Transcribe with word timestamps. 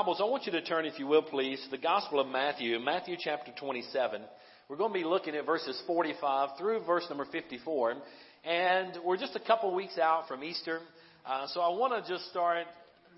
Bibles, 0.00 0.18
I 0.18 0.24
want 0.24 0.46
you 0.46 0.52
to 0.52 0.62
turn, 0.62 0.86
if 0.86 0.98
you 0.98 1.06
will, 1.06 1.20
please, 1.20 1.60
to 1.62 1.70
the 1.70 1.76
Gospel 1.76 2.20
of 2.20 2.26
Matthew, 2.26 2.78
Matthew 2.78 3.16
chapter 3.20 3.52
27. 3.60 4.22
We're 4.66 4.78
going 4.78 4.94
to 4.94 4.98
be 4.98 5.04
looking 5.04 5.34
at 5.34 5.44
verses 5.44 5.78
45 5.86 6.56
through 6.58 6.86
verse 6.86 7.04
number 7.10 7.26
54. 7.30 7.96
And 8.46 8.96
we're 9.04 9.18
just 9.18 9.36
a 9.36 9.40
couple 9.40 9.74
weeks 9.74 9.98
out 9.98 10.26
from 10.26 10.42
Easter. 10.42 10.78
Uh, 11.26 11.48
so 11.48 11.60
I 11.60 11.68
want 11.76 12.02
to 12.02 12.10
just 12.10 12.30
start 12.30 12.66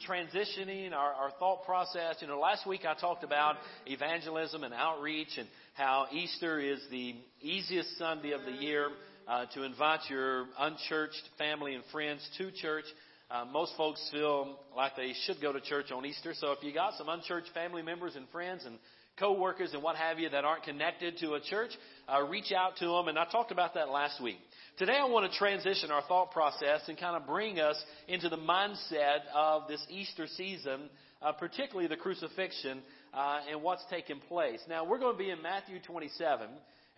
transitioning 0.09 0.93
our, 0.93 1.13
our 1.13 1.31
thought 1.39 1.65
process. 1.65 2.17
You 2.19 2.27
know, 2.27 2.41
last 2.41 2.67
week 2.67 2.81
I 2.85 2.99
talked 3.01 3.23
about 3.23 3.59
evangelism 3.87 4.65
and 4.65 4.75
outreach 4.75 5.39
and 5.39 5.47
how 5.75 6.07
Easter 6.11 6.59
is 6.59 6.81
the 6.91 7.15
easiest 7.41 7.97
Sunday 7.97 8.33
of 8.33 8.45
the 8.45 8.61
year 8.61 8.89
uh, 9.29 9.45
to 9.55 9.63
invite 9.63 10.01
your 10.11 10.47
unchurched 10.59 11.23
family 11.39 11.77
and 11.77 11.85
friends 11.93 12.29
to 12.39 12.51
church. 12.51 12.87
Uh, 13.33 13.47
most 13.47 13.73
folks 13.79 14.07
feel 14.13 14.59
like 14.77 14.95
they 14.95 15.15
should 15.25 15.41
go 15.41 15.55
to 15.55 15.61
church 15.63 15.91
on 15.91 16.05
Easter. 16.05 16.35
So 16.35 16.53
if 16.53 16.63
you 16.63 16.75
got 16.75 16.99
some 16.99 17.09
unchurched 17.09 17.49
family 17.55 17.81
members 17.81 18.15
and 18.15 18.29
friends 18.29 18.67
and 18.67 18.77
coworkers 19.19 19.73
and 19.73 19.83
what 19.83 19.97
have 19.97 20.19
you 20.19 20.29
that 20.29 20.45
aren't 20.45 20.65
connected 20.65 21.17
to 21.21 21.33
a 21.33 21.41
church, 21.41 21.71
uh, 22.13 22.23
reach 22.25 22.53
out 22.53 22.77
to 22.77 22.85
them. 22.85 23.09
And 23.09 23.19
I 23.19 23.25
talked 23.25 23.51
about 23.51 23.73
that 23.73 23.89
last 23.89 24.23
week. 24.23 24.37
Today 24.77 24.99
I 25.01 25.07
want 25.07 25.33
to 25.33 25.39
transition 25.39 25.91
our 25.91 26.03
thought 26.03 26.31
process 26.33 26.83
and 26.89 27.01
kind 27.01 27.17
of 27.17 27.27
bring 27.27 27.59
us 27.59 27.83
into 28.07 28.29
the 28.29 28.37
mindset 28.37 29.21
of 29.35 29.67
this 29.67 29.83
Easter 29.89 30.27
season, 30.27 30.91
uh, 31.23 31.33
particularly 31.33 31.89
the 31.89 31.97
crucifixion 31.97 32.83
uh, 33.15 33.39
and 33.51 33.63
what's 33.63 33.85
taken 33.89 34.21
place. 34.29 34.61
Now 34.69 34.85
we're 34.85 34.99
going 34.99 35.15
to 35.15 35.19
be 35.19 35.31
in 35.31 35.41
Matthew 35.41 35.79
27, 35.87 36.49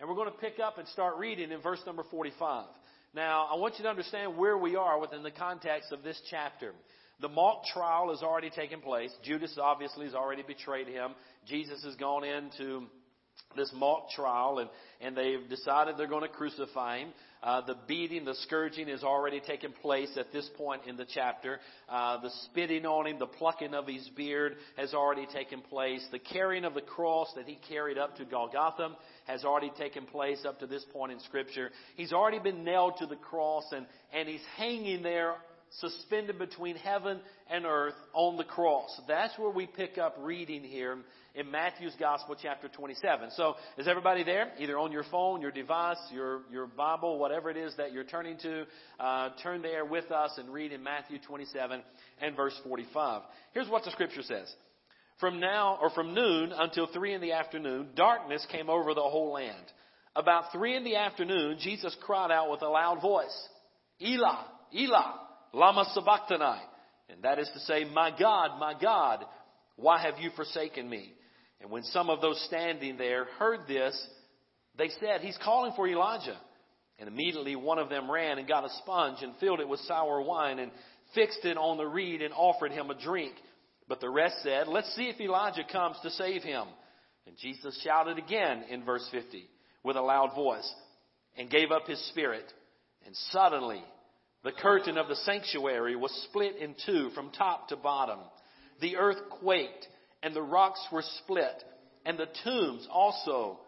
and 0.01 0.09
we're 0.09 0.15
going 0.15 0.31
to 0.31 0.37
pick 0.37 0.59
up 0.59 0.79
and 0.79 0.87
start 0.89 1.15
reading 1.15 1.53
in 1.53 1.61
verse 1.61 1.79
number 1.85 2.03
45. 2.11 2.65
Now, 3.15 3.47
I 3.49 3.55
want 3.55 3.75
you 3.77 3.83
to 3.83 3.89
understand 3.89 4.35
where 4.35 4.57
we 4.57 4.75
are 4.75 4.99
within 4.99 5.23
the 5.23 5.31
context 5.31 5.93
of 5.93 6.03
this 6.03 6.21
chapter. 6.29 6.73
The 7.21 7.29
mock 7.29 7.63
trial 7.73 8.09
has 8.09 8.21
already 8.21 8.49
taken 8.49 8.81
place. 8.81 9.09
Judas 9.23 9.57
obviously 9.57 10.03
has 10.05 10.13
already 10.13 10.43
betrayed 10.43 10.89
him. 10.89 11.11
Jesus 11.47 11.81
has 11.85 11.95
gone 11.95 12.25
into 12.25 12.87
this 13.55 13.71
mock 13.75 14.09
trial 14.09 14.59
and, 14.59 14.69
and 15.01 15.15
they've 15.15 15.49
decided 15.49 15.95
they're 15.97 16.07
going 16.07 16.23
to 16.23 16.29
crucify 16.29 16.99
him. 16.99 17.09
Uh, 17.43 17.63
the 17.65 17.75
beating, 17.87 18.25
the 18.25 18.33
scourging 18.41 18.87
has 18.87 19.03
already 19.03 19.39
taken 19.39 19.71
place 19.81 20.09
at 20.17 20.33
this 20.33 20.49
point 20.57 20.81
in 20.87 20.97
the 20.97 21.05
chapter. 21.13 21.59
Uh, 21.87 22.19
the 22.21 22.31
spitting 22.45 22.87
on 22.87 23.05
him, 23.05 23.19
the 23.19 23.27
plucking 23.27 23.75
of 23.75 23.87
his 23.87 24.09
beard 24.15 24.55
has 24.77 24.95
already 24.95 25.27
taken 25.27 25.61
place. 25.61 26.03
The 26.11 26.17
carrying 26.17 26.65
of 26.65 26.73
the 26.73 26.81
cross 26.81 27.31
that 27.35 27.45
he 27.45 27.59
carried 27.69 27.99
up 27.99 28.17
to 28.17 28.25
Golgotha 28.25 28.95
has 29.27 29.45
already 29.45 29.71
taken 29.77 30.07
place 30.07 30.43
up 30.43 30.59
to 30.59 30.67
this 30.67 30.83
point 30.91 31.11
in 31.11 31.19
Scripture. 31.19 31.69
He's 31.95 32.13
already 32.13 32.39
been 32.39 32.63
nailed 32.63 32.97
to 32.97 33.05
the 33.05 33.15
cross 33.15 33.65
and, 33.71 33.85
and 34.11 34.27
he's 34.27 34.41
hanging 34.57 35.03
there 35.03 35.35
suspended 35.79 36.39
between 36.39 36.75
heaven 36.75 37.19
and 37.49 37.65
earth 37.65 37.95
on 38.13 38.37
the 38.37 38.43
cross. 38.43 38.89
That's 39.07 39.37
where 39.37 39.49
we 39.49 39.67
pick 39.67 39.97
up 39.97 40.15
reading 40.19 40.63
here 40.63 40.97
in 41.35 41.51
Matthew's 41.51 41.95
Gospel, 41.99 42.35
chapter 42.41 42.69
27. 42.69 43.31
So, 43.31 43.55
is 43.77 43.87
everybody 43.87 44.23
there? 44.23 44.51
Either 44.57 44.79
on 44.79 44.91
your 44.91 45.03
phone, 45.11 45.41
your 45.41 45.51
device, 45.51 45.97
your, 46.11 46.41
your 46.51 46.65
Bible, 46.65 47.19
whatever 47.19 47.49
it 47.49 47.57
is 47.57 47.75
that 47.77 47.91
you're 47.91 48.05
turning 48.05 48.37
to, 48.39 48.65
uh, 48.99 49.29
turn 49.43 49.61
there 49.61 49.85
with 49.85 50.11
us 50.11 50.31
and 50.37 50.51
read 50.53 50.71
in 50.71 50.81
Matthew 50.81 51.19
27 51.27 51.81
and 52.21 52.35
verse 52.35 52.57
45. 52.63 53.21
Here's 53.53 53.69
what 53.69 53.83
the 53.83 53.91
Scripture 53.91 54.23
says. 54.23 54.53
From 55.19 55.39
now, 55.39 55.77
or 55.81 55.89
from 55.91 56.13
noon 56.13 56.51
until 56.53 56.87
three 56.87 57.13
in 57.13 57.21
the 57.21 57.33
afternoon, 57.33 57.89
darkness 57.95 58.45
came 58.51 58.69
over 58.69 58.93
the 58.93 59.01
whole 59.01 59.33
land. 59.33 59.65
About 60.15 60.51
three 60.53 60.75
in 60.75 60.83
the 60.83 60.95
afternoon, 60.95 61.57
Jesus 61.59 61.95
cried 62.05 62.31
out 62.31 62.49
with 62.49 62.61
a 62.61 62.69
loud 62.69 63.01
voice, 63.01 63.49
Eli, 64.01 64.43
Eli, 64.73 65.11
lama 65.55 65.85
sabachthani. 65.93 66.61
And 67.09 67.23
that 67.23 67.39
is 67.39 67.49
to 67.53 67.59
say, 67.61 67.85
my 67.85 68.11
God, 68.17 68.59
my 68.59 68.73
God, 68.79 69.25
why 69.75 70.01
have 70.01 70.15
you 70.19 70.31
forsaken 70.35 70.89
me? 70.89 71.13
And 71.61 71.71
when 71.71 71.83
some 71.83 72.09
of 72.09 72.21
those 72.21 72.43
standing 72.47 72.97
there 72.97 73.25
heard 73.39 73.61
this, 73.67 73.95
they 74.77 74.89
said, 74.99 75.21
He's 75.21 75.37
calling 75.43 75.73
for 75.75 75.87
Elijah. 75.87 76.37
And 76.97 77.09
immediately 77.09 77.55
one 77.55 77.79
of 77.79 77.89
them 77.89 78.09
ran 78.09 78.37
and 78.37 78.47
got 78.47 78.65
a 78.65 78.69
sponge 78.81 79.19
and 79.21 79.35
filled 79.39 79.59
it 79.59 79.67
with 79.67 79.79
sour 79.81 80.21
wine 80.21 80.59
and 80.59 80.71
fixed 81.13 81.43
it 81.43 81.57
on 81.57 81.77
the 81.77 81.85
reed 81.85 82.21
and 82.21 82.33
offered 82.33 82.71
him 82.71 82.89
a 82.89 82.99
drink. 82.99 83.33
But 83.87 83.99
the 83.99 84.09
rest 84.09 84.35
said, 84.43 84.67
Let's 84.67 84.93
see 84.95 85.09
if 85.09 85.19
Elijah 85.19 85.63
comes 85.69 85.97
to 86.03 86.09
save 86.11 86.43
him. 86.43 86.67
And 87.27 87.35
Jesus 87.37 87.79
shouted 87.83 88.17
again 88.17 88.65
in 88.69 88.83
verse 88.83 89.07
50 89.11 89.47
with 89.83 89.95
a 89.95 90.01
loud 90.01 90.35
voice 90.35 90.69
and 91.37 91.49
gave 91.49 91.71
up 91.71 91.87
his 91.87 92.03
spirit. 92.09 92.45
And 93.05 93.15
suddenly 93.31 93.83
the 94.45 94.51
curtain 94.51 94.99
of 94.99 95.07
the 95.07 95.15
sanctuary 95.15 95.95
was 95.95 96.11
split 96.29 96.57
in 96.57 96.75
two 96.85 97.09
from 97.15 97.31
top 97.31 97.69
to 97.69 97.75
bottom. 97.75 98.19
The 98.79 98.95
earth 98.95 99.17
quaked 99.41 99.87
and 100.21 100.35
the 100.35 100.41
rocks 100.43 100.85
were 100.91 101.03
split 101.23 101.63
and 102.05 102.15
the 102.15 102.27
tombs 102.43 102.87
also 102.91 103.59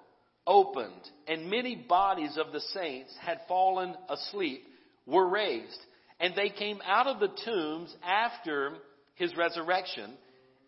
opened 0.46 1.02
and 1.28 1.50
many 1.50 1.76
bodies 1.76 2.38
of 2.38 2.54
the 2.54 2.62
saints 2.76 3.12
had 3.20 3.40
fallen 3.48 3.96
asleep 4.08 4.66
were 5.08 5.28
raised 5.28 5.80
and 6.20 6.36
they 6.36 6.50
came 6.50 6.80
out 6.86 7.08
of 7.08 7.20
the 7.20 7.36
tombs 7.44 7.96
after 8.06 8.74
his 9.16 9.36
resurrection 9.36 10.14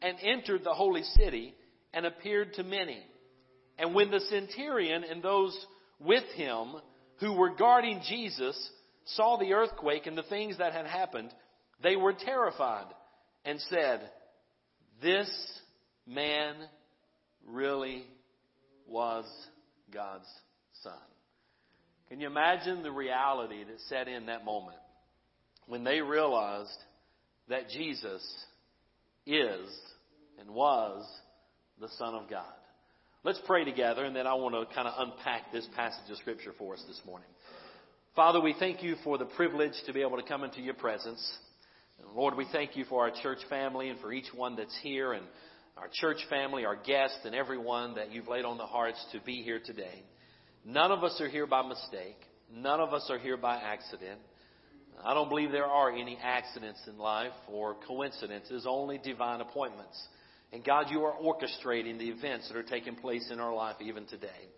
and 0.02 0.18
entered 0.24 0.64
the 0.64 0.74
holy 0.74 1.04
city 1.04 1.54
and 1.94 2.08
appeared 2.08 2.56
to 2.56 2.64
many. 2.64 3.04
And 3.78 3.94
when 3.94 4.10
the 4.10 4.22
centurion 4.22 5.04
and 5.04 5.22
those 5.22 5.56
with 6.00 6.26
him 6.36 6.74
who 7.20 7.34
were 7.34 7.56
guarding 7.56 8.02
Jesus 8.10 8.72
saw 9.16 9.38
the 9.38 9.54
earthquake 9.54 10.08
and 10.08 10.18
the 10.18 10.24
things 10.24 10.58
that 10.58 10.74
had 10.74 10.86
happened, 10.86 11.34
they 11.82 11.96
were 11.96 12.14
terrified 12.14 12.88
and 13.46 13.60
said, 13.70 14.10
This 15.02 15.30
man 16.06 16.56
really 17.48 18.04
was 18.88 19.26
God's 19.94 20.28
son. 20.84 20.94
Can 22.10 22.20
you 22.20 22.28
imagine 22.28 22.82
the 22.82 22.92
reality 22.92 23.64
that 23.64 23.80
set 23.88 24.08
in 24.08 24.26
that 24.28 24.44
moment 24.44 24.80
when 25.68 25.84
they 25.84 26.02
realized 26.02 26.70
that 27.50 27.70
Jesus 27.70 28.24
is 29.26 29.70
and 30.40 30.50
was 30.50 31.06
the 31.80 31.90
Son 31.98 32.16
of 32.16 32.30
God. 32.30 32.44
Let's 33.24 33.40
pray 33.46 33.66
together, 33.66 34.06
and 34.06 34.16
then 34.16 34.28
I 34.28 34.34
want 34.36 34.56
to 34.56 34.74
kind 34.74 34.88
of 34.88 34.94
unpack 34.98 35.52
this 35.52 35.68
passage 35.76 36.10
of 36.10 36.18
Scripture 36.18 36.54
for 36.58 36.74
us 36.74 36.84
this 36.88 37.02
morning. 37.06 37.28
Father, 38.16 38.42
we 38.42 38.56
thank 38.58 38.82
you 38.82 38.96
for 39.04 39.20
the 39.20 39.26
privilege 39.26 39.74
to 39.86 39.94
be 39.94 40.02
able 40.02 40.18
to 40.18 40.24
come 40.24 40.44
into 40.44 40.62
your 40.62 40.74
presence. 40.74 41.22
And 42.00 42.08
Lord, 42.16 42.36
we 42.36 42.48
thank 42.52 42.76
you 42.76 42.84
for 42.86 43.04
our 43.04 43.12
church 43.22 43.38
family 43.50 43.90
and 43.90 44.00
for 44.00 44.12
each 44.12 44.34
one 44.36 44.56
that's 44.56 44.78
here, 44.82 45.14
and 45.14 45.24
our 45.78 45.88
church 45.94 46.18
family, 46.28 46.66
our 46.66 46.76
guests, 46.76 47.20
and 47.24 47.36
everyone 47.36 47.96
that 47.96 48.12
you've 48.12 48.28
laid 48.28 48.46
on 48.46 48.58
the 48.58 48.66
hearts 48.66 48.98
to 49.12 49.20
be 49.22 49.44
here 49.44 49.62
today. 49.64 50.04
None 50.66 50.92
of 50.92 51.04
us 51.04 51.22
are 51.22 51.30
here 51.30 51.46
by 51.46 51.62
mistake. 51.62 52.18
None 52.52 52.80
of 52.80 52.94
us 52.94 53.08
are 53.12 53.20
here 53.20 53.38
by 53.38 53.58
accident. 53.58 54.20
I 55.06 55.14
don't 55.14 55.30
believe 55.30 55.52
there 55.52 55.66
are 55.66 55.92
any 55.92 56.18
accidents 56.22 56.82
in 56.88 56.98
life 56.98 57.32
or 57.48 57.76
coincidences, 57.88 58.66
only 58.68 58.98
divine 58.98 59.40
appointments. 59.40 59.98
And 60.52 60.66
God, 60.66 60.88
you 60.90 61.04
are 61.04 61.14
orchestrating 61.14 62.00
the 62.00 62.10
events 62.10 62.50
that 62.50 62.58
are 62.58 62.64
taking 62.64 62.96
place 62.96 63.30
in 63.32 63.40
our 63.40 63.54
life 63.54 63.76
even 63.82 64.08
today. 64.08 64.50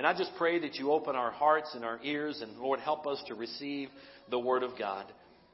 And 0.00 0.06
I 0.06 0.16
just 0.16 0.30
pray 0.38 0.58
that 0.60 0.76
you 0.76 0.92
open 0.92 1.14
our 1.14 1.30
hearts 1.30 1.74
and 1.74 1.84
our 1.84 2.00
ears, 2.02 2.40
and 2.40 2.56
Lord, 2.56 2.80
help 2.80 3.06
us 3.06 3.22
to 3.26 3.34
receive 3.34 3.90
the 4.30 4.38
Word 4.38 4.62
of 4.62 4.78
God. 4.78 5.04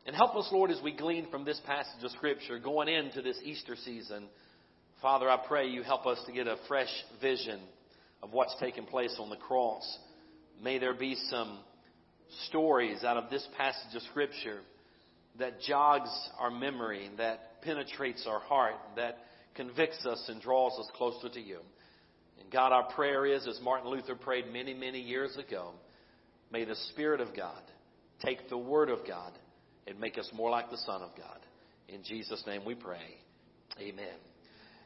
And 0.07 0.15
help 0.15 0.37
us, 0.37 0.49
Lord, 0.53 0.71
as 0.71 0.81
we 0.81 0.93
glean 0.97 1.29
from 1.33 1.45
this 1.45 1.61
passage 1.67 2.05
of 2.05 2.13
Scripture 2.13 2.61
going 2.61 2.87
into 2.87 3.23
this 3.23 3.37
Easter 3.43 3.75
season. 3.75 4.29
Father, 5.03 5.29
I 5.29 5.37
pray 5.49 5.67
you 5.67 5.83
help 5.83 6.07
us 6.07 6.23
to 6.27 6.33
get 6.33 6.47
a 6.47 6.59
fresh 6.69 6.93
vision 7.21 7.59
of 8.23 8.33
what's 8.33 8.55
taking 8.61 8.85
place 8.85 9.17
on 9.19 9.31
the 9.31 9.37
cross. 9.37 9.99
May 10.63 10.79
there 10.79 10.95
be 10.95 11.17
some 11.29 11.59
stories 12.47 13.03
out 13.03 13.17
of 13.17 13.29
this 13.31 13.45
passage 13.57 13.97
of 13.97 14.03
Scripture 14.03 14.61
that 15.41 15.61
jogs 15.61 16.11
our 16.39 16.53
memory, 16.53 17.11
that 17.19 17.63
penetrates 17.63 18.25
our 18.29 18.39
heart, 18.39 18.77
that 18.95 19.19
convicts 19.57 20.07
us 20.07 20.25
and 20.29 20.41
draws 20.41 20.79
us 20.79 20.87
closer 20.95 21.29
to 21.31 21.41
you. 21.41 21.59
And 22.47 22.53
God, 22.53 22.71
our 22.71 22.85
prayer 22.93 23.27
is, 23.27 23.45
as 23.49 23.59
Martin 23.61 23.91
Luther 23.91 24.15
prayed 24.15 24.53
many, 24.53 24.73
many 24.73 25.01
years 25.01 25.37
ago, 25.37 25.73
May 26.53 26.65
the 26.65 26.77
Spirit 26.93 27.21
of 27.21 27.35
God 27.35 27.61
take 28.25 28.49
the 28.49 28.57
Word 28.57 28.89
of 28.89 29.01
God 29.05 29.33
and 29.89 29.99
make 29.99 30.17
us 30.17 30.31
more 30.33 30.49
like 30.49 30.71
the 30.71 30.79
Son 30.79 31.03
of 31.03 31.11
God. 31.17 31.41
In 31.89 32.05
Jesus' 32.05 32.45
name 32.47 32.65
we 32.65 32.77
pray. 32.77 33.19
Amen. 33.81 34.15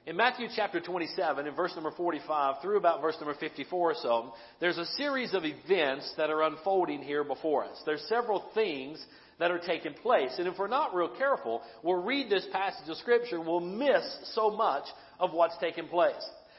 In 0.07 0.17
Matthew 0.17 0.47
chapter 0.57 0.81
27, 0.81 1.47
in 1.47 1.55
verse 1.55 1.73
number 1.75 1.91
45 1.95 2.63
through 2.63 2.79
about 2.79 3.03
verse 3.03 3.17
number 3.21 3.35
54 3.39 3.91
or 3.91 3.95
so, 3.95 4.33
there's 4.59 4.79
a 4.79 4.87
series 4.97 5.35
of 5.35 5.43
events 5.45 6.11
that 6.17 6.31
are 6.31 6.43
unfolding 6.45 7.03
here 7.03 7.25
before 7.25 7.67
us. 7.67 7.79
There's 7.85 8.03
several 8.09 8.51
things 8.55 9.05
that 9.39 9.51
are 9.51 9.59
taking 9.59 9.93
place. 9.93 10.33
And 10.39 10.49
if 10.49 10.59
we're 10.59 10.69
not 10.69 10.95
real 10.95 11.15
careful, 11.19 11.61
we'll 11.83 12.03
read 12.03 12.31
this 12.31 12.47
passage 12.53 12.89
of 12.89 12.97
Scripture, 12.97 13.39
we'll 13.39 13.61
miss 13.61 14.33
so 14.35 14.51
much 14.51 14.85
of 15.19 15.35
what's 15.35 15.59
taking 15.59 15.89
place. 15.89 16.15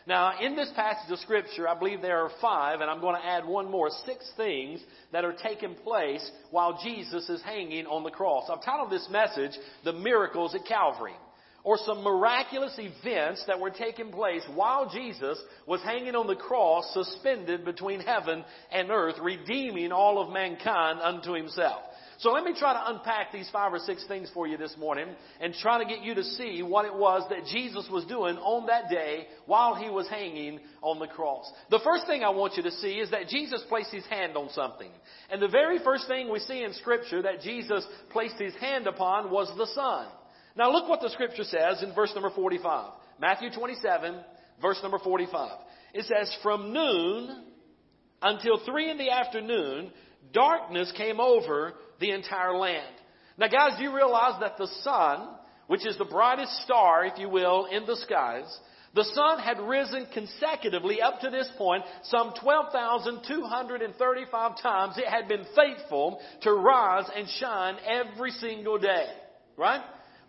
Now, 0.07 0.39
in 0.39 0.55
this 0.55 0.71
passage 0.75 1.11
of 1.11 1.19
Scripture, 1.19 1.67
I 1.67 1.77
believe 1.77 2.01
there 2.01 2.25
are 2.25 2.31
five, 2.41 2.81
and 2.81 2.89
I'm 2.89 3.01
going 3.01 3.15
to 3.15 3.25
add 3.25 3.45
one 3.45 3.69
more, 3.69 3.89
six 4.05 4.29
things 4.35 4.81
that 5.11 5.23
are 5.23 5.33
taking 5.33 5.75
place 5.75 6.27
while 6.49 6.79
Jesus 6.83 7.29
is 7.29 7.41
hanging 7.43 7.85
on 7.85 8.03
the 8.03 8.09
cross. 8.09 8.49
I've 8.49 8.63
titled 8.63 8.89
this 8.89 9.07
message, 9.11 9.51
The 9.83 9.93
Miracles 9.93 10.55
at 10.55 10.65
Calvary 10.65 11.13
or 11.63 11.77
some 11.85 12.03
miraculous 12.03 12.77
events 12.79 13.43
that 13.47 13.59
were 13.59 13.69
taking 13.69 14.11
place 14.11 14.41
while 14.53 14.89
Jesus 14.89 15.39
was 15.67 15.81
hanging 15.83 16.15
on 16.15 16.27
the 16.27 16.35
cross, 16.35 16.91
suspended 16.93 17.63
between 17.63 17.99
heaven 17.99 18.43
and 18.71 18.89
earth, 18.89 19.15
redeeming 19.21 19.91
all 19.91 20.19
of 20.19 20.33
mankind 20.33 20.99
unto 21.01 21.33
himself. 21.33 21.83
So 22.21 22.31
let 22.31 22.43
me 22.43 22.53
try 22.55 22.73
to 22.73 22.91
unpack 22.91 23.31
these 23.31 23.49
five 23.51 23.73
or 23.73 23.79
six 23.79 24.05
things 24.07 24.29
for 24.31 24.45
you 24.45 24.55
this 24.55 24.75
morning 24.77 25.07
and 25.39 25.55
try 25.55 25.83
to 25.83 25.89
get 25.89 26.03
you 26.03 26.13
to 26.13 26.23
see 26.23 26.61
what 26.61 26.85
it 26.85 26.93
was 26.93 27.27
that 27.31 27.47
Jesus 27.51 27.87
was 27.91 28.05
doing 28.05 28.37
on 28.37 28.67
that 28.67 28.91
day 28.91 29.25
while 29.47 29.73
he 29.73 29.89
was 29.89 30.07
hanging 30.07 30.59
on 30.83 30.99
the 30.99 31.07
cross. 31.07 31.51
The 31.71 31.79
first 31.83 32.05
thing 32.05 32.23
I 32.23 32.29
want 32.29 32.57
you 32.57 32.63
to 32.63 32.71
see 32.73 32.99
is 32.99 33.09
that 33.09 33.27
Jesus 33.27 33.63
placed 33.67 33.91
his 33.91 34.05
hand 34.05 34.37
on 34.37 34.49
something. 34.51 34.91
And 35.31 35.41
the 35.41 35.47
very 35.47 35.79
first 35.83 36.07
thing 36.07 36.31
we 36.31 36.37
see 36.37 36.63
in 36.63 36.73
scripture 36.73 37.23
that 37.23 37.41
Jesus 37.41 37.83
placed 38.11 38.37
his 38.37 38.53
hand 38.57 38.85
upon 38.85 39.31
was 39.31 39.51
the 39.57 39.65
sun. 39.73 40.05
Now 40.55 40.71
look 40.71 40.87
what 40.87 41.01
the 41.01 41.09
scripture 41.09 41.43
says 41.43 41.81
in 41.81 41.95
verse 41.95 42.11
number 42.13 42.29
45. 42.29 42.91
Matthew 43.19 43.49
27, 43.49 44.19
verse 44.61 44.77
number 44.83 44.99
45. 44.99 45.57
It 45.95 46.05
says, 46.05 46.31
From 46.43 46.71
noon 46.71 47.45
until 48.21 48.63
three 48.63 48.91
in 48.91 48.99
the 48.99 49.09
afternoon, 49.09 49.91
darkness 50.31 50.93
came 50.95 51.19
over 51.19 51.73
the 52.01 52.11
entire 52.11 52.57
land. 52.57 52.93
Now 53.37 53.47
guys, 53.47 53.77
do 53.77 53.83
you 53.83 53.95
realize 53.95 54.41
that 54.41 54.57
the 54.57 54.67
sun, 54.83 55.29
which 55.67 55.87
is 55.87 55.97
the 55.97 56.05
brightest 56.05 56.63
star, 56.63 57.05
if 57.05 57.17
you 57.17 57.29
will, 57.29 57.67
in 57.67 57.85
the 57.85 57.95
skies, 57.95 58.43
the 58.93 59.05
sun 59.05 59.39
had 59.39 59.57
risen 59.61 60.05
consecutively 60.13 61.01
up 61.01 61.21
to 61.21 61.29
this 61.29 61.49
point 61.57 61.85
some 62.03 62.33
12,235 62.41 64.61
times. 64.61 64.97
It 64.97 65.07
had 65.07 65.29
been 65.29 65.45
faithful 65.55 66.19
to 66.41 66.51
rise 66.51 67.05
and 67.15 67.25
shine 67.39 67.77
every 67.87 68.31
single 68.31 68.77
day. 68.77 69.07
Right? 69.55 69.79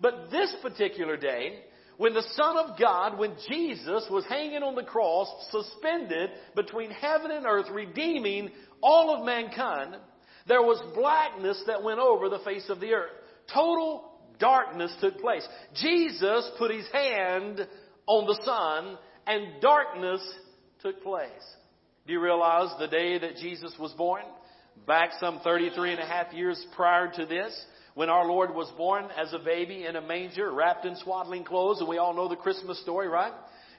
But 0.00 0.30
this 0.30 0.54
particular 0.62 1.16
day, 1.16 1.58
when 1.96 2.14
the 2.14 2.22
Son 2.32 2.56
of 2.56 2.78
God, 2.78 3.18
when 3.18 3.34
Jesus 3.48 4.06
was 4.10 4.24
hanging 4.28 4.62
on 4.62 4.74
the 4.74 4.82
cross, 4.82 5.28
suspended 5.50 6.30
between 6.54 6.90
heaven 6.90 7.30
and 7.30 7.46
earth, 7.46 7.70
redeeming 7.70 8.50
all 8.82 9.16
of 9.16 9.24
mankind, 9.24 9.96
there 10.46 10.62
was 10.62 10.82
blackness 10.94 11.62
that 11.66 11.82
went 11.82 12.00
over 12.00 12.28
the 12.28 12.40
face 12.40 12.68
of 12.68 12.80
the 12.80 12.92
earth. 12.92 13.10
Total 13.52 14.04
darkness 14.38 14.94
took 15.00 15.20
place. 15.20 15.46
Jesus 15.74 16.50
put 16.58 16.70
his 16.70 16.86
hand 16.92 17.66
on 18.06 18.26
the 18.26 18.40
sun 18.44 18.98
and 19.26 19.60
darkness 19.60 20.20
took 20.80 21.02
place. 21.02 21.30
Do 22.06 22.12
you 22.12 22.20
realize 22.20 22.70
the 22.78 22.88
day 22.88 23.18
that 23.18 23.36
Jesus 23.36 23.72
was 23.78 23.92
born? 23.92 24.22
Back 24.86 25.10
some 25.20 25.40
33 25.44 25.92
and 25.92 26.00
a 26.00 26.06
half 26.06 26.32
years 26.32 26.64
prior 26.74 27.10
to 27.14 27.26
this, 27.26 27.64
when 27.94 28.08
our 28.08 28.26
Lord 28.26 28.54
was 28.54 28.72
born 28.76 29.04
as 29.16 29.32
a 29.32 29.38
baby 29.38 29.84
in 29.84 29.96
a 29.96 30.00
manger, 30.00 30.50
wrapped 30.50 30.86
in 30.86 30.96
swaddling 30.96 31.44
clothes, 31.44 31.78
and 31.78 31.88
we 31.88 31.98
all 31.98 32.14
know 32.14 32.28
the 32.28 32.36
Christmas 32.36 32.80
story, 32.82 33.06
right? 33.06 33.32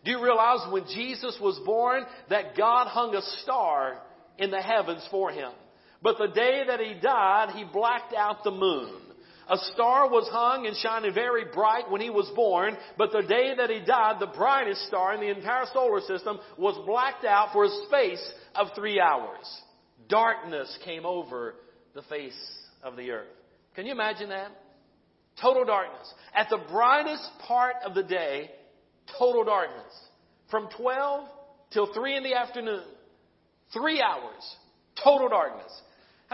Do 0.05 0.11
you 0.11 0.23
realize 0.23 0.71
when 0.71 0.85
Jesus 0.85 1.37
was 1.41 1.59
born 1.65 2.03
that 2.29 2.55
God 2.55 2.87
hung 2.87 3.15
a 3.15 3.21
star 3.41 3.97
in 4.37 4.51
the 4.51 4.61
heavens 4.61 5.05
for 5.09 5.31
him? 5.31 5.51
But 6.03 6.17
the 6.17 6.27
day 6.27 6.63
that 6.67 6.81
he 6.81 6.95
died, 6.95 7.55
he 7.55 7.63
blacked 7.63 8.13
out 8.13 8.43
the 8.43 8.51
moon. 8.51 8.91
A 9.49 9.57
star 9.73 10.09
was 10.09 10.27
hung 10.31 10.67
and 10.67 10.75
shining 10.77 11.13
very 11.13 11.45
bright 11.53 11.89
when 11.89 12.01
he 12.01 12.09
was 12.09 12.31
born, 12.35 12.77
but 12.97 13.11
the 13.11 13.23
day 13.23 13.53
that 13.57 13.69
he 13.69 13.79
died, 13.85 14.17
the 14.19 14.27
brightest 14.27 14.85
star 14.87 15.13
in 15.13 15.21
the 15.21 15.35
entire 15.35 15.65
solar 15.73 15.99
system 16.01 16.39
was 16.57 16.79
blacked 16.85 17.25
out 17.25 17.51
for 17.51 17.65
a 17.65 17.69
space 17.87 18.31
of 18.55 18.67
three 18.75 19.01
hours. 19.01 19.61
Darkness 20.07 20.77
came 20.85 21.05
over 21.05 21.55
the 21.93 22.03
face 22.03 22.39
of 22.83 22.95
the 22.95 23.11
earth. 23.11 23.27
Can 23.75 23.85
you 23.85 23.91
imagine 23.91 24.29
that? 24.29 24.51
Total 25.41 25.65
darkness. 25.65 26.13
At 26.33 26.49
the 26.49 26.59
brightest 26.69 27.27
part 27.47 27.75
of 27.85 27.95
the 27.95 28.03
day, 28.03 28.49
total 29.17 29.43
darkness. 29.43 29.93
From 30.51 30.69
12 30.77 31.27
till 31.71 31.93
3 31.93 32.17
in 32.17 32.23
the 32.23 32.35
afternoon. 32.35 32.83
Three 33.73 34.01
hours. 34.01 34.55
Total 35.03 35.27
darkness. 35.27 35.71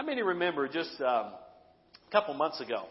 How 0.00 0.06
many 0.06 0.22
remember 0.22 0.66
just 0.66 0.98
um, 1.02 1.06
a 1.26 2.10
couple 2.10 2.32
months 2.32 2.58
ago, 2.58 2.86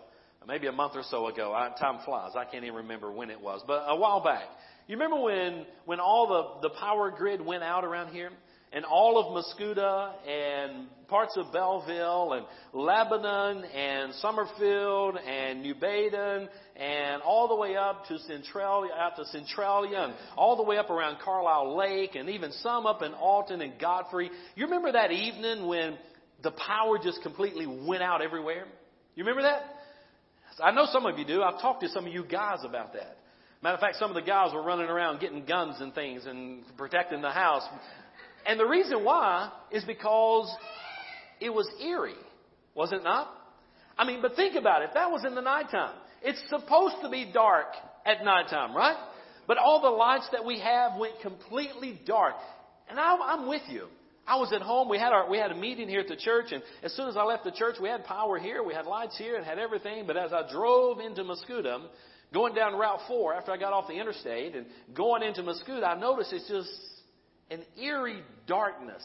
maybe 0.47 0.67
a 0.67 0.71
month 0.71 0.91
or 0.93 1.01
so 1.09 1.25
ago, 1.25 1.51
I, 1.51 1.71
time 1.79 2.01
flies, 2.05 2.33
I 2.35 2.45
can't 2.45 2.63
even 2.63 2.75
remember 2.75 3.11
when 3.11 3.31
it 3.31 3.41
was, 3.41 3.63
but 3.65 3.83
a 3.87 3.95
while 3.95 4.23
back. 4.23 4.43
You 4.87 4.95
remember 4.95 5.19
when, 5.19 5.65
when 5.85 5.99
all 5.99 6.59
the, 6.61 6.69
the 6.69 6.75
power 6.75 7.09
grid 7.09 7.43
went 7.43 7.63
out 7.63 7.83
around 7.83 8.13
here? 8.13 8.29
and 8.71 8.85
all 8.85 9.17
of 9.17 9.33
Mascoutah 9.33 10.11
and 10.27 10.87
parts 11.07 11.35
of 11.37 11.51
Belleville 11.51 12.33
and 12.33 12.45
Lebanon 12.71 13.63
and 13.63 14.13
Summerfield 14.15 15.17
and 15.17 15.63
New 15.63 15.73
Baden 15.73 16.47
and 16.75 17.21
all 17.23 17.47
the 17.47 17.55
way 17.55 17.75
up 17.75 18.05
to 18.09 18.19
Centralia, 18.19 18.91
out 18.93 19.15
to 19.15 19.25
Centralia 19.25 20.03
and 20.03 20.13
all 20.37 20.55
the 20.55 20.61
way 20.61 20.77
up 20.77 20.91
around 20.91 21.17
Carlyle 21.19 21.75
Lake 21.75 22.13
and 22.13 22.29
even 22.29 22.51
some 22.51 22.85
up 22.85 23.01
in 23.01 23.13
Alton 23.13 23.61
and 23.61 23.79
Godfrey. 23.79 24.29
You 24.55 24.65
remember 24.65 24.91
that 24.91 25.11
evening 25.11 25.65
when 25.65 25.97
the 26.43 26.51
power 26.51 26.97
just 27.01 27.21
completely 27.21 27.67
went 27.67 28.03
out 28.03 28.21
everywhere? 28.21 28.65
You 29.15 29.23
remember 29.23 29.43
that? 29.43 29.61
I 30.63 30.71
know 30.71 30.85
some 30.91 31.05
of 31.05 31.17
you 31.17 31.25
do. 31.25 31.41
I've 31.41 31.61
talked 31.61 31.81
to 31.81 31.89
some 31.89 32.05
of 32.05 32.13
you 32.13 32.23
guys 32.23 32.59
about 32.65 32.93
that. 32.93 33.17
Matter 33.61 33.75
of 33.75 33.81
fact, 33.81 33.97
some 33.97 34.09
of 34.09 34.15
the 34.15 34.21
guys 34.21 34.53
were 34.53 34.63
running 34.63 34.87
around 34.87 35.19
getting 35.19 35.45
guns 35.45 35.77
and 35.79 35.93
things 35.93 36.25
and 36.25 36.63
protecting 36.77 37.21
the 37.21 37.31
house 37.31 37.63
and 38.45 38.59
the 38.59 38.65
reason 38.65 39.03
why 39.03 39.51
is 39.71 39.83
because 39.83 40.51
it 41.39 41.49
was 41.49 41.69
eerie, 41.81 42.13
was 42.75 42.91
it 42.91 43.03
not? 43.03 43.29
I 43.97 44.05
mean, 44.05 44.21
but 44.21 44.35
think 44.35 44.55
about 44.55 44.81
it. 44.81 44.91
That 44.93 45.11
was 45.11 45.25
in 45.25 45.35
the 45.35 45.41
nighttime. 45.41 45.95
It's 46.21 46.41
supposed 46.49 46.95
to 47.03 47.09
be 47.09 47.29
dark 47.33 47.67
at 48.05 48.23
nighttime, 48.23 48.75
right? 48.75 48.97
But 49.47 49.57
all 49.57 49.81
the 49.81 49.89
lights 49.89 50.27
that 50.31 50.45
we 50.45 50.59
have 50.59 50.97
went 50.97 51.19
completely 51.21 51.99
dark. 52.05 52.35
And 52.89 52.99
I, 52.99 53.17
I'm 53.21 53.47
with 53.47 53.61
you. 53.69 53.87
I 54.29 54.35
was 54.35 54.53
at 54.53 54.61
home. 54.61 54.89
We 54.89 54.99
had 54.99 55.11
our 55.11 55.27
we 55.27 55.39
had 55.39 55.51
a 55.51 55.55
meeting 55.55 55.89
here 55.89 56.01
at 56.01 56.07
the 56.07 56.15
church, 56.15 56.51
and 56.51 56.61
as 56.83 56.93
soon 56.93 57.09
as 57.09 57.17
I 57.17 57.23
left 57.23 57.43
the 57.43 57.51
church, 57.51 57.77
we 57.81 57.89
had 57.89 58.05
power 58.05 58.37
here, 58.37 58.61
we 58.61 58.75
had 58.75 58.85
lights 58.85 59.17
here, 59.17 59.35
and 59.35 59.43
had 59.43 59.57
everything. 59.57 60.05
But 60.05 60.17
as 60.17 60.31
I 60.31 60.43
drove 60.51 60.99
into 60.99 61.23
Mascoutah, 61.23 61.87
going 62.31 62.53
down 62.53 62.75
Route 62.75 62.99
Four 63.07 63.33
after 63.33 63.51
I 63.51 63.57
got 63.57 63.73
off 63.73 63.87
the 63.87 63.95
interstate 63.95 64.55
and 64.55 64.67
going 64.93 65.23
into 65.23 65.41
Mascoutah, 65.41 65.83
I 65.83 65.99
noticed 65.99 66.31
it's 66.31 66.47
just 66.47 66.69
an 67.49 67.63
eerie 67.81 68.21
darkness 68.45 69.03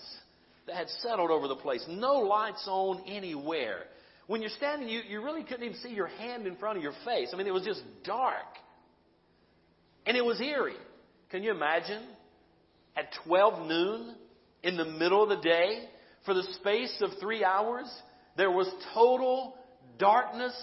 that 0.66 0.76
had 0.76 0.90
settled 1.00 1.30
over 1.30 1.48
the 1.48 1.56
place. 1.56 1.82
No 1.88 2.16
lights 2.16 2.66
on 2.68 3.02
anywhere. 3.06 3.84
When 4.26 4.42
you're 4.42 4.50
standing, 4.50 4.90
you, 4.90 5.00
you 5.08 5.22
really 5.22 5.42
couldn't 5.42 5.64
even 5.64 5.78
see 5.78 5.90
your 5.90 6.06
hand 6.06 6.46
in 6.46 6.56
front 6.56 6.76
of 6.76 6.82
your 6.82 6.94
face. 7.06 7.30
I 7.32 7.36
mean, 7.38 7.46
it 7.46 7.54
was 7.54 7.64
just 7.64 7.82
dark. 8.04 8.44
And 10.04 10.18
it 10.18 10.24
was 10.24 10.38
eerie. 10.38 10.76
Can 11.30 11.42
you 11.42 11.50
imagine? 11.50 12.02
At 12.94 13.06
12 13.26 13.66
noon, 13.66 14.14
in 14.64 14.76
the 14.76 14.84
middle 14.84 15.22
of 15.22 15.28
the 15.28 15.42
day, 15.42 15.84
for 16.24 16.34
the 16.34 16.42
space 16.54 17.00
of 17.02 17.10
three 17.20 17.44
hours, 17.44 17.86
there 18.36 18.50
was 18.50 18.68
total 18.94 19.54
darkness 19.98 20.54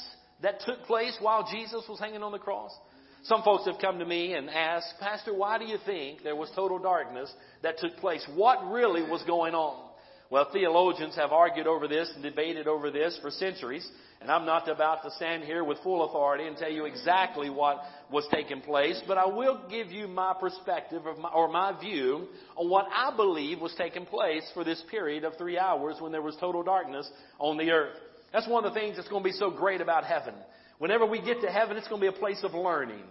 that 0.42 0.60
took 0.66 0.84
place 0.84 1.16
while 1.22 1.48
Jesus 1.50 1.86
was 1.88 2.00
hanging 2.00 2.24
on 2.24 2.32
the 2.32 2.40
cross. 2.40 2.72
Some 3.24 3.44
folks 3.44 3.66
have 3.66 3.80
come 3.80 4.00
to 4.00 4.06
me 4.06 4.34
and 4.34 4.50
asked, 4.50 4.96
Pastor, 5.00 5.34
why 5.34 5.60
do 5.60 5.66
you 5.66 5.78
think 5.86 6.24
there 6.24 6.36
was 6.36 6.50
total 6.56 6.80
darkness 6.80 7.32
that 7.62 7.78
took 7.78 7.98
place? 7.98 8.26
What 8.34 8.72
really 8.72 9.04
was 9.04 9.22
going 9.28 9.54
on? 9.54 9.91
Well, 10.32 10.48
theologians 10.54 11.14
have 11.18 11.34
argued 11.34 11.68
over 11.68 11.90
this 11.90 12.10
and 12.14 12.24
debated 12.24 12.66
over 12.66 12.90
this 12.90 13.20
for 13.22 13.30
centuries, 13.30 13.86
and 14.22 14.32
I'm 14.32 14.46
not 14.46 14.70
about 14.70 15.04
to 15.04 15.12
stand 15.12 15.44
here 15.44 15.62
with 15.62 15.80
full 15.80 16.06
authority 16.06 16.48
and 16.48 16.56
tell 16.56 16.72
you 16.72 16.86
exactly 16.86 17.50
what 17.50 17.82
was 18.10 18.26
taking 18.32 18.62
place, 18.62 19.02
but 19.06 19.18
I 19.18 19.26
will 19.26 19.60
give 19.70 19.92
you 19.92 20.08
my 20.08 20.34
perspective 20.40 21.02
my, 21.20 21.28
or 21.28 21.50
my 21.50 21.78
view 21.82 22.30
on 22.56 22.70
what 22.70 22.86
I 22.94 23.14
believe 23.14 23.60
was 23.60 23.76
taking 23.78 24.06
place 24.06 24.50
for 24.54 24.64
this 24.64 24.82
period 24.90 25.26
of 25.26 25.38
three 25.38 25.60
hours 25.60 25.98
when 26.00 26.14
there 26.14 26.22
was 26.22 26.38
total 26.40 26.64
darkness 26.64 27.12
on 27.38 27.58
the 27.58 27.70
earth. 27.72 27.98
That's 28.32 28.48
one 28.48 28.64
of 28.64 28.74
the 28.74 28.80
things 28.80 28.96
that's 28.96 29.10
going 29.10 29.24
to 29.24 29.30
be 29.30 29.36
so 29.36 29.52
great 29.52 29.82
about 29.82 30.06
heaven. 30.06 30.36
Whenever 30.78 31.06
we 31.06 31.22
get 31.22 31.42
to 31.42 31.52
heaven, 31.52 31.76
it's 31.76 31.90
going 31.90 32.00
to 32.00 32.10
be 32.10 32.16
a 32.16 32.18
place 32.18 32.40
of 32.44 32.54
learning. 32.54 33.04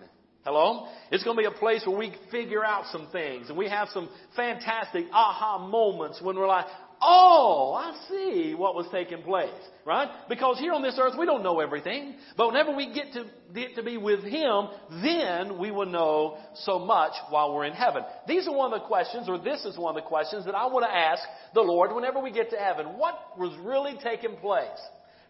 Hello? 0.45 0.89
It's 1.11 1.23
going 1.23 1.37
to 1.37 1.41
be 1.43 1.47
a 1.47 1.59
place 1.59 1.83
where 1.87 1.99
we 1.99 2.15
figure 2.31 2.65
out 2.65 2.87
some 2.91 3.09
things 3.13 3.51
and 3.51 3.59
we 3.59 3.69
have 3.69 3.89
some 3.93 4.09
fantastic 4.35 5.05
aha 5.13 5.59
moments 5.59 6.21
when 6.23 6.37
we're 6.37 6.49
like, 6.49 6.65
oh, 7.03 7.75
I 7.75 7.95
see 8.09 8.55
what 8.55 8.75
was 8.75 8.87
taking 8.91 9.23
place, 9.23 9.51
right? 9.85 10.09
Because 10.31 10.59
here 10.59 10.73
on 10.73 10.83
this 10.83 10.99
earth 10.99 11.13
we 11.19 11.27
don't 11.27 11.43
know 11.43 11.61
everything, 11.61 12.15
but 12.39 12.47
whenever 12.49 12.75
we 12.75 12.93
get 12.93 13.13
to 13.13 13.25
get 13.55 13.75
to 13.77 13.83
be 13.83 13.99
with 13.99 14.23
Him, 14.23 14.69
then 15.03 15.59
we 15.59 15.71
will 15.71 15.87
know 15.87 16.39
so 16.55 16.79
much 16.79 17.13
while 17.29 17.55
we're 17.55 17.67
in 17.67 17.75
heaven. 17.75 18.03
These 18.27 18.49
are 18.49 18.57
one 18.57 18.73
of 18.73 18.81
the 18.81 18.87
questions, 18.87 19.29
or 19.29 19.39
this 19.39 19.65
is 19.67 19.77
one 19.77 19.95
of 19.95 20.03
the 20.03 20.09
questions 20.09 20.47
that 20.47 20.55
I 20.55 20.67
want 20.67 20.87
to 20.87 20.95
ask 20.95 21.23
the 21.53 21.63
Lord 21.63 21.95
whenever 21.95 22.19
we 22.19 22.33
get 22.33 22.51
to 22.51 22.57
heaven. 22.57 22.99
What 22.99 23.39
was 23.39 23.55
really 23.63 23.99
taking 24.03 24.37
place? 24.37 24.69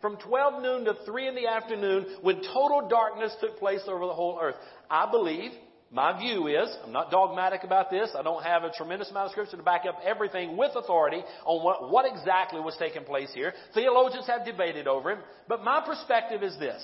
From 0.00 0.16
12 0.16 0.62
noon 0.62 0.84
to 0.86 0.94
3 1.04 1.28
in 1.28 1.34
the 1.34 1.46
afternoon 1.46 2.06
when 2.22 2.36
total 2.36 2.88
darkness 2.88 3.34
took 3.40 3.58
place 3.58 3.82
over 3.86 4.06
the 4.06 4.14
whole 4.14 4.38
earth. 4.40 4.56
I 4.90 5.10
believe 5.10 5.52
my 5.92 6.16
view 6.18 6.46
is, 6.46 6.74
I'm 6.84 6.92
not 6.92 7.10
dogmatic 7.10 7.64
about 7.64 7.90
this, 7.90 8.10
I 8.16 8.22
don't 8.22 8.44
have 8.44 8.62
a 8.62 8.70
tremendous 8.70 9.10
amount 9.10 9.26
of 9.26 9.32
scripture 9.32 9.56
to 9.56 9.62
back 9.62 9.82
up 9.88 9.98
everything 10.04 10.56
with 10.56 10.70
authority 10.76 11.22
on 11.44 11.64
what, 11.64 11.90
what 11.90 12.06
exactly 12.06 12.60
was 12.60 12.76
taking 12.78 13.02
place 13.02 13.30
here. 13.34 13.52
Theologians 13.74 14.26
have 14.28 14.46
debated 14.46 14.86
over 14.86 15.10
it, 15.10 15.18
but 15.48 15.64
my 15.64 15.82
perspective 15.84 16.44
is 16.44 16.56
this. 16.58 16.80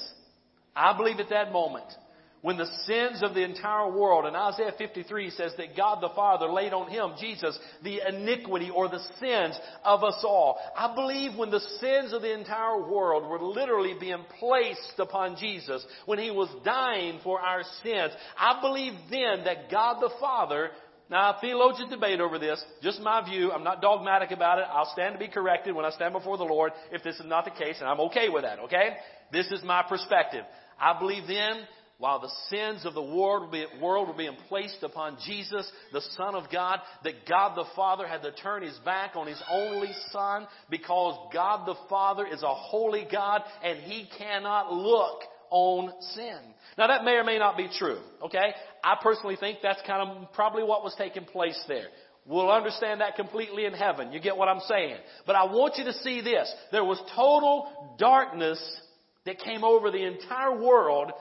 I 0.75 0.97
believe 0.97 1.21
at 1.21 1.31
that 1.31 1.53
moment, 1.53 1.87
when 2.43 2.57
the 2.57 2.71
sins 2.87 3.23
of 3.23 3.35
the 3.35 3.43
entire 3.43 3.91
world, 3.91 4.27
and 4.27 4.37
Isaiah 4.37 4.73
53 4.77 5.31
says 5.31 5.53
that 5.57 5.77
God 5.77 6.01
the 6.01 6.15
Father 6.15 6.47
laid 6.47 6.73
on 6.73 6.89
him, 6.91 7.13
Jesus, 7.19 7.59
the 7.83 8.01
iniquity 8.09 8.71
or 8.71 8.89
the 8.89 9.03
sins 9.19 9.59
of 9.85 10.05
us 10.05 10.23
all. 10.23 10.59
I 10.77 10.95
believe 10.95 11.37
when 11.37 11.51
the 11.51 11.67
sins 11.81 12.13
of 12.13 12.23
the 12.23 12.39
entire 12.39 12.89
world 12.89 13.29
were 13.29 13.43
literally 13.43 13.95
being 13.99 14.25
placed 14.39 14.95
upon 14.99 15.37
Jesus, 15.37 15.85
when 16.05 16.19
he 16.19 16.31
was 16.31 16.49
dying 16.65 17.21
for 17.25 17.41
our 17.41 17.63
sins, 17.83 18.13
I 18.39 18.61
believe 18.61 18.93
then 19.11 19.45
that 19.45 19.71
God 19.71 20.01
the 20.01 20.11
Father 20.21 20.71
now, 21.09 21.37
theologians 21.41 21.91
debate 21.91 22.21
over 22.21 22.39
this. 22.39 22.63
Just 22.83 23.01
my 23.01 23.25
view. 23.25 23.53
I'm 23.53 23.63
not 23.63 23.81
dogmatic 23.81 24.33
about 24.33 24.59
it. 24.59 24.65
I'll 24.69 24.91
stand 24.93 25.15
to 25.15 25.19
be 25.21 25.29
corrected 25.29 25.75
when 25.75 25.85
I 25.85 25.91
stand 25.91 26.13
before 26.13 26.37
the 26.37 26.45
Lord 26.45 26.73
if 26.91 27.05
this 27.05 27.15
is 27.17 27.27
not 27.27 27.45
the 27.45 27.53
case, 27.53 27.77
and 27.79 27.89
I'm 27.89 28.01
okay 28.01 28.29
with 28.29 28.43
that, 28.43 28.59
okay? 28.61 28.97
This 29.33 29.47
is 29.53 29.63
my 29.63 29.85
perspective. 29.89 30.45
I 30.81 30.99
believe 30.99 31.29
then 31.29 31.61
while 31.99 32.21
the 32.21 32.33
sins 32.51 32.85
of 32.85 32.95
the 32.95 33.03
world 33.03 33.55
were 34.09 34.15
being 34.17 34.37
placed 34.49 34.83
upon 34.83 35.17
Jesus, 35.27 35.71
the 35.93 36.03
Son 36.17 36.35
of 36.35 36.45
God, 36.53 36.81
that 37.05 37.27
God 37.27 37.57
the 37.57 37.65
Father 37.75 38.07
had 38.07 38.23
to 38.23 38.33
turn 38.33 38.63
his 38.63 38.79
back 38.85 39.17
on 39.17 39.27
his 39.27 39.43
only 39.51 39.93
Son 40.13 40.47
because 40.71 41.19
God 41.33 41.67
the 41.67 41.77
Father 41.89 42.27
is 42.27 42.43
a 42.43 42.55
holy 42.55 43.07
God 43.11 43.43
and 43.65 43.79
he 43.81 44.09
cannot 44.19 44.73
look 44.73 45.23
on 45.51 45.93
sin. 46.15 46.39
Now 46.77 46.89
that 46.89 47.05
may 47.05 47.13
or 47.13 47.25
may 47.25 47.39
not 47.39 47.57
be 47.57 47.69
true, 47.79 48.01
okay? 48.25 48.53
I 48.85 48.97
personally 49.03 49.37
think 49.37 49.59
that's 49.63 49.81
kind 49.87 50.07
of 50.07 50.33
probably 50.33 50.65
what 50.65 50.85
was 50.85 50.95
taking 50.99 51.25
place 51.25 51.63
there. 51.67 51.87
We'll 52.27 52.51
understand 52.51 53.01
that 53.01 53.15
completely 53.15 53.67
in 53.67 53.73
heaven. 53.73 54.13
You 54.13 54.21
get 54.21 54.37
what 54.37 54.49
I'm 54.49 54.61
saying? 54.61 54.97
But 55.27 55.37
I 55.37 55.45
want 55.45 55.77
you 55.77 55.85
to 55.85 55.93
see 55.93 56.21
this. 56.21 56.53
There 56.73 56.85
was 56.85 57.01
total 57.15 57.97
darkness 57.99 58.61
that 59.25 59.39
came 59.39 59.63
over 59.63 59.91
the 59.91 60.05
entire 60.05 60.61
world 60.61 61.13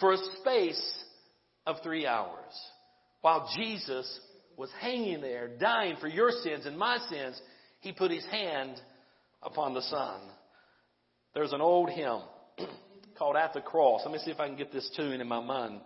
for 0.00 0.12
a 0.12 0.18
space 0.40 1.04
of 1.66 1.76
three 1.82 2.06
hours. 2.06 2.52
While 3.20 3.48
Jesus 3.56 4.20
was 4.56 4.70
hanging 4.80 5.20
there, 5.20 5.48
dying 5.58 5.96
for 6.00 6.08
your 6.08 6.30
sins 6.30 6.66
and 6.66 6.78
my 6.78 6.98
sins, 7.10 7.40
he 7.80 7.92
put 7.92 8.10
his 8.10 8.24
hand 8.26 8.80
upon 9.42 9.74
the 9.74 9.82
sun. 9.82 10.20
There's 11.34 11.52
an 11.52 11.60
old 11.60 11.90
hymn 11.90 12.20
called 13.18 13.36
At 13.36 13.54
the 13.54 13.60
Cross. 13.60 14.02
Let 14.04 14.12
me 14.12 14.20
see 14.24 14.30
if 14.30 14.40
I 14.40 14.46
can 14.46 14.56
get 14.56 14.72
this 14.72 14.90
tune 14.96 15.20
in 15.20 15.28
my 15.28 15.40
mind. 15.40 15.80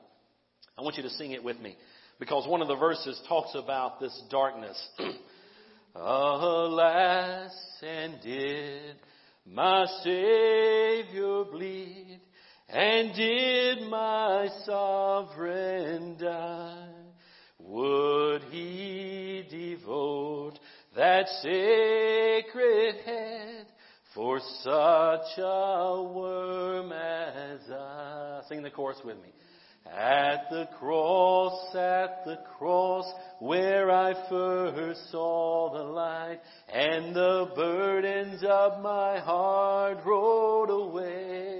I 0.76 0.82
want 0.82 0.96
you 0.96 1.02
to 1.02 1.10
sing 1.10 1.32
it 1.32 1.42
with 1.42 1.58
me 1.58 1.76
because 2.20 2.46
one 2.46 2.62
of 2.62 2.68
the 2.68 2.76
verses 2.76 3.20
talks 3.28 3.54
about 3.54 4.00
this 4.00 4.22
darkness. 4.30 4.88
Alas, 5.94 7.52
and 7.82 8.20
did 8.22 8.96
my 9.46 9.86
Savior 10.02 11.44
bleed 11.50 12.20
and 12.68 13.14
did 13.14 13.88
my 13.88 14.48
sovereign 14.64 16.16
die? 16.18 16.88
Would 17.58 18.42
he 18.50 19.44
devote 19.50 20.58
that 20.96 21.28
sacred 21.42 22.96
head 23.04 23.66
for 24.14 24.40
such 24.62 25.38
a 25.38 26.10
worm 26.14 26.92
as 26.92 27.60
I? 27.70 28.40
Sing 28.48 28.62
the 28.62 28.70
chorus 28.70 28.98
with 29.04 29.16
me. 29.16 29.32
At 29.86 30.50
the 30.50 30.68
cross, 30.78 31.74
at 31.74 32.24
the 32.26 32.38
cross, 32.58 33.10
where 33.38 33.90
I 33.90 34.12
first 34.28 35.10
saw 35.10 35.72
the 35.72 35.84
light, 35.84 36.40
and 36.72 37.16
the 37.16 37.50
burdens 37.56 38.42
of 38.46 38.82
my 38.82 39.18
heart 39.18 39.98
rolled 40.04 40.68
away. 40.68 41.57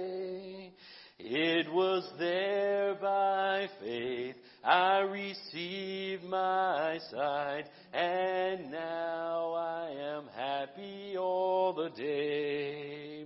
It 1.21 1.71
was 1.71 2.09
there 2.17 2.95
by 2.95 3.67
faith 3.81 4.37
I 4.63 4.99
received 4.99 6.23
my 6.23 6.97
sight, 7.11 7.65
and 7.93 8.71
now 8.71 9.53
I 9.53 9.89
am 9.89 10.29
happy 10.33 11.17
all 11.17 11.73
the 11.73 11.89
day. 11.89 13.25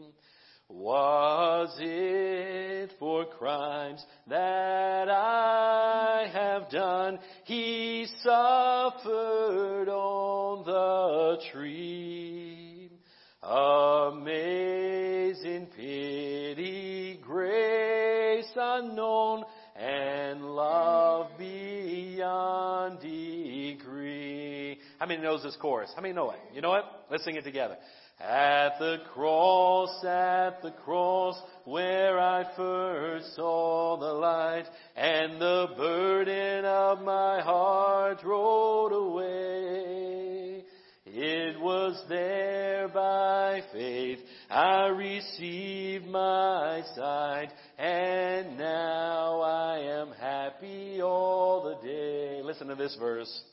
Was 0.69 1.77
it 1.79 2.93
for 2.97 3.25
crimes 3.25 4.03
that 4.27 5.07
I 5.07 6.27
have 6.33 6.71
done? 6.71 7.19
He 7.43 8.07
suffered 8.23 9.87
on 9.87 10.65
the 10.65 11.37
tree. 11.51 12.89
Amazing 13.43 14.47
pity, 15.75 16.92
grace 17.33 18.45
unknown 18.55 19.43
and 19.75 20.45
love 20.55 21.31
beyond 21.39 22.99
degree. 23.01 24.77
How 24.99 25.07
many 25.07 25.19
knows 25.19 25.41
this 25.41 25.57
chorus? 25.59 25.89
How 25.95 26.03
many 26.03 26.13
know 26.13 26.29
it? 26.29 26.37
You 26.53 26.61
know 26.61 26.75
it? 26.75 26.83
Let's 27.09 27.25
sing 27.25 27.35
it 27.35 27.43
together. 27.43 27.77
At 28.19 28.77
the 28.77 28.97
cross, 29.15 30.05
at 30.05 30.61
the 30.61 30.69
cross, 30.85 31.35
where 31.65 32.19
I 32.19 32.45
first 32.55 33.35
saw 33.35 33.97
the 33.97 34.13
light, 34.13 34.65
and 34.95 35.41
the 35.41 35.69
burden 35.75 36.65
of 36.65 37.01
my 37.01 37.41
heart 37.41 38.23
rolled 38.23 38.93
away. 38.93 40.22
It 41.15 41.61
was 41.61 42.03
there 42.09 42.87
by 42.87 43.61
faith 43.71 44.17
I 44.49 44.87
received 44.87 46.07
my 46.07 46.81
sight, 46.95 47.49
and 47.77 48.57
now 48.57 49.39
I 49.41 49.77
am 49.77 50.11
happy 50.19 51.03
all 51.03 51.65
the 51.65 51.87
day. 51.87 52.41
Listen 52.43 52.65
to 52.69 52.73
this 52.73 52.97
verse. 52.99 53.43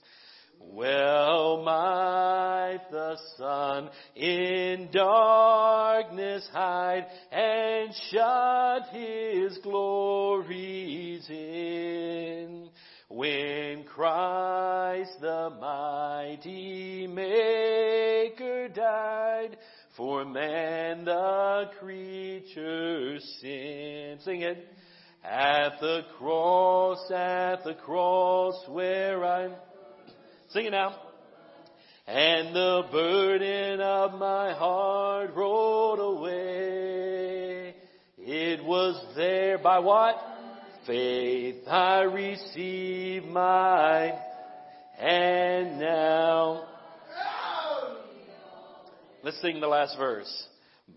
Well 0.58 1.62
might 1.62 2.80
the 2.90 3.18
sun 3.36 3.90
in 4.16 4.88
darkness 4.90 6.48
hide 6.54 7.08
and 7.30 7.94
shut 8.10 8.88
his 8.94 9.58
glories 9.58 11.28
in. 11.28 12.69
When 13.12 13.82
Christ 13.82 15.20
the 15.20 15.50
mighty 15.60 17.08
Maker 17.08 18.68
died, 18.68 19.56
for 19.96 20.24
man 20.24 21.04
the 21.04 21.70
creature's 21.80 23.24
sin. 23.40 24.18
Sing 24.24 24.42
it. 24.42 24.64
At 25.24 25.80
the 25.80 26.02
cross, 26.18 27.10
at 27.10 27.64
the 27.64 27.74
cross 27.74 28.54
where 28.68 29.24
I'm. 29.24 29.56
Sing 30.50 30.66
it 30.66 30.70
now. 30.70 30.94
And 32.06 32.54
the 32.54 32.84
burden 32.92 33.80
of 33.80 34.20
my 34.20 34.52
heart 34.52 35.34
rolled 35.34 35.98
away. 35.98 37.74
It 38.18 38.64
was 38.64 39.04
there 39.16 39.58
by 39.58 39.80
what? 39.80 40.29
Faith 40.90 41.68
I 41.68 42.00
receive 42.00 43.22
mine, 43.26 44.14
and 44.98 45.78
now 45.78 46.64
Let's 49.22 49.40
sing 49.40 49.60
the 49.60 49.68
last 49.68 49.96
verse. 49.96 50.48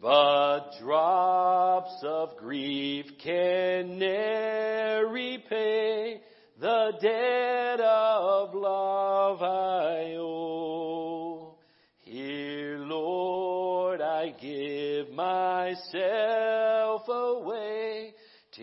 But 0.01 0.71
drops 0.81 2.03
of 2.03 2.37
grief 2.37 3.05
can 3.23 3.99
ne'er 3.99 5.05
repay 5.11 6.21
the 6.59 6.93
debt 6.99 7.79
of 7.79 8.55
love 8.55 9.43
I 9.43 10.15
owe. 10.17 11.53
Here, 11.99 12.79
Lord, 12.79 14.01
I 14.01 14.29
give 14.41 15.11
myself 15.11 17.03
away 17.07 17.72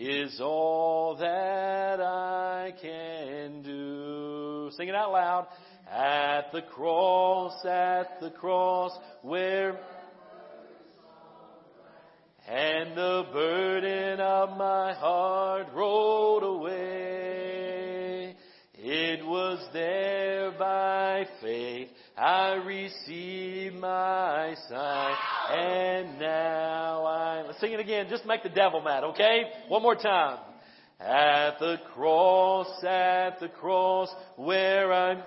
Tis 0.01 0.41
all 0.41 1.15
that 1.17 2.01
I 2.01 2.73
can 2.81 3.61
do. 3.61 4.71
Sing 4.75 4.87
it 4.87 4.95
out 4.95 5.11
loud. 5.11 5.45
At 5.91 6.51
the 6.51 6.63
cross, 6.63 7.63
at 7.63 8.19
the 8.19 8.31
cross, 8.31 8.97
where 9.21 9.79
and 12.47 12.97
the 12.97 13.27
burden 13.31 14.19
of 14.19 14.57
my 14.57 14.95
heart 14.95 15.67
rolled 15.71 16.43
away. 16.45 18.35
It 18.73 19.23
was 19.23 19.63
there 19.71 20.49
by 20.57 21.27
faith 21.43 21.89
I 22.17 22.53
received 22.53 23.75
my 23.75 24.55
sight, 24.67 25.15
and 25.53 26.19
now 26.19 27.05
I. 27.05 27.43
Let's 27.45 27.59
sing 27.59 27.71
it 27.71 27.79
again. 27.79 28.07
Just 28.09 28.25
make 28.25 28.43
the 28.43 28.49
devil 28.49 28.81
mad, 28.81 29.03
okay? 29.03 29.43
One 29.67 29.81
more 29.81 29.95
time. 29.95 30.39
At 30.99 31.59
the 31.59 31.77
cross, 31.93 32.67
at 32.83 33.39
the 33.39 33.49
cross, 33.49 34.09
where 34.35 34.93
I'm 34.93 35.23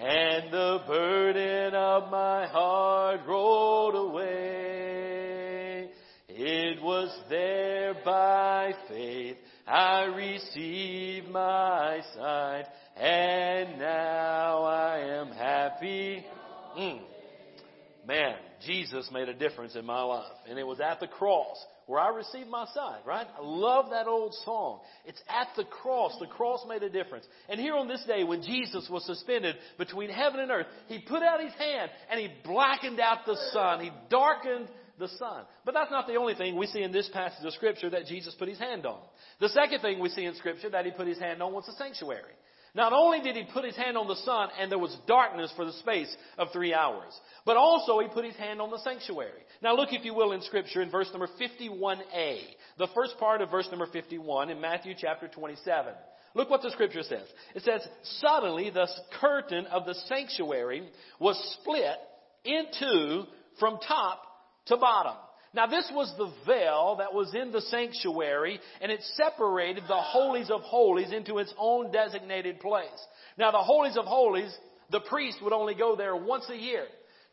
and 0.00 0.52
the 0.52 0.80
burden 0.86 1.74
of 1.74 2.08
my 2.10 2.46
heart 2.46 3.20
rolled 3.26 3.96
away. 3.96 5.90
It 6.28 6.80
was 6.80 7.10
there 7.28 7.94
by 8.04 8.74
faith 8.88 9.36
I 9.66 10.04
received 10.04 11.28
my 11.28 12.00
sight, 12.14 12.66
and 12.96 13.80
now 13.80 14.62
I 14.62 14.98
am 14.98 15.32
happy. 15.32 16.24
Mm. 16.78 17.00
Man, 18.08 18.36
Jesus 18.66 19.10
made 19.12 19.28
a 19.28 19.34
difference 19.34 19.76
in 19.76 19.84
my 19.84 20.00
life, 20.00 20.32
and 20.48 20.58
it 20.58 20.66
was 20.66 20.80
at 20.80 20.98
the 20.98 21.06
cross 21.06 21.62
where 21.84 22.00
I 22.00 22.08
received 22.08 22.48
my 22.48 22.64
sight, 22.74 23.00
right? 23.06 23.26
I 23.36 23.42
love 23.42 23.90
that 23.90 24.06
old 24.06 24.32
song. 24.46 24.80
It's 25.04 25.20
at 25.28 25.48
the 25.56 25.64
cross. 25.64 26.16
The 26.18 26.26
cross 26.26 26.64
made 26.66 26.82
a 26.82 26.88
difference. 26.88 27.26
And 27.50 27.60
here 27.60 27.74
on 27.74 27.86
this 27.86 28.02
day, 28.06 28.24
when 28.24 28.42
Jesus 28.42 28.88
was 28.90 29.04
suspended 29.04 29.56
between 29.76 30.08
heaven 30.08 30.40
and 30.40 30.50
earth, 30.50 30.66
he 30.86 31.00
put 31.00 31.22
out 31.22 31.42
his 31.42 31.52
hand 31.52 31.90
and 32.10 32.18
he 32.18 32.28
blackened 32.44 32.98
out 32.98 33.26
the 33.26 33.36
sun. 33.52 33.80
He 33.80 33.90
darkened 34.10 34.68
the 34.98 35.08
sun. 35.08 35.44
But 35.66 35.74
that's 35.74 35.90
not 35.90 36.06
the 36.06 36.16
only 36.16 36.34
thing 36.34 36.56
we 36.56 36.66
see 36.66 36.82
in 36.82 36.92
this 36.92 37.10
passage 37.12 37.44
of 37.44 37.52
Scripture 37.52 37.90
that 37.90 38.06
Jesus 38.06 38.34
put 38.38 38.48
his 38.48 38.58
hand 38.58 38.86
on. 38.86 39.00
The 39.38 39.50
second 39.50 39.80
thing 39.80 39.98
we 39.98 40.08
see 40.08 40.24
in 40.24 40.34
Scripture 40.34 40.70
that 40.70 40.86
he 40.86 40.92
put 40.92 41.06
his 41.06 41.18
hand 41.18 41.42
on 41.42 41.52
was 41.52 41.66
the 41.66 41.74
sanctuary. 41.74 42.32
Not 42.78 42.92
only 42.92 43.20
did 43.20 43.34
he 43.34 43.42
put 43.42 43.64
his 43.64 43.74
hand 43.74 43.96
on 43.96 44.06
the 44.06 44.14
sun 44.14 44.50
and 44.56 44.70
there 44.70 44.78
was 44.78 44.96
darkness 45.08 45.52
for 45.56 45.64
the 45.64 45.72
space 45.72 46.16
of 46.38 46.52
three 46.52 46.72
hours, 46.72 47.12
but 47.44 47.56
also 47.56 47.98
he 47.98 48.06
put 48.06 48.24
his 48.24 48.36
hand 48.36 48.60
on 48.60 48.70
the 48.70 48.78
sanctuary. 48.78 49.42
Now 49.60 49.74
look, 49.74 49.92
if 49.92 50.04
you 50.04 50.14
will, 50.14 50.30
in 50.30 50.42
scripture 50.42 50.80
in 50.80 50.88
verse 50.88 51.08
number 51.10 51.26
51a, 51.26 52.38
the 52.78 52.86
first 52.94 53.18
part 53.18 53.40
of 53.40 53.50
verse 53.50 53.66
number 53.70 53.88
51 53.88 54.50
in 54.50 54.60
Matthew 54.60 54.94
chapter 54.96 55.26
27. 55.26 55.92
Look 56.34 56.50
what 56.50 56.62
the 56.62 56.70
scripture 56.70 57.02
says. 57.02 57.26
It 57.56 57.64
says, 57.64 57.84
suddenly 58.20 58.70
the 58.70 58.86
curtain 59.20 59.66
of 59.66 59.84
the 59.84 59.94
sanctuary 60.06 60.88
was 61.18 61.36
split 61.60 61.96
in 62.44 62.66
two 62.78 63.24
from 63.58 63.80
top 63.88 64.22
to 64.66 64.76
bottom. 64.76 65.16
Now 65.54 65.66
this 65.66 65.90
was 65.92 66.12
the 66.18 66.32
veil 66.46 66.96
that 66.98 67.14
was 67.14 67.34
in 67.34 67.52
the 67.52 67.62
sanctuary 67.62 68.60
and 68.80 68.92
it 68.92 69.00
separated 69.14 69.84
the 69.88 69.96
holies 69.96 70.50
of 70.50 70.60
holies 70.60 71.12
into 71.12 71.38
its 71.38 71.52
own 71.58 71.90
designated 71.90 72.60
place. 72.60 72.88
Now 73.38 73.50
the 73.50 73.58
holies 73.58 73.96
of 73.96 74.04
holies, 74.04 74.54
the 74.90 75.00
priest 75.00 75.38
would 75.42 75.52
only 75.52 75.74
go 75.74 75.96
there 75.96 76.16
once 76.16 76.48
a 76.50 76.56
year 76.56 76.84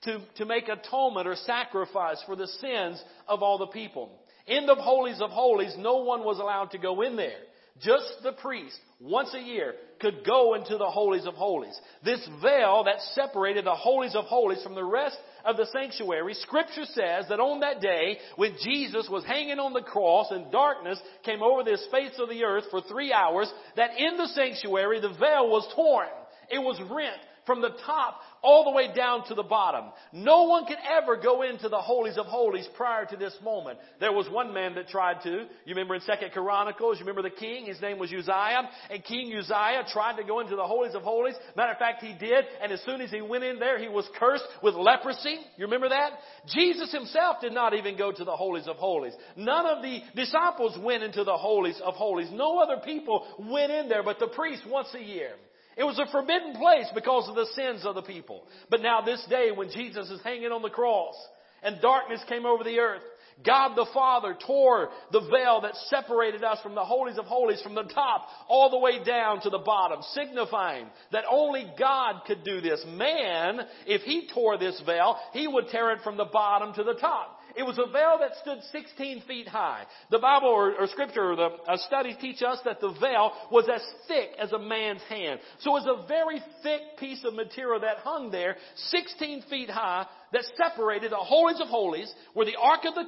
to, 0.04 0.22
to 0.38 0.46
make 0.46 0.70
atonement 0.70 1.28
or 1.28 1.36
sacrifice 1.36 2.22
for 2.25 2.36
the 2.36 2.48
sins 2.48 3.04
of 3.28 3.42
all 3.42 3.58
the 3.58 3.68
people. 3.68 4.12
In 4.48 4.66
the 4.66 4.75
holies 4.75 5.22
of 5.22 5.32
holies, 5.32 5.75
no 5.78 5.98
one 6.04 6.24
was 6.24 6.40
allowed 6.40 6.72
to 6.72 6.78
go 6.78 7.01
in 7.01 7.16
there. 7.16 7.40
Just 7.82 8.24
the 8.24 8.32
priest, 8.32 8.80
once 9.01 9.34
a 9.34 9.40
year, 9.40 9.74
could 10.00 10.24
go 10.25 10.54
into 10.54 10.78
the 10.78 10.90
holies 10.90 11.25
of 11.25 11.34
holies. 11.34 11.78
This 12.06 12.25
veil 12.42 12.86
that 12.86 13.01
separated 13.14 13.66
the 13.66 13.75
holies 13.75 14.16
of 14.16 14.25
holies 14.25 14.64
from 14.64 14.75
the 14.75 14.84
rest 14.84 15.18
of 15.46 15.58
the 15.58 15.68
sanctuary, 15.72 16.34
scripture 16.34 16.86
says 16.86 17.25
that 17.29 17.40
on 17.40 17.60
that 17.60 17.81
day, 17.81 18.18
when 18.36 18.55
Jesus 18.64 19.08
was 19.10 19.24
hanging 19.25 19.60
on 19.60 19.74
the 19.74 19.81
cross 19.81 20.27
and 20.31 20.51
darkness 20.51 21.00
came 21.24 21.42
over 21.42 21.64
the 21.64 21.77
face 21.92 22.18
of 22.20 22.29
the 22.29 22.44
earth 22.44 22.66
for 22.72 22.81
three 22.81 23.14
hours, 23.14 23.51
that 23.75 23.92
in 23.98 24.18
the 24.18 24.27
sanctuary 24.27 25.00
the 25.00 25.10
veil 25.10 25.50
was 25.50 25.72
torn. 25.75 26.08
It 26.50 26.60
was 26.60 26.79
rent 26.92 27.22
from 27.46 27.62
the 27.62 27.72
top 27.86 28.20
all 28.42 28.64
the 28.64 28.72
way 28.72 28.94
down 28.94 29.25
to 29.27 29.34
the 29.34 29.44
bottom. 29.44 29.86
No 30.14 30.44
one 30.44 30.66
could 30.66 30.77
ever 31.01 31.18
go 31.18 31.42
into 31.42 31.68
the 31.68 31.79
holies 31.79 32.18
of 32.18 32.27
holies 32.27 32.68
prior 32.75 33.05
to 33.05 33.18
this 33.18 33.36
moment. 33.44 33.79
There 34.00 34.12
was 34.12 34.29
one 34.29 34.53
man 34.53 34.75
that 34.75 34.88
tried 34.88 35.24
to. 35.24 35.29
You 35.29 35.48
remember 35.70 35.96
in 35.96 36.01
Second 36.01 36.31
Chronicles, 36.31 37.00
you 37.00 37.05
remember 37.05 37.27
the 37.27 37.36
king? 37.36 37.66
His 37.66 37.81
name 37.81 37.98
was 37.98 38.14
Uzziah. 38.14 38.70
And 38.92 39.03
King 39.03 39.34
Uzziah 39.36 39.86
tried 39.92 40.18
to 40.18 40.24
go 40.24 40.42
into 40.42 40.55
the 40.55 40.64
holies 40.64 40.94
of 40.94 41.01
holies. 41.01 41.36
Matter 41.55 41.72
of 41.72 41.79
fact, 41.79 42.03
he 42.03 42.14
did. 42.14 42.46
And 42.62 42.72
as 42.72 42.81
soon 42.84 43.01
as 43.01 43.10
he 43.10 43.22
went 43.22 43.44
in 43.44 43.58
there, 43.58 43.79
he 43.79 43.88
was 43.88 44.08
cursed 44.20 44.46
with 44.62 44.75
leprosy. 44.75 45.38
You 45.58 45.66
remember 45.66 45.90
that? 45.90 46.12
Jesus 46.53 46.92
himself 46.92 47.38
did 47.42 47.53
not 47.53 47.74
even 47.74 47.98
go 47.98 48.12
to 48.12 48.24
the 48.24 48.36
holies 48.36 48.68
of 48.68 48.75
holies. 48.75 49.14
None 49.36 49.66
of 49.66 49.81
the 49.81 50.01
disciples 50.16 50.77
went 50.81 51.03
into 51.03 51.24
the 51.24 51.38
holies 51.38 51.81
of 51.84 51.96
holies. 51.96 52.29
No 52.31 52.60
other 52.60 52.81
people 52.84 53.25
went 53.40 53.72
in 53.72 53.90
there 53.90 54.03
but 54.03 54.20
the 54.20 54.27
priest 54.27 54.64
once 54.70 54.90
a 54.94 55.01
year. 55.01 55.31
It 55.77 55.83
was 55.83 56.00
a 56.00 56.11
forbidden 56.11 56.55
place 56.55 56.88
because 56.94 57.27
of 57.27 57.35
the 57.35 57.48
sins 57.53 57.85
of 57.85 57.96
the 57.96 58.01
people. 58.01 58.44
But 58.70 58.81
now 58.81 59.01
this 59.01 59.24
day 59.29 59.51
when 59.51 59.70
Jesus 59.70 60.09
is 60.09 60.22
hanging 60.24 60.51
on 60.51 60.61
the 60.61 60.70
cross 60.70 61.16
and 61.61 61.81
darkness 61.81 62.22
came 62.29 62.46
over 62.46 62.64
the 62.64 62.79
earth, 62.79 63.01
God 63.46 63.75
the 63.75 63.88
Father 63.94 64.38
tore 64.48 64.90
the 65.11 65.20
veil 65.20 65.59
that 65.61 65.75
separated 65.88 66.44
us 66.44 66.59
from 66.64 66.74
the 66.74 66.85
holies 66.85 67.18
of 67.18 67.25
holies 67.25 67.61
from 67.61 67.75
the 67.75 67.83
top 67.83 68.27
all 68.48 68.70
the 68.70 68.79
way 68.79 69.03
down 69.03 69.42
to 69.42 69.50
the 69.50 69.57
bottom, 69.57 70.01
signifying 70.14 70.88
that 71.11 71.25
only 71.29 71.66
God 71.77 72.22
could 72.25 72.46
do 72.46 72.61
this. 72.61 72.83
Man, 72.88 73.59
if 73.85 74.01
he 74.03 74.29
tore 74.33 74.57
this 74.57 74.81
veil, 74.85 75.18
he 75.33 75.48
would 75.48 75.68
tear 75.68 75.92
it 75.92 76.00
from 76.01 76.16
the 76.16 76.25
bottom 76.25 76.74
to 76.75 76.83
the 76.83 76.94
top. 76.94 77.35
It 77.57 77.63
was 77.63 77.77
a 77.77 77.91
veil 77.91 78.18
that 78.20 78.35
stood 78.41 78.59
16 78.72 79.24
feet 79.27 79.48
high. 79.48 79.83
The 80.11 80.20
Bible 80.20 80.50
or, 80.50 80.75
or 80.75 80.87
Scripture 80.87 81.31
or 81.31 81.35
the 81.35 81.50
uh, 81.68 81.77
studies 81.77 82.15
teach 82.20 82.41
us 82.41 82.59
that 82.65 82.81
the 82.81 82.94
veil 83.00 83.31
was 83.51 83.70
as 83.74 83.81
thick 84.07 84.29
as 84.37 84.51
a 84.51 84.59
man's 84.59 85.01
hand. 85.03 85.39
So 85.59 85.72
it 85.72 85.85
was 85.85 86.03
a 86.03 86.07
very 86.07 86.41
thick 86.63 86.81
piece 87.00 87.24
of 87.24 87.33
material 87.33 87.79
that 87.81 87.98
hung 87.98 88.31
there, 88.31 88.57
16 88.75 89.44
feet 89.50 89.70
high, 89.70 90.05
that 90.33 90.44
separated 90.57 91.11
the 91.11 91.18
holies 91.18 91.61
of 91.61 91.68
holies, 91.68 92.13
where 92.33 92.46
the 92.46 92.57
Ark 92.59 92.81
of 92.85 92.96
the 92.96 93.05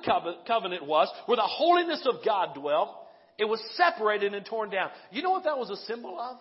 Covenant 0.47 0.86
was, 0.86 1.10
where 1.25 1.36
the 1.36 1.41
holiness 1.43 2.05
of 2.05 2.23
God 2.25 2.55
dwelt. 2.55 2.95
It 3.38 3.45
was 3.45 3.62
separated 3.75 4.33
and 4.33 4.45
torn 4.45 4.69
down. 4.69 4.89
You 5.12 5.21
know 5.21 5.31
what 5.31 5.43
that 5.43 5.57
was 5.57 5.69
a 5.69 5.77
symbol 5.86 6.19
of? 6.19 6.38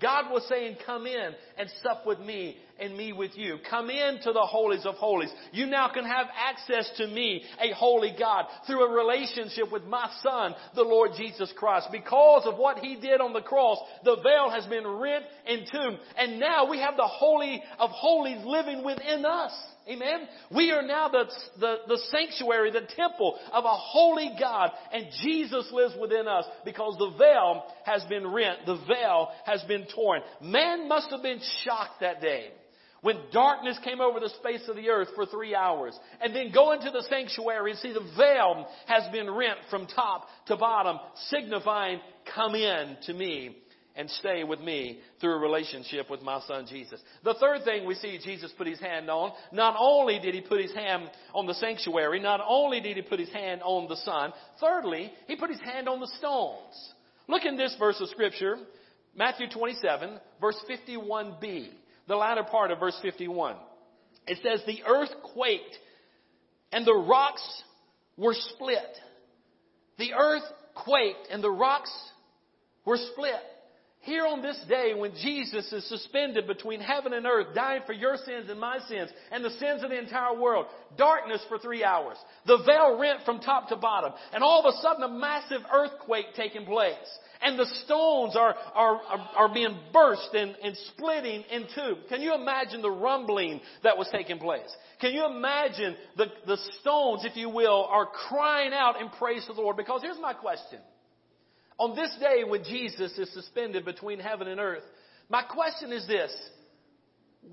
God 0.00 0.30
was 0.30 0.46
saying, 0.48 0.76
come 0.86 1.06
in 1.06 1.32
and 1.58 1.68
sup 1.82 2.06
with 2.06 2.20
me 2.20 2.56
and 2.78 2.96
me 2.96 3.12
with 3.12 3.32
you. 3.34 3.58
Come 3.68 3.90
into 3.90 4.32
the 4.32 4.46
holies 4.48 4.86
of 4.86 4.94
holies. 4.94 5.30
You 5.52 5.66
now 5.66 5.88
can 5.92 6.04
have 6.04 6.26
access 6.36 6.90
to 6.98 7.06
me, 7.08 7.42
a 7.60 7.74
holy 7.74 8.14
God, 8.18 8.46
through 8.66 8.84
a 8.84 8.94
relationship 8.94 9.72
with 9.72 9.84
my 9.84 10.08
son, 10.22 10.54
the 10.74 10.82
Lord 10.82 11.12
Jesus 11.16 11.52
Christ. 11.56 11.88
Because 11.90 12.46
of 12.46 12.56
what 12.56 12.78
he 12.78 12.96
did 12.96 13.20
on 13.20 13.32
the 13.32 13.42
cross, 13.42 13.78
the 14.04 14.16
veil 14.22 14.50
has 14.50 14.64
been 14.66 14.86
rent 14.86 15.24
in 15.46 15.66
two. 15.70 15.96
And 16.16 16.38
now 16.38 16.70
we 16.70 16.78
have 16.78 16.96
the 16.96 17.08
holy 17.08 17.62
of 17.78 17.90
holies 17.90 18.44
living 18.44 18.84
within 18.84 19.24
us. 19.24 19.52
Amen. 19.88 20.28
We 20.54 20.70
are 20.72 20.82
now 20.82 21.08
the, 21.08 21.24
the, 21.58 21.76
the 21.88 21.98
sanctuary, 22.10 22.70
the 22.70 22.86
temple 22.96 23.38
of 23.52 23.64
a 23.64 23.68
holy 23.68 24.30
God, 24.38 24.70
and 24.92 25.06
Jesus 25.22 25.68
lives 25.72 25.94
within 26.00 26.28
us 26.28 26.44
because 26.64 26.96
the 26.98 27.16
veil 27.18 27.64
has 27.84 28.04
been 28.04 28.26
rent. 28.26 28.60
The 28.66 28.78
veil 28.86 29.30
has 29.46 29.62
been 29.62 29.86
torn. 29.94 30.20
Man 30.42 30.88
must 30.88 31.10
have 31.10 31.22
been 31.22 31.40
shocked 31.64 32.00
that 32.00 32.20
day 32.20 32.50
when 33.02 33.16
darkness 33.32 33.78
came 33.82 34.00
over 34.00 34.20
the 34.20 34.28
space 34.28 34.68
of 34.68 34.76
the 34.76 34.90
earth 34.90 35.08
for 35.14 35.24
three 35.24 35.54
hours, 35.54 35.98
and 36.20 36.36
then 36.36 36.52
go 36.52 36.72
into 36.72 36.90
the 36.90 37.02
sanctuary 37.08 37.70
and 37.70 37.80
see 37.80 37.92
the 37.92 38.12
veil 38.16 38.66
has 38.86 39.10
been 39.10 39.30
rent 39.30 39.58
from 39.70 39.86
top 39.86 40.26
to 40.46 40.56
bottom, 40.56 40.98
signifying, 41.30 41.98
come 42.34 42.54
in 42.54 42.96
to 43.06 43.14
me 43.14 43.56
and 43.96 44.08
stay 44.10 44.44
with 44.44 44.60
me 44.60 45.00
through 45.20 45.34
a 45.34 45.38
relationship 45.38 46.10
with 46.10 46.22
my 46.22 46.40
son 46.46 46.66
Jesus. 46.68 47.00
The 47.24 47.34
third 47.34 47.64
thing 47.64 47.86
we 47.86 47.94
see 47.94 48.18
Jesus 48.22 48.52
put 48.56 48.66
his 48.66 48.80
hand 48.80 49.10
on, 49.10 49.32
not 49.52 49.76
only 49.78 50.18
did 50.18 50.34
he 50.34 50.40
put 50.40 50.60
his 50.60 50.72
hand 50.72 51.10
on 51.34 51.46
the 51.46 51.54
sanctuary, 51.54 52.20
not 52.20 52.40
only 52.46 52.80
did 52.80 52.96
he 52.96 53.02
put 53.02 53.18
his 53.18 53.30
hand 53.30 53.62
on 53.62 53.88
the 53.88 53.96
sun, 53.96 54.32
thirdly, 54.60 55.12
he 55.26 55.36
put 55.36 55.50
his 55.50 55.60
hand 55.60 55.88
on 55.88 56.00
the 56.00 56.10
stones. 56.18 56.92
Look 57.28 57.44
in 57.44 57.56
this 57.56 57.76
verse 57.78 58.00
of 58.00 58.08
scripture, 58.08 58.56
Matthew 59.14 59.48
27, 59.50 60.18
verse 60.40 60.56
51b, 60.70 61.68
the 62.06 62.16
latter 62.16 62.44
part 62.44 62.70
of 62.70 62.78
verse 62.78 62.98
51. 63.02 63.56
It 64.26 64.38
says, 64.42 64.62
the 64.66 64.82
earth 64.86 65.10
quaked 65.34 65.76
and 66.72 66.86
the 66.86 66.94
rocks 66.94 67.42
were 68.16 68.34
split. 68.34 68.78
The 69.98 70.12
earth 70.14 70.44
quaked 70.74 71.28
and 71.30 71.42
the 71.42 71.50
rocks 71.50 71.92
were 72.84 72.98
split. 73.12 73.40
Here 74.02 74.26
on 74.26 74.40
this 74.40 74.58
day 74.66 74.94
when 74.96 75.12
Jesus 75.22 75.70
is 75.72 75.86
suspended 75.86 76.46
between 76.46 76.80
heaven 76.80 77.12
and 77.12 77.26
earth, 77.26 77.54
dying 77.54 77.82
for 77.84 77.92
your 77.92 78.16
sins 78.16 78.48
and 78.48 78.58
my 78.58 78.78
sins 78.88 79.10
and 79.30 79.44
the 79.44 79.50
sins 79.50 79.84
of 79.84 79.90
the 79.90 79.98
entire 79.98 80.38
world, 80.38 80.66
darkness 80.96 81.44
for 81.50 81.58
three 81.58 81.84
hours, 81.84 82.16
the 82.46 82.62
veil 82.64 82.98
rent 82.98 83.20
from 83.26 83.40
top 83.40 83.68
to 83.68 83.76
bottom, 83.76 84.12
and 84.32 84.42
all 84.42 84.64
of 84.64 84.74
a 84.74 84.78
sudden 84.80 85.02
a 85.02 85.08
massive 85.08 85.60
earthquake 85.70 86.26
taking 86.34 86.64
place. 86.64 86.94
And 87.42 87.58
the 87.58 87.66
stones 87.84 88.36
are, 88.36 88.54
are, 88.74 89.00
are, 89.02 89.28
are 89.36 89.54
being 89.54 89.78
burst 89.92 90.30
and, 90.32 90.54
and 90.62 90.76
splitting 90.94 91.42
in 91.50 91.66
two. 91.74 91.96
Can 92.08 92.22
you 92.22 92.34
imagine 92.34 92.80
the 92.80 92.90
rumbling 92.90 93.60
that 93.82 93.98
was 93.98 94.08
taking 94.12 94.38
place? 94.38 94.68
Can 95.00 95.12
you 95.12 95.26
imagine 95.26 95.94
the, 96.16 96.26
the 96.46 96.58
stones, 96.80 97.24
if 97.24 97.36
you 97.36 97.50
will, 97.50 97.86
are 97.90 98.06
crying 98.06 98.72
out 98.72 99.00
in 99.00 99.08
praise 99.10 99.44
to 99.46 99.52
the 99.52 99.60
Lord? 99.60 99.76
Because 99.76 100.02
here's 100.02 100.20
my 100.20 100.34
question. 100.34 100.80
On 101.80 101.96
this 101.96 102.14
day 102.20 102.44
when 102.44 102.62
Jesus 102.62 103.18
is 103.18 103.32
suspended 103.32 103.86
between 103.86 104.20
heaven 104.20 104.48
and 104.48 104.60
earth, 104.60 104.82
my 105.30 105.42
question 105.42 105.92
is 105.92 106.06
this. 106.06 106.30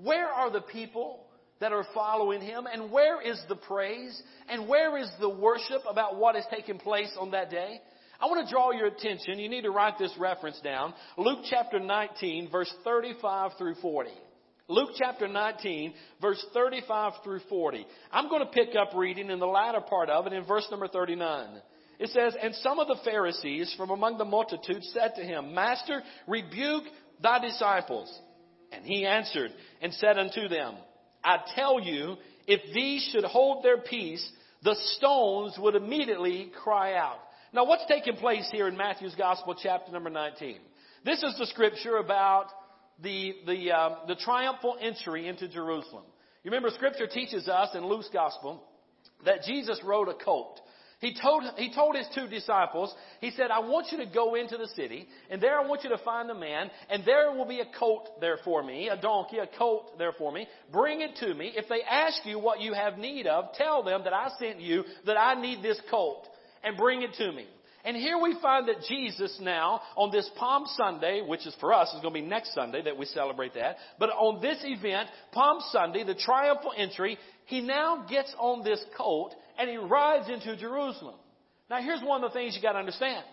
Where 0.02 0.28
are 0.28 0.50
the 0.50 0.60
people 0.60 1.24
that 1.60 1.72
are 1.72 1.86
following 1.94 2.42
him? 2.42 2.66
And 2.70 2.92
where 2.92 3.22
is 3.22 3.40
the 3.48 3.56
praise? 3.56 4.22
And 4.50 4.68
where 4.68 4.98
is 4.98 5.10
the 5.18 5.30
worship 5.30 5.80
about 5.88 6.18
what 6.18 6.36
is 6.36 6.44
taking 6.54 6.78
place 6.78 7.10
on 7.18 7.30
that 7.30 7.50
day? 7.50 7.80
I 8.20 8.26
want 8.26 8.46
to 8.46 8.52
draw 8.52 8.70
your 8.72 8.88
attention. 8.88 9.38
You 9.38 9.48
need 9.48 9.62
to 9.62 9.70
write 9.70 9.98
this 9.98 10.12
reference 10.18 10.60
down. 10.60 10.92
Luke 11.16 11.46
chapter 11.48 11.80
19, 11.80 12.50
verse 12.50 12.72
35 12.84 13.52
through 13.56 13.76
40. 13.76 14.10
Luke 14.68 14.90
chapter 14.98 15.26
19, 15.26 15.94
verse 16.20 16.44
35 16.52 17.12
through 17.24 17.40
40. 17.48 17.86
I'm 18.12 18.28
going 18.28 18.44
to 18.44 18.52
pick 18.52 18.76
up 18.78 18.90
reading 18.94 19.30
in 19.30 19.38
the 19.38 19.46
latter 19.46 19.80
part 19.80 20.10
of 20.10 20.26
it 20.26 20.34
in 20.34 20.44
verse 20.44 20.66
number 20.70 20.86
39. 20.86 21.62
It 21.98 22.10
says, 22.10 22.34
And 22.40 22.54
some 22.56 22.78
of 22.78 22.86
the 22.86 22.98
Pharisees 23.04 23.74
from 23.76 23.90
among 23.90 24.18
the 24.18 24.24
multitude 24.24 24.84
said 24.84 25.14
to 25.16 25.22
him, 25.22 25.54
Master, 25.54 26.02
rebuke 26.26 26.84
thy 27.22 27.40
disciples. 27.40 28.16
And 28.70 28.84
he 28.84 29.06
answered 29.06 29.50
and 29.80 29.92
said 29.94 30.18
unto 30.18 30.48
them, 30.48 30.74
I 31.24 31.38
tell 31.54 31.80
you, 31.80 32.16
if 32.46 32.60
these 32.74 33.08
should 33.12 33.24
hold 33.24 33.64
their 33.64 33.78
peace, 33.78 34.26
the 34.62 34.76
stones 34.96 35.56
would 35.58 35.74
immediately 35.74 36.52
cry 36.62 36.94
out. 36.94 37.18
Now 37.52 37.64
what's 37.64 37.86
taking 37.86 38.16
place 38.16 38.48
here 38.52 38.68
in 38.68 38.76
Matthew's 38.76 39.14
Gospel 39.14 39.56
chapter 39.60 39.90
number 39.90 40.10
19? 40.10 40.58
This 41.04 41.22
is 41.22 41.36
the 41.38 41.46
scripture 41.46 41.96
about 41.96 42.46
the, 43.02 43.34
the, 43.46 43.72
uh, 43.72 43.96
the 44.06 44.16
triumphal 44.16 44.76
entry 44.80 45.28
into 45.28 45.48
Jerusalem. 45.48 46.04
You 46.44 46.50
remember 46.50 46.70
scripture 46.70 47.06
teaches 47.06 47.48
us 47.48 47.74
in 47.74 47.86
Luke's 47.86 48.10
Gospel 48.12 48.62
that 49.24 49.42
Jesus 49.42 49.80
rode 49.84 50.08
a 50.08 50.14
colt. 50.14 50.60
He 51.00 51.14
told, 51.14 51.44
he 51.56 51.72
told 51.72 51.94
his 51.94 52.08
two 52.12 52.26
disciples, 52.26 52.92
he 53.20 53.30
said, 53.30 53.52
I 53.52 53.60
want 53.60 53.92
you 53.92 53.98
to 53.98 54.06
go 54.06 54.34
into 54.34 54.56
the 54.56 54.66
city, 54.74 55.06
and 55.30 55.40
there 55.40 55.58
I 55.58 55.64
want 55.64 55.84
you 55.84 55.90
to 55.90 55.98
find 55.98 56.28
a 56.28 56.34
man, 56.34 56.70
and 56.90 57.04
there 57.04 57.30
will 57.30 57.46
be 57.46 57.60
a 57.60 57.78
colt 57.78 58.20
there 58.20 58.38
for 58.44 58.64
me, 58.64 58.88
a 58.88 59.00
donkey, 59.00 59.38
a 59.38 59.46
colt 59.58 59.96
there 59.96 60.12
for 60.18 60.32
me. 60.32 60.48
Bring 60.72 61.00
it 61.00 61.14
to 61.20 61.32
me. 61.34 61.52
If 61.54 61.68
they 61.68 61.82
ask 61.88 62.26
you 62.26 62.40
what 62.40 62.60
you 62.60 62.74
have 62.74 62.98
need 62.98 63.28
of, 63.28 63.52
tell 63.54 63.84
them 63.84 64.02
that 64.04 64.12
I 64.12 64.30
sent 64.40 64.60
you, 64.60 64.82
that 65.06 65.16
I 65.16 65.40
need 65.40 65.62
this 65.62 65.80
colt, 65.88 66.26
and 66.64 66.76
bring 66.76 67.02
it 67.02 67.14
to 67.18 67.30
me. 67.30 67.46
And 67.84 67.96
here 67.96 68.20
we 68.20 68.36
find 68.42 68.66
that 68.66 68.82
Jesus 68.88 69.38
now, 69.40 69.80
on 69.96 70.10
this 70.10 70.28
Palm 70.36 70.64
Sunday, 70.76 71.22
which 71.24 71.46
is 71.46 71.56
for 71.60 71.72
us, 71.72 71.88
is 71.94 72.02
going 72.02 72.12
to 72.12 72.20
be 72.20 72.26
next 72.26 72.54
Sunday 72.54 72.82
that 72.82 72.98
we 72.98 73.06
celebrate 73.06 73.54
that, 73.54 73.76
but 74.00 74.10
on 74.10 74.42
this 74.42 74.58
event, 74.64 75.08
Palm 75.30 75.60
Sunday, 75.70 76.02
the 76.02 76.16
triumphal 76.16 76.72
entry, 76.76 77.18
he 77.46 77.60
now 77.60 78.04
gets 78.10 78.34
on 78.36 78.64
this 78.64 78.84
colt 78.96 79.36
and 79.58 79.68
he 79.68 79.76
rides 79.76 80.28
into 80.28 80.56
Jerusalem. 80.56 81.16
Now 81.68 81.82
here's 81.82 82.02
one 82.02 82.24
of 82.24 82.30
the 82.30 82.38
things 82.38 82.56
you 82.56 82.62
got 82.62 82.72
to 82.72 82.78
understand. 82.78 83.24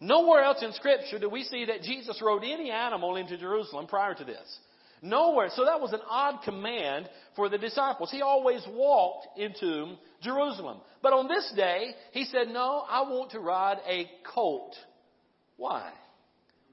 Nowhere 0.00 0.42
else 0.42 0.62
in 0.62 0.72
scripture 0.72 1.18
do 1.18 1.28
we 1.28 1.42
see 1.44 1.66
that 1.66 1.82
Jesus 1.82 2.20
rode 2.22 2.44
any 2.44 2.70
animal 2.70 3.16
into 3.16 3.36
Jerusalem 3.36 3.86
prior 3.86 4.14
to 4.14 4.24
this. 4.24 4.58
Nowhere. 5.02 5.48
So 5.54 5.64
that 5.64 5.80
was 5.80 5.92
an 5.92 6.00
odd 6.08 6.42
command 6.44 7.08
for 7.34 7.48
the 7.48 7.58
disciples. 7.58 8.10
He 8.10 8.22
always 8.22 8.62
walked 8.68 9.38
into 9.38 9.94
Jerusalem. 10.22 10.80
But 11.02 11.14
on 11.14 11.26
this 11.26 11.52
day, 11.56 11.94
he 12.12 12.24
said, 12.24 12.48
no, 12.48 12.84
I 12.88 13.02
want 13.02 13.30
to 13.32 13.40
ride 13.40 13.78
a 13.86 14.10
colt. 14.34 14.74
Why? 15.56 15.90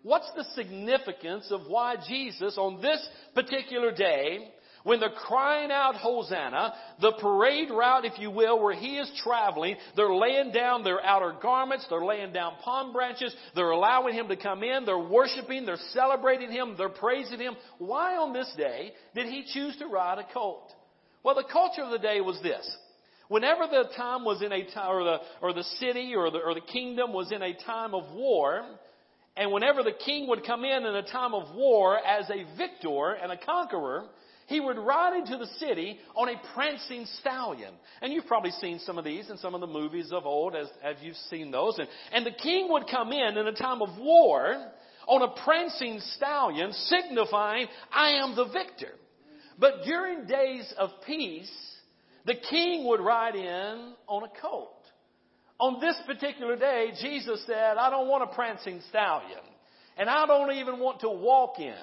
What's 0.04 0.32
the 0.36 0.46
significance 0.56 1.48
of 1.52 1.62
why 1.68 1.96
Jesus 2.08 2.58
on 2.58 2.82
this 2.82 3.06
particular 3.34 3.94
day 3.94 4.52
when 4.88 5.02
they're 5.02 5.10
crying 5.10 5.70
out 5.70 5.96
Hosanna, 5.96 6.74
the 7.02 7.12
parade 7.20 7.70
route, 7.70 8.06
if 8.06 8.18
you 8.20 8.32
will, 8.32 8.64
where 8.64 8.74
he 8.74 8.98
is 8.98 9.12
traveling, 9.22 9.76
they're 9.98 10.16
laying 10.16 10.54
down 10.54 10.86
their 10.86 11.04
outer 11.04 11.36
garments, 11.42 11.86
they're 11.90 12.06
laying 12.06 12.32
down 12.32 12.54
palm 12.64 12.94
branches, 12.94 13.36
they're 13.54 13.72
allowing 13.72 14.14
him 14.14 14.30
to 14.30 14.38
come 14.38 14.64
in, 14.64 14.86
they're 14.86 14.98
worshiping, 14.98 15.66
they're 15.66 15.76
celebrating 15.92 16.50
him, 16.50 16.76
they're 16.78 16.88
praising 16.88 17.38
him. 17.38 17.58
Why 17.80 18.16
on 18.16 18.32
this 18.32 18.50
day 18.56 18.94
did 19.14 19.26
he 19.26 19.44
choose 19.54 19.76
to 19.80 19.88
ride 19.88 20.20
a 20.20 20.34
colt? 20.34 20.72
Well, 21.22 21.36
the 21.36 21.44
culture 21.52 21.82
of 21.82 21.92
the 21.92 22.00
day 22.00 22.22
was 22.22 22.42
this. 22.42 22.66
Whenever 23.28 23.68
the 23.68 23.90
time 23.98 24.24
was 24.24 24.42
in 24.42 24.54
a 24.54 24.74
time, 24.74 24.90
or 24.90 25.04
the, 25.04 25.18
or 25.42 25.52
the 25.52 25.64
city 25.82 26.16
or 26.16 26.32
the, 26.32 26.38
or 26.38 26.54
the 26.54 26.62
kingdom 26.62 27.12
was 27.12 27.34
in 27.34 27.42
a 27.42 27.54
time 27.66 27.94
of 27.94 28.16
war, 28.16 28.64
and 29.36 29.52
whenever 29.52 29.84
the 29.84 29.92
king 30.06 30.30
would 30.30 30.46
come 30.46 30.64
in 30.64 30.86
in 30.86 30.96
a 30.96 31.04
time 31.04 31.34
of 31.34 31.54
war 31.54 31.98
as 31.98 32.30
a 32.30 32.46
victor 32.58 33.12
and 33.22 33.34
a 33.34 33.38
conqueror, 33.38 34.06
he 34.48 34.62
would 34.62 34.78
ride 34.78 35.18
into 35.18 35.38
the 35.38 35.48
city 35.60 36.00
on 36.16 36.30
a 36.30 36.42
prancing 36.54 37.06
stallion. 37.20 37.74
And 38.02 38.14
you've 38.14 38.28
probably 38.28 38.52
seen 38.52 38.80
some 38.80 38.98
of 38.98 39.04
these 39.04 39.30
in 39.30 39.38
some 39.38 39.54
of 39.54 39.62
the 39.62 39.68
movies 39.68 40.12
of 40.12 40.26
old 40.26 40.56
as, 40.56 40.68
as 40.82 40.96
you've 41.02 41.18
seen 41.30 41.52
those. 41.52 41.78
And, 41.78 41.88
and 42.14 42.26
the 42.26 42.32
king 42.32 42.68
would 42.72 42.86
come 42.90 43.12
in 43.12 43.38
in 43.38 43.46
a 43.46 43.54
time 43.54 43.82
of 43.82 43.90
war 44.00 44.72
on 45.06 45.22
a 45.22 45.44
prancing 45.44 46.00
stallion 46.16 46.72
signifying, 46.72 47.68
I 47.92 48.12
am 48.14 48.36
the 48.36 48.46
victor. 48.46 48.94
But 49.60 49.84
during 49.86 50.28
days 50.28 50.74
of 50.78 50.92
peace, 51.06 51.52
the 52.26 52.36
king 52.50 52.88
would 52.88 53.02
ride 53.02 53.36
in 53.36 53.94
on 54.08 54.24
a 54.24 54.42
colt. 54.42 54.74
On 55.60 55.82
this 55.82 55.96
particular 56.06 56.56
day, 56.56 56.92
Jesus 57.02 57.44
said, 57.46 57.78
I 57.78 57.90
don't 57.90 58.08
want 58.08 58.30
a 58.30 58.34
prancing 58.34 58.82
stallion. 58.90 59.40
And 59.98 60.10
I 60.10 60.26
don't 60.26 60.54
even 60.54 60.80
want 60.80 61.02
to 61.02 61.10
walk 61.10 61.60
in. 61.60 61.74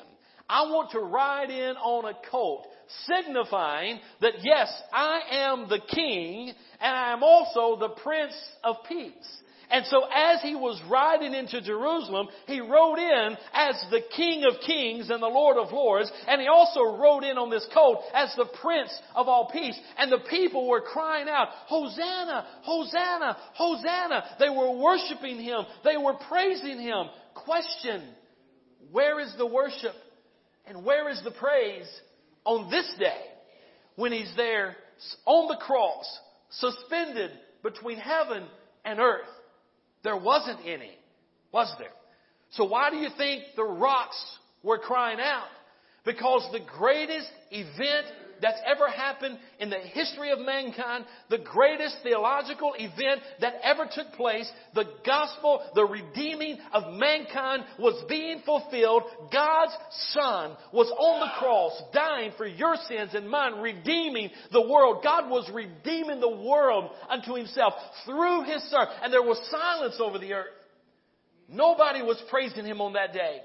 I 0.48 0.62
want 0.70 0.90
to 0.90 1.00
ride 1.00 1.50
in 1.50 1.76
on 1.76 2.04
a 2.04 2.30
colt, 2.30 2.66
signifying 3.07 3.98
that 4.20 4.35
yes, 4.42 4.70
I 4.92 5.20
am 5.30 5.68
the 5.68 5.80
king 5.80 6.52
and 6.80 6.96
I 6.96 7.12
am 7.12 7.22
also 7.22 7.78
the 7.78 7.94
prince 8.00 8.37
of 8.62 8.76
peace. 8.88 9.42
And 9.70 9.87
so 9.87 10.04
as 10.14 10.42
he 10.42 10.54
was 10.54 10.80
riding 10.90 11.35
into 11.35 11.61
Jerusalem, 11.62 12.28
he 12.46 12.61
rode 12.61 12.98
in 12.98 13.37
as 13.52 13.83
the 13.90 14.02
King 14.14 14.44
of 14.44 14.61
Kings 14.64 15.11
and 15.11 15.22
the 15.22 15.26
Lord 15.26 15.57
of 15.57 15.72
Lords, 15.72 16.12
and 16.28 16.40
he 16.40 16.48
also 16.48 16.83
rode 16.83 17.24
in 17.24 17.38
on 17.38 17.50
this 17.50 17.66
colt 17.72 18.02
as 18.14 18.33
the 18.37 18.46
Prince 18.61 18.90
of 19.14 19.26
all 19.26 19.50
peace. 19.50 19.78
And 19.96 20.12
the 20.12 20.22
people 20.30 20.68
were 20.68 20.83
crying 20.83 21.28
out, 21.28 21.48
Hosanna, 21.66 22.46
Hosanna, 22.62 23.37
Hosanna. 23.54 24.24
They 24.38 24.50
were 24.50 24.78
worshiping 24.78 25.40
him. 25.40 25.64
They 25.83 25.96
were 25.96 26.14
praising 26.28 26.78
him. 26.78 27.07
Question, 27.35 28.04
where 28.92 29.18
is 29.18 29.35
the 29.38 29.46
worship? 29.46 29.94
And 30.66 30.85
where 30.85 31.11
is 31.11 31.20
the 31.22 31.31
praise 31.31 31.88
on 32.44 32.70
this 32.70 32.94
day 32.98 33.20
when 33.96 34.12
he's 34.12 34.33
there 34.37 34.77
on 35.27 35.48
the 35.48 35.57
cross, 35.57 36.20
suspended 36.50 37.31
between 37.62 37.98
heaven 37.98 38.44
and 38.85 38.98
earth? 38.98 39.29
There 40.03 40.16
wasn't 40.16 40.61
any, 40.66 40.92
was 41.53 41.72
there? 41.79 41.88
So 42.50 42.64
why 42.64 42.90
do 42.90 42.96
you 42.96 43.09
think 43.16 43.44
the 43.57 43.64
rocks 43.64 44.16
were 44.62 44.79
crying 44.79 45.18
out? 45.20 45.48
Because 46.05 46.46
the 46.53 46.61
greatest 46.79 47.31
event 47.50 48.07
that's 48.40 48.61
ever 48.66 48.88
happened 48.88 49.38
in 49.59 49.70
the 49.70 49.79
history 49.79 50.31
of 50.31 50.38
mankind, 50.38 51.05
the 51.31 51.38
greatest 51.38 51.97
theological 52.03 52.75
event 52.77 53.20
that 53.40 53.55
ever 53.62 53.88
took 53.92 54.12
place, 54.12 54.51
the 54.75 54.85
gospel, 55.07 55.62
the 55.75 55.85
redeeming 55.85 56.59
of 56.73 56.94
mankind 56.94 57.64
was 57.79 58.05
being 58.09 58.42
fulfilled. 58.44 59.03
God's 59.33 59.73
Son 60.11 60.57
was 60.73 60.90
on 60.99 61.20
the 61.20 61.33
cross, 61.38 61.81
dying 61.92 62.33
for 62.37 62.47
your 62.47 62.77
sins 62.88 63.11
and 63.14 63.29
mine, 63.29 63.61
redeeming 63.61 64.31
the 64.53 64.68
world. 64.68 65.03
God 65.03 65.31
was 65.31 65.51
redeeming 65.53 66.20
the 66.20 66.37
world 66.37 66.90
unto 67.09 67.35
himself 67.35 67.75
through 68.05 68.44
his 68.44 68.68
Son. 68.70 68.87
And 69.03 69.12
there 69.12 69.23
was 69.23 69.40
silence 69.51 69.97
over 70.01 70.18
the 70.18 70.33
earth. 70.33 70.49
Nobody 71.49 72.03
was 72.03 72.23
praising 72.31 72.64
him 72.64 72.81
on 72.81 72.94
that 72.94 73.12
day. 73.12 73.40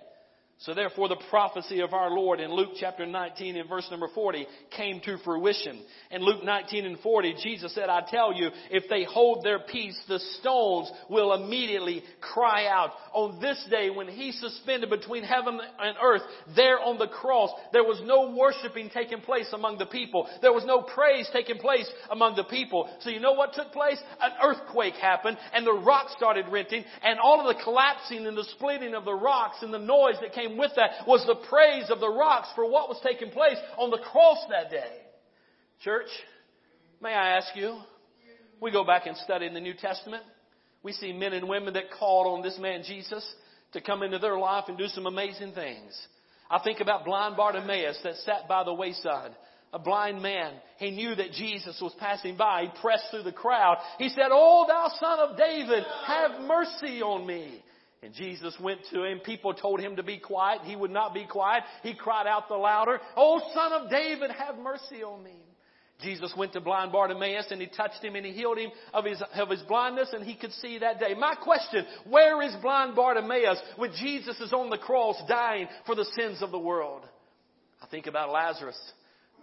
So 0.63 0.73
therefore 0.73 1.07
the 1.07 1.21
prophecy 1.29 1.79
of 1.79 1.93
our 1.93 2.09
Lord 2.09 2.41
in 2.41 2.51
Luke 2.51 2.71
chapter 2.77 3.05
19 3.05 3.55
and 3.55 3.69
verse 3.69 3.87
number 3.89 4.09
40 4.13 4.45
came 4.75 4.99
to 5.05 5.17
fruition. 5.19 5.81
In 6.11 6.21
Luke 6.21 6.43
19 6.43 6.85
and 6.85 6.99
40, 6.99 7.35
Jesus 7.41 7.73
said, 7.73 7.87
I 7.87 8.01
tell 8.05 8.33
you, 8.33 8.49
if 8.69 8.83
they 8.89 9.05
hold 9.05 9.45
their 9.45 9.59
peace, 9.59 9.97
the 10.09 10.19
stones 10.41 10.91
will 11.09 11.33
immediately 11.33 12.03
cry 12.19 12.67
out. 12.67 12.91
On 13.13 13.39
this 13.39 13.65
day 13.71 13.89
when 13.89 14.09
he 14.09 14.33
suspended 14.33 14.89
between 14.89 15.23
heaven 15.23 15.61
and 15.79 15.95
earth, 16.03 16.23
there 16.57 16.81
on 16.81 16.97
the 16.97 17.07
cross, 17.07 17.51
there 17.71 17.85
was 17.85 18.01
no 18.03 18.35
worshiping 18.35 18.89
taking 18.93 19.21
place 19.21 19.47
among 19.53 19.77
the 19.77 19.85
people. 19.85 20.27
There 20.41 20.51
was 20.51 20.65
no 20.65 20.81
praise 20.81 21.29
taking 21.31 21.59
place 21.59 21.89
among 22.11 22.35
the 22.35 22.43
people. 22.43 22.89
So 22.99 23.09
you 23.09 23.21
know 23.21 23.31
what 23.31 23.53
took 23.53 23.71
place? 23.71 24.01
An 24.21 24.31
earthquake 24.43 24.95
happened 24.95 25.37
and 25.53 25.65
the 25.65 25.71
rocks 25.71 26.11
started 26.17 26.47
renting 26.51 26.83
and 27.01 27.17
all 27.17 27.39
of 27.39 27.55
the 27.55 27.63
collapsing 27.63 28.27
and 28.27 28.37
the 28.37 28.43
splitting 28.55 28.93
of 28.93 29.05
the 29.05 29.13
rocks 29.13 29.59
and 29.61 29.73
the 29.73 29.79
noise 29.79 30.15
that 30.19 30.33
came 30.33 30.48
came 30.49 30.57
with 30.57 30.71
that 30.75 31.07
was 31.07 31.25
the 31.25 31.47
praise 31.47 31.89
of 31.89 31.99
the 31.99 32.09
rocks 32.09 32.49
for 32.55 32.69
what 32.69 32.89
was 32.89 32.99
taking 33.03 33.31
place 33.31 33.57
on 33.77 33.89
the 33.89 33.97
cross 33.97 34.39
that 34.49 34.69
day. 34.69 34.97
Church, 35.83 36.07
may 37.01 37.13
I 37.13 37.37
ask 37.37 37.55
you, 37.55 37.77
we 38.61 38.71
go 38.71 38.83
back 38.83 39.05
and 39.05 39.15
study 39.17 39.45
in 39.45 39.53
the 39.53 39.61
New 39.61 39.73
Testament. 39.73 40.23
We 40.83 40.91
see 40.93 41.13
men 41.13 41.33
and 41.33 41.47
women 41.47 41.73
that 41.73 41.91
called 41.97 42.27
on 42.27 42.41
this 42.41 42.57
man 42.59 42.83
Jesus 42.85 43.25
to 43.73 43.81
come 43.81 44.03
into 44.03 44.19
their 44.19 44.37
life 44.37 44.65
and 44.67 44.77
do 44.77 44.87
some 44.87 45.05
amazing 45.05 45.53
things. 45.53 45.97
I 46.49 46.59
think 46.59 46.79
about 46.79 47.05
blind 47.05 47.37
Bartimaeus 47.37 47.99
that 48.03 48.15
sat 48.17 48.47
by 48.47 48.63
the 48.63 48.73
wayside. 48.73 49.31
A 49.71 49.77
blind 49.77 50.23
man. 50.23 50.53
He 50.77 50.89
knew 50.89 51.13
that 51.13 51.31
Jesus 51.33 51.79
was 51.79 51.93
passing 51.99 52.35
by. 52.35 52.63
He 52.63 52.81
pressed 52.81 53.05
through 53.11 53.21
the 53.21 53.31
crowd. 53.31 53.77
He 53.99 54.09
said, 54.09 54.29
Oh, 54.31 54.65
thou 54.67 54.89
son 54.99 55.19
of 55.19 55.37
David, 55.37 55.83
have 56.07 56.41
mercy 56.41 57.03
on 57.03 57.27
me. 57.27 57.61
And 58.01 58.13
Jesus 58.13 58.55
went 58.61 58.79
to 58.93 59.03
him. 59.03 59.19
People 59.19 59.53
told 59.53 59.79
him 59.79 59.97
to 59.97 60.03
be 60.03 60.17
quiet. 60.17 60.61
He 60.63 60.75
would 60.75 60.91
not 60.91 61.13
be 61.13 61.25
quiet. 61.25 61.63
He 61.83 61.93
cried 61.93 62.27
out 62.27 62.47
the 62.47 62.55
louder, 62.55 62.99
Oh, 63.17 63.41
son 63.53 63.73
of 63.73 63.89
David, 63.89 64.31
have 64.31 64.57
mercy 64.57 65.03
on 65.03 65.23
me. 65.23 65.35
Jesus 66.01 66.33
went 66.37 66.53
to 66.53 66.61
blind 66.61 66.93
Bartimaeus 66.93 67.47
and 67.51 67.59
he 67.59 67.67
touched 67.67 68.01
him 68.01 68.15
and 68.15 68.25
he 68.25 68.31
healed 68.31 68.57
him 68.57 68.71
of 68.93 69.03
his, 69.03 69.21
of 69.35 69.49
his 69.49 69.61
blindness 69.63 70.09
and 70.13 70.23
he 70.23 70.35
could 70.35 70.53
see 70.53 70.79
that 70.79 70.97
day. 70.97 71.13
My 71.13 71.35
question, 71.35 71.85
where 72.07 72.41
is 72.41 72.55
blind 72.61 72.95
Bartimaeus 72.95 73.59
when 73.75 73.91
Jesus 73.91 74.39
is 74.39 74.53
on 74.53 74.69
the 74.69 74.77
cross 74.77 75.17
dying 75.27 75.67
for 75.85 75.95
the 75.95 76.05
sins 76.17 76.41
of 76.41 76.51
the 76.51 76.59
world? 76.59 77.01
I 77.81 77.87
think 77.87 78.07
about 78.07 78.31
Lazarus. 78.31 78.79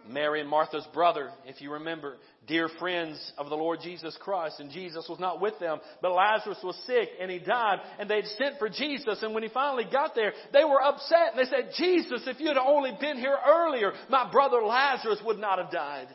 Mary 0.08 0.40
and 0.40 0.48
Martha's 0.48 0.86
brother, 0.92 1.30
if 1.46 1.60
you 1.60 1.72
remember, 1.72 2.16
dear 2.46 2.68
friends 2.78 3.32
of 3.38 3.48
the 3.48 3.56
Lord 3.56 3.80
Jesus 3.82 4.16
Christ, 4.20 4.60
and 4.60 4.70
Jesus 4.70 5.06
was 5.08 5.18
not 5.18 5.40
with 5.40 5.58
them, 5.58 5.78
but 6.00 6.12
Lazarus 6.12 6.58
was 6.62 6.76
sick 6.86 7.08
and 7.20 7.30
he 7.30 7.38
died, 7.38 7.80
and 7.98 8.08
they'd 8.08 8.26
sent 8.38 8.58
for 8.58 8.68
Jesus, 8.68 9.22
and 9.22 9.34
when 9.34 9.42
he 9.42 9.48
finally 9.48 9.86
got 9.90 10.14
there, 10.14 10.32
they 10.52 10.64
were 10.64 10.82
upset, 10.82 11.34
and 11.34 11.38
they 11.38 11.50
said, 11.50 11.70
Jesus, 11.76 12.22
if 12.26 12.40
you 12.40 12.48
had 12.48 12.56
only 12.56 12.92
been 13.00 13.18
here 13.18 13.36
earlier, 13.46 13.92
my 14.08 14.30
brother 14.30 14.62
Lazarus 14.62 15.20
would 15.24 15.38
not 15.38 15.58
have 15.58 15.70
died. 15.70 16.08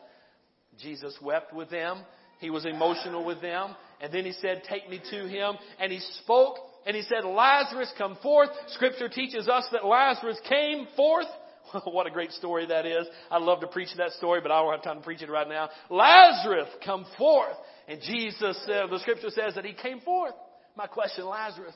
Jesus 0.78 1.16
wept 1.22 1.54
with 1.54 1.70
them. 1.70 2.02
He 2.40 2.50
was 2.50 2.66
emotional 2.66 3.24
with 3.24 3.40
them. 3.40 3.76
And 4.00 4.12
then 4.12 4.24
he 4.24 4.32
said, 4.32 4.62
take 4.68 4.90
me 4.90 5.00
to 5.10 5.28
him. 5.28 5.54
And 5.78 5.92
he 5.92 6.00
spoke 6.22 6.56
and 6.84 6.96
he 6.96 7.02
said, 7.02 7.24
Lazarus 7.24 7.92
come 7.96 8.18
forth. 8.20 8.48
Scripture 8.68 9.08
teaches 9.08 9.48
us 9.48 9.64
that 9.70 9.84
Lazarus 9.84 10.40
came 10.48 10.88
forth. 10.96 11.26
what 11.84 12.06
a 12.06 12.10
great 12.10 12.32
story 12.32 12.66
that 12.66 12.86
is. 12.86 13.06
I'd 13.30 13.42
love 13.42 13.60
to 13.60 13.66
preach 13.66 13.88
that 13.96 14.12
story, 14.12 14.40
but 14.40 14.50
I 14.50 14.60
don't 14.60 14.72
have 14.72 14.82
time 14.82 14.98
to 14.98 15.04
preach 15.04 15.22
it 15.22 15.30
right 15.30 15.48
now. 15.48 15.68
Lazarus 15.90 16.68
come 16.84 17.06
forth. 17.18 17.56
And 17.88 18.00
Jesus, 18.02 18.60
said, 18.66 18.84
the 18.90 18.98
scripture 19.00 19.30
says 19.30 19.54
that 19.54 19.64
he 19.64 19.74
came 19.74 20.00
forth. 20.00 20.34
My 20.76 20.86
question, 20.86 21.26
Lazarus, 21.26 21.74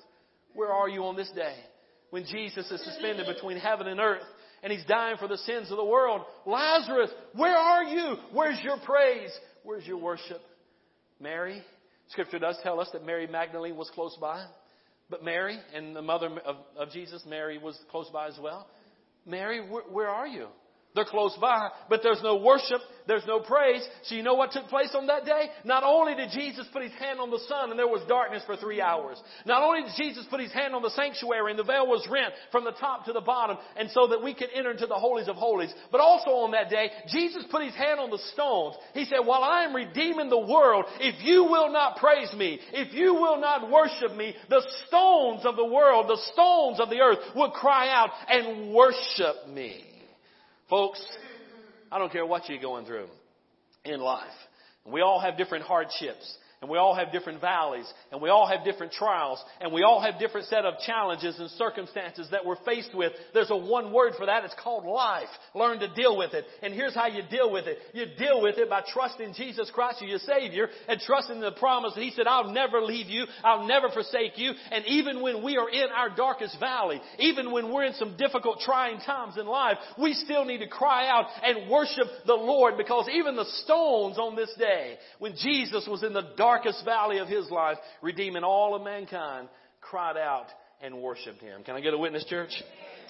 where 0.54 0.72
are 0.72 0.88
you 0.88 1.04
on 1.04 1.16
this 1.16 1.30
day? 1.34 1.54
When 2.10 2.24
Jesus 2.24 2.70
is 2.70 2.84
suspended 2.84 3.26
between 3.26 3.58
heaven 3.58 3.88
and 3.88 4.00
earth 4.00 4.22
and 4.62 4.72
he's 4.72 4.84
dying 4.86 5.16
for 5.18 5.28
the 5.28 5.38
sins 5.38 5.70
of 5.70 5.76
the 5.76 5.84
world. 5.84 6.22
Lazarus, 6.44 7.10
where 7.34 7.56
are 7.56 7.84
you? 7.84 8.16
Where's 8.32 8.58
your 8.62 8.78
praise? 8.84 9.30
Where's 9.62 9.86
your 9.86 9.98
worship? 9.98 10.40
Mary, 11.20 11.62
scripture 12.08 12.38
does 12.38 12.58
tell 12.62 12.80
us 12.80 12.88
that 12.92 13.04
Mary 13.04 13.26
Magdalene 13.26 13.76
was 13.76 13.90
close 13.94 14.16
by. 14.20 14.44
But 15.08 15.24
Mary 15.24 15.58
and 15.74 15.94
the 15.94 16.02
mother 16.02 16.28
of, 16.44 16.56
of 16.76 16.90
Jesus, 16.90 17.22
Mary 17.28 17.58
was 17.58 17.78
close 17.90 18.08
by 18.12 18.28
as 18.28 18.38
well. 18.42 18.66
Mary, 19.26 19.60
where, 19.60 19.82
where 19.82 20.08
are 20.08 20.26
you? 20.26 20.48
They're 20.96 21.04
close 21.04 21.36
by, 21.38 21.68
but 21.90 22.00
there's 22.02 22.22
no 22.22 22.36
worship, 22.36 22.80
there's 23.06 23.26
no 23.26 23.38
praise. 23.38 23.86
So 24.04 24.14
you 24.14 24.22
know 24.22 24.32
what 24.32 24.50
took 24.50 24.68
place 24.68 24.94
on 24.94 25.08
that 25.08 25.26
day? 25.26 25.50
Not 25.62 25.84
only 25.84 26.14
did 26.14 26.30
Jesus 26.30 26.66
put 26.72 26.82
his 26.82 26.92
hand 26.92 27.20
on 27.20 27.30
the 27.30 27.38
sun 27.46 27.68
and 27.68 27.78
there 27.78 27.86
was 27.86 28.00
darkness 28.08 28.42
for 28.46 28.56
three 28.56 28.80
hours. 28.80 29.22
Not 29.44 29.62
only 29.62 29.82
did 29.82 29.92
Jesus 29.94 30.24
put 30.30 30.40
his 30.40 30.52
hand 30.52 30.74
on 30.74 30.80
the 30.80 30.88
sanctuary 30.88 31.50
and 31.50 31.58
the 31.58 31.64
veil 31.64 31.86
was 31.86 32.08
rent 32.10 32.32
from 32.50 32.64
the 32.64 32.72
top 32.72 33.04
to 33.04 33.12
the 33.12 33.20
bottom 33.20 33.58
and 33.76 33.90
so 33.90 34.06
that 34.06 34.22
we 34.22 34.32
could 34.32 34.48
enter 34.54 34.70
into 34.70 34.86
the 34.86 34.94
holies 34.94 35.28
of 35.28 35.36
holies. 35.36 35.72
But 35.92 36.00
also 36.00 36.30
on 36.30 36.52
that 36.52 36.70
day, 36.70 36.90
Jesus 37.08 37.44
put 37.50 37.62
his 37.62 37.74
hand 37.74 38.00
on 38.00 38.08
the 38.08 38.22
stones. 38.32 38.76
He 38.94 39.04
said, 39.04 39.18
while 39.22 39.44
I 39.44 39.64
am 39.64 39.76
redeeming 39.76 40.30
the 40.30 40.46
world, 40.48 40.86
if 40.98 41.22
you 41.22 41.44
will 41.44 41.70
not 41.70 41.98
praise 41.98 42.32
me, 42.32 42.58
if 42.72 42.94
you 42.94 43.12
will 43.12 43.38
not 43.38 43.70
worship 43.70 44.16
me, 44.16 44.34
the 44.48 44.66
stones 44.86 45.44
of 45.44 45.56
the 45.56 45.66
world, 45.66 46.08
the 46.08 46.22
stones 46.32 46.80
of 46.80 46.88
the 46.88 47.00
earth 47.00 47.18
will 47.34 47.50
cry 47.50 47.90
out 47.90 48.08
and 48.30 48.72
worship 48.72 49.46
me. 49.52 49.84
Folks, 50.68 51.04
I 51.92 51.98
don't 51.98 52.10
care 52.10 52.26
what 52.26 52.48
you're 52.48 52.60
going 52.60 52.86
through 52.86 53.06
in 53.84 54.00
life. 54.00 54.26
We 54.84 55.00
all 55.00 55.20
have 55.20 55.36
different 55.36 55.64
hardships 55.64 56.36
and 56.66 56.72
we 56.72 56.78
all 56.78 56.96
have 56.96 57.12
different 57.12 57.40
valleys 57.40 57.86
and 58.10 58.20
we 58.20 58.28
all 58.28 58.48
have 58.48 58.64
different 58.64 58.90
trials 58.90 59.40
and 59.60 59.72
we 59.72 59.84
all 59.84 60.00
have 60.00 60.18
different 60.18 60.48
set 60.48 60.64
of 60.64 60.74
challenges 60.84 61.38
and 61.38 61.48
circumstances 61.50 62.26
that 62.32 62.44
we're 62.44 62.60
faced 62.64 62.92
with. 62.92 63.12
There's 63.32 63.52
a 63.52 63.56
one 63.56 63.92
word 63.92 64.14
for 64.18 64.26
that. 64.26 64.44
It's 64.44 64.54
called 64.60 64.84
life. 64.84 65.28
Learn 65.54 65.78
to 65.78 65.94
deal 65.94 66.18
with 66.18 66.34
it. 66.34 66.44
And 66.64 66.74
here's 66.74 66.92
how 66.92 67.06
you 67.06 67.22
deal 67.30 67.52
with 67.52 67.68
it. 67.68 67.78
You 67.94 68.06
deal 68.18 68.42
with 68.42 68.58
it 68.58 68.68
by 68.68 68.82
trusting 68.92 69.34
Jesus 69.34 69.70
Christ 69.72 70.02
as 70.02 70.08
your 70.08 70.18
Savior 70.18 70.66
and 70.88 70.98
trusting 70.98 71.38
the 71.38 71.52
promise 71.52 71.94
that 71.94 72.02
He 72.02 72.10
said, 72.10 72.26
I'll 72.26 72.50
never 72.50 72.82
leave 72.82 73.06
you. 73.06 73.26
I'll 73.44 73.68
never 73.68 73.88
forsake 73.90 74.36
you. 74.36 74.50
And 74.72 74.84
even 74.86 75.22
when 75.22 75.44
we 75.44 75.56
are 75.56 75.70
in 75.70 75.86
our 75.94 76.16
darkest 76.16 76.58
valley, 76.58 77.00
even 77.20 77.52
when 77.52 77.72
we're 77.72 77.84
in 77.84 77.94
some 77.94 78.16
difficult 78.16 78.58
trying 78.58 78.98
times 78.98 79.38
in 79.38 79.46
life, 79.46 79.76
we 80.02 80.14
still 80.14 80.44
need 80.44 80.58
to 80.58 80.68
cry 80.68 81.06
out 81.06 81.26
and 81.44 81.70
worship 81.70 82.08
the 82.26 82.34
Lord 82.34 82.76
because 82.76 83.08
even 83.14 83.36
the 83.36 83.46
stones 83.62 84.18
on 84.18 84.34
this 84.34 84.52
day, 84.58 84.96
when 85.20 85.36
Jesus 85.36 85.86
was 85.88 86.02
in 86.02 86.12
the 86.12 86.32
dark 86.36 86.55
darkest 86.56 86.84
valley 86.84 87.18
of 87.18 87.28
his 87.28 87.50
life, 87.50 87.76
redeeming 88.02 88.42
all 88.42 88.74
of 88.74 88.82
mankind, 88.82 89.48
cried 89.80 90.16
out 90.16 90.46
and 90.82 91.02
worshiped 91.02 91.40
him. 91.40 91.62
Can 91.62 91.74
I 91.74 91.80
get 91.80 91.94
a 91.94 91.98
witness, 91.98 92.24
church? 92.24 92.50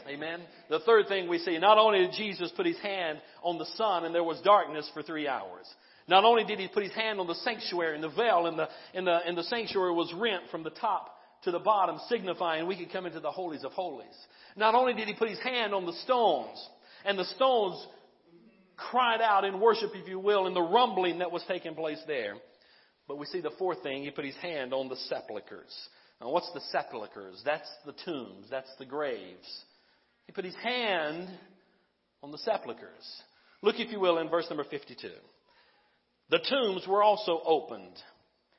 Amen. 0.08 0.40
The 0.70 0.80
third 0.80 1.08
thing 1.08 1.28
we 1.28 1.38
see, 1.38 1.58
not 1.58 1.78
only 1.78 2.00
did 2.00 2.12
Jesus 2.12 2.52
put 2.56 2.66
his 2.66 2.78
hand 2.78 3.18
on 3.42 3.58
the 3.58 3.66
sun 3.76 4.04
and 4.04 4.14
there 4.14 4.24
was 4.24 4.40
darkness 4.42 4.88
for 4.94 5.02
three 5.02 5.26
hours. 5.26 5.66
Not 6.08 6.24
only 6.24 6.44
did 6.44 6.60
he 6.60 6.68
put 6.68 6.84
his 6.84 6.92
hand 6.92 7.18
on 7.18 7.26
the 7.26 7.34
sanctuary 7.34 7.96
and 7.96 8.04
the 8.04 8.10
veil 8.10 8.46
in 8.46 8.56
the, 8.56 8.68
in 8.94 9.04
the, 9.04 9.28
in 9.28 9.34
the 9.34 9.42
sanctuary 9.44 9.92
was 9.92 10.12
rent 10.16 10.44
from 10.50 10.62
the 10.62 10.70
top 10.70 11.16
to 11.42 11.50
the 11.50 11.58
bottom, 11.58 11.98
signifying 12.08 12.66
we 12.66 12.76
could 12.76 12.92
come 12.92 13.06
into 13.06 13.20
the 13.20 13.30
holies 13.30 13.64
of 13.64 13.72
holies. 13.72 14.06
Not 14.56 14.74
only 14.74 14.94
did 14.94 15.08
he 15.08 15.14
put 15.14 15.28
his 15.28 15.40
hand 15.40 15.74
on 15.74 15.86
the 15.86 15.92
stones, 16.04 16.64
and 17.04 17.18
the 17.18 17.24
stones 17.24 17.84
cried 18.76 19.20
out 19.20 19.44
in 19.44 19.60
worship, 19.60 19.90
if 19.94 20.08
you 20.08 20.18
will, 20.18 20.46
in 20.46 20.54
the 20.54 20.62
rumbling 20.62 21.18
that 21.18 21.32
was 21.32 21.42
taking 21.48 21.74
place 21.74 22.00
there. 22.06 22.34
But 23.08 23.18
we 23.18 23.26
see 23.26 23.40
the 23.40 23.52
fourth 23.58 23.82
thing, 23.82 24.02
he 24.02 24.10
put 24.10 24.24
his 24.24 24.36
hand 24.36 24.72
on 24.72 24.88
the 24.88 24.96
sepulchres. 24.96 25.88
Now, 26.20 26.30
what's 26.30 26.50
the 26.52 26.60
sepulchres? 26.72 27.40
That's 27.44 27.68
the 27.84 27.94
tombs, 28.04 28.46
that's 28.50 28.74
the 28.78 28.86
graves. 28.86 29.64
He 30.26 30.32
put 30.32 30.44
his 30.44 30.56
hand 30.56 31.28
on 32.22 32.32
the 32.32 32.38
sepulchres. 32.38 33.22
Look, 33.62 33.76
if 33.78 33.92
you 33.92 34.00
will, 34.00 34.18
in 34.18 34.28
verse 34.28 34.46
number 34.48 34.64
52. 34.64 35.08
The 36.30 36.40
tombs 36.50 36.86
were 36.88 37.02
also 37.02 37.40
opened, 37.44 37.96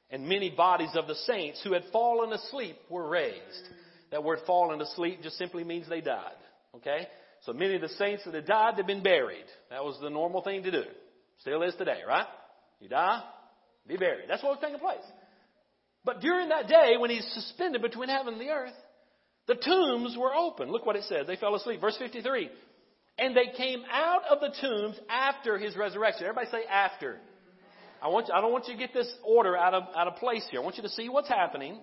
and 0.10 0.30
many 0.30 0.50
bodies 0.50 0.92
of 0.96 1.08
the 1.08 1.16
saints 1.16 1.62
who 1.64 1.74
had 1.74 1.84
fallen 1.92 2.32
asleep 2.32 2.78
were 2.90 3.10
raised. 3.10 3.70
That 4.12 4.24
word 4.24 4.40
fallen 4.48 4.80
asleep 4.80 5.22
just 5.22 5.38
simply 5.38 5.66
means 5.66 5.90
they 5.90 6.00
died. 6.00 6.38
Okay? 6.76 7.08
So 7.42 7.52
many 7.52 7.76
of 7.76 7.82
the 7.82 7.90
saints 7.90 8.24
that 8.24 8.34
had 8.34 8.46
died 8.46 8.76
had 8.78 8.88
been 8.88 9.04
buried. 9.04 9.46
That 9.70 9.84
was 9.84 10.00
the 10.02 10.10
normal 10.10 10.42
thing 10.42 10.64
to 10.64 10.72
do. 10.72 10.84
Still 11.42 11.62
is 11.64 11.76
today, 11.76 12.00
right? 12.08 12.26
You 12.80 12.88
die, 12.88 13.22
be 13.88 13.98
buried. 13.98 14.26
That's 14.28 14.44
what 14.44 14.52
was 14.52 14.60
taking 14.62 14.80
place. 14.80 15.06
But 16.04 16.22
during 16.22 16.50
that 16.50 16.68
day, 16.68 16.96
when 16.98 17.10
he's 17.10 17.28
suspended 17.34 17.82
between 17.82 18.10
heaven 18.10 18.34
and 18.34 18.42
the 18.42 18.50
earth, 18.50 18.74
the 19.48 19.56
tombs 19.56 20.16
were 20.18 20.34
open. 20.34 20.72
Look 20.72 20.86
what 20.86 20.96
it 20.96 21.04
says. 21.04 21.28
They 21.28 21.36
fell 21.36 21.56
asleep. 21.56 21.82
Verse 21.82 21.98
53. 21.98 22.50
And 23.18 23.36
they 23.36 23.48
came 23.58 23.84
out 23.92 24.22
of 24.30 24.40
the 24.40 24.54
tombs 24.62 25.00
after 25.10 25.58
his 25.58 25.76
resurrection. 25.76 26.24
Everybody 26.24 26.48
say 26.52 26.64
after. 26.70 27.18
I 28.02 28.10
want 28.10 28.28
you, 28.28 28.34
I 28.34 28.42
don't 28.42 28.52
want 28.52 28.68
you 28.68 28.74
to 28.74 28.80
get 28.80 28.94
this 28.94 29.12
order 29.24 29.58
out 29.58 29.74
of, 29.74 29.84
out 29.96 30.08
of 30.08 30.18
place 30.18 30.46
here. 30.52 30.60
I 30.60 30.64
want 30.64 30.78
you 30.78 30.84
to 30.84 30.90
see 30.90 31.10
what's 31.10 31.30
happening. 31.30 31.80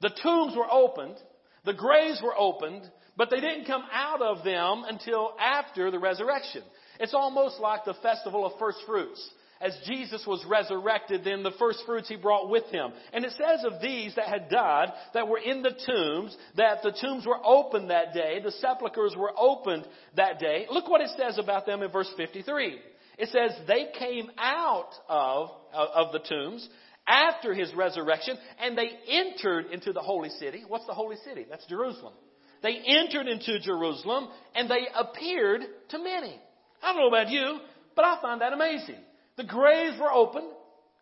The 0.00 0.10
tombs 0.22 0.56
were 0.56 0.70
opened. 0.70 1.16
The 1.64 1.74
graves 1.74 2.20
were 2.22 2.34
opened, 2.36 2.82
but 3.16 3.30
they 3.30 3.40
didn't 3.40 3.66
come 3.66 3.84
out 3.92 4.20
of 4.20 4.44
them 4.44 4.82
until 4.88 5.34
after 5.38 5.92
the 5.92 5.98
resurrection. 5.98 6.62
It's 6.98 7.14
almost 7.14 7.60
like 7.60 7.84
the 7.84 7.94
festival 8.02 8.44
of 8.44 8.58
first 8.58 8.78
fruits 8.86 9.30
as 9.62 9.76
Jesus 9.86 10.24
was 10.26 10.44
resurrected, 10.48 11.24
then 11.24 11.42
the 11.42 11.52
first 11.58 11.84
fruits 11.86 12.08
he 12.08 12.16
brought 12.16 12.50
with 12.50 12.64
him. 12.66 12.92
And 13.12 13.24
it 13.24 13.32
says 13.32 13.64
of 13.64 13.80
these 13.80 14.14
that 14.16 14.28
had 14.28 14.48
died, 14.50 14.88
that 15.14 15.28
were 15.28 15.38
in 15.38 15.62
the 15.62 15.70
tombs, 15.86 16.36
that 16.56 16.82
the 16.82 16.96
tombs 17.00 17.26
were 17.26 17.40
opened 17.44 17.90
that 17.90 18.12
day, 18.12 18.40
the 18.42 18.52
sepulchres 18.52 19.14
were 19.16 19.32
opened 19.36 19.86
that 20.16 20.38
day. 20.38 20.66
Look 20.70 20.88
what 20.88 21.00
it 21.00 21.10
says 21.16 21.38
about 21.38 21.66
them 21.66 21.82
in 21.82 21.90
verse 21.90 22.10
53. 22.16 22.78
It 23.18 23.28
says, 23.28 23.52
they 23.68 23.88
came 23.98 24.30
out 24.38 24.90
of, 25.08 25.50
of 25.72 26.12
the 26.12 26.20
tombs 26.20 26.68
after 27.06 27.54
his 27.54 27.72
resurrection, 27.74 28.36
and 28.60 28.76
they 28.76 28.90
entered 29.08 29.66
into 29.66 29.92
the 29.92 30.00
holy 30.00 30.30
city. 30.30 30.64
What's 30.66 30.86
the 30.86 30.94
holy 30.94 31.16
city? 31.24 31.46
That's 31.48 31.66
Jerusalem. 31.66 32.14
They 32.62 32.80
entered 32.86 33.26
into 33.26 33.58
Jerusalem, 33.60 34.28
and 34.54 34.70
they 34.70 34.86
appeared 34.94 35.62
to 35.90 35.98
many. 35.98 36.40
I 36.82 36.92
don't 36.92 37.02
know 37.02 37.08
about 37.08 37.30
you, 37.30 37.58
but 37.94 38.04
I 38.04 38.20
find 38.22 38.40
that 38.40 38.52
amazing. 38.52 38.96
The 39.36 39.44
graves 39.44 39.98
were 40.00 40.12
open. 40.12 40.48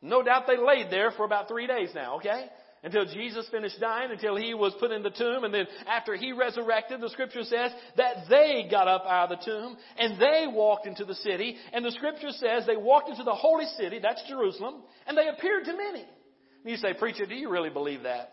No 0.02 0.22
doubt 0.22 0.44
they 0.46 0.56
laid 0.56 0.90
there 0.90 1.10
for 1.10 1.24
about 1.24 1.48
three 1.48 1.66
days 1.66 1.90
now, 1.94 2.16
okay? 2.16 2.46
until 2.82 3.04
Jesus 3.04 3.46
finished 3.50 3.78
dying, 3.78 4.10
until 4.10 4.36
he 4.36 4.54
was 4.54 4.72
put 4.80 4.90
in 4.90 5.02
the 5.02 5.10
tomb, 5.10 5.44
and 5.44 5.52
then 5.52 5.66
after 5.86 6.16
he 6.16 6.32
resurrected, 6.32 7.00
the 7.00 7.10
scripture 7.10 7.42
says 7.42 7.72
that 7.96 8.24
they 8.28 8.68
got 8.70 8.88
up 8.88 9.04
out 9.06 9.30
of 9.30 9.38
the 9.38 9.44
tomb 9.44 9.76
and 9.98 10.20
they 10.20 10.46
walked 10.48 10.86
into 10.86 11.04
the 11.04 11.14
city, 11.14 11.56
and 11.72 11.84
the 11.84 11.90
scripture 11.92 12.30
says 12.30 12.66
they 12.66 12.76
walked 12.76 13.10
into 13.10 13.22
the 13.22 13.34
holy 13.34 13.66
city, 13.76 13.98
that's 14.02 14.22
Jerusalem, 14.28 14.76
and 15.06 15.16
they 15.16 15.28
appeared 15.28 15.64
to 15.66 15.76
many. 15.76 16.00
And 16.00 16.70
you 16.70 16.76
say, 16.76 16.94
Preacher, 16.94 17.26
do 17.26 17.34
you 17.34 17.50
really 17.50 17.70
believe 17.70 18.04
that? 18.04 18.32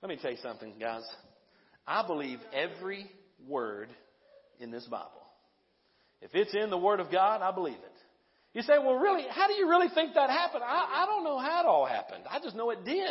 Let 0.00 0.08
me 0.08 0.18
tell 0.20 0.30
you 0.30 0.38
something, 0.42 0.74
guys. 0.78 1.02
I 1.86 2.06
believe 2.06 2.38
every 2.52 3.10
word 3.46 3.88
in 4.60 4.70
this 4.70 4.84
Bible. 4.84 5.10
If 6.20 6.30
it's 6.34 6.54
in 6.54 6.70
the 6.70 6.78
Word 6.78 7.00
of 7.00 7.10
God, 7.10 7.42
I 7.42 7.52
believe 7.52 7.74
it. 7.74 7.91
You 8.54 8.62
say, 8.62 8.74
well, 8.78 8.96
really, 8.96 9.24
how 9.30 9.46
do 9.46 9.54
you 9.54 9.68
really 9.68 9.88
think 9.94 10.14
that 10.14 10.28
happened? 10.28 10.62
I, 10.66 11.02
I 11.02 11.06
don't 11.06 11.24
know 11.24 11.38
how 11.38 11.60
it 11.62 11.66
all 11.66 11.86
happened. 11.86 12.24
I 12.30 12.38
just 12.40 12.54
know 12.54 12.70
it 12.70 12.84
did. 12.84 13.10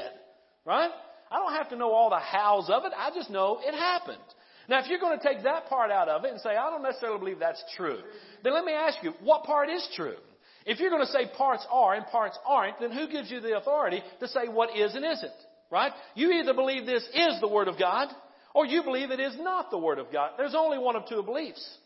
Right? 0.65 0.91
I 1.31 1.37
don't 1.37 1.53
have 1.53 1.69
to 1.69 1.75
know 1.75 1.91
all 1.91 2.09
the 2.09 2.19
hows 2.19 2.69
of 2.69 2.85
it. 2.85 2.91
I 2.95 3.09
just 3.15 3.29
know 3.29 3.59
it 3.63 3.73
happened. 3.73 4.21
Now, 4.69 4.79
if 4.79 4.87
you're 4.87 4.99
going 4.99 5.17
to 5.17 5.23
take 5.23 5.43
that 5.43 5.65
part 5.67 5.89
out 5.89 6.07
of 6.07 6.23
it 6.25 6.31
and 6.31 6.39
say, 6.41 6.51
I 6.51 6.69
don't 6.69 6.83
necessarily 6.83 7.19
believe 7.19 7.39
that's 7.39 7.63
true, 7.75 7.97
then 8.43 8.53
let 8.53 8.63
me 8.63 8.73
ask 8.73 8.97
you, 9.01 9.13
what 9.23 9.43
part 9.43 9.69
is 9.69 9.87
true? 9.95 10.15
If 10.65 10.79
you're 10.79 10.91
going 10.91 11.05
to 11.05 11.11
say 11.11 11.25
parts 11.35 11.65
are 11.71 11.95
and 11.95 12.05
parts 12.05 12.37
aren't, 12.45 12.79
then 12.79 12.91
who 12.91 13.07
gives 13.07 13.31
you 13.31 13.39
the 13.39 13.57
authority 13.57 14.03
to 14.19 14.27
say 14.27 14.47
what 14.47 14.77
is 14.77 14.93
and 14.93 15.03
isn't? 15.03 15.31
Right? 15.71 15.91
You 16.15 16.31
either 16.33 16.53
believe 16.53 16.85
this 16.85 17.07
is 17.13 17.41
the 17.41 17.47
Word 17.47 17.67
of 17.67 17.79
God, 17.79 18.09
or 18.53 18.65
you 18.65 18.83
believe 18.83 19.09
it 19.09 19.19
is 19.19 19.35
not 19.39 19.71
the 19.71 19.77
Word 19.77 19.97
of 19.97 20.11
God. 20.11 20.31
There's 20.37 20.55
only 20.55 20.77
one 20.77 20.95
of 20.95 21.07
two 21.07 21.23
beliefs. 21.23 21.77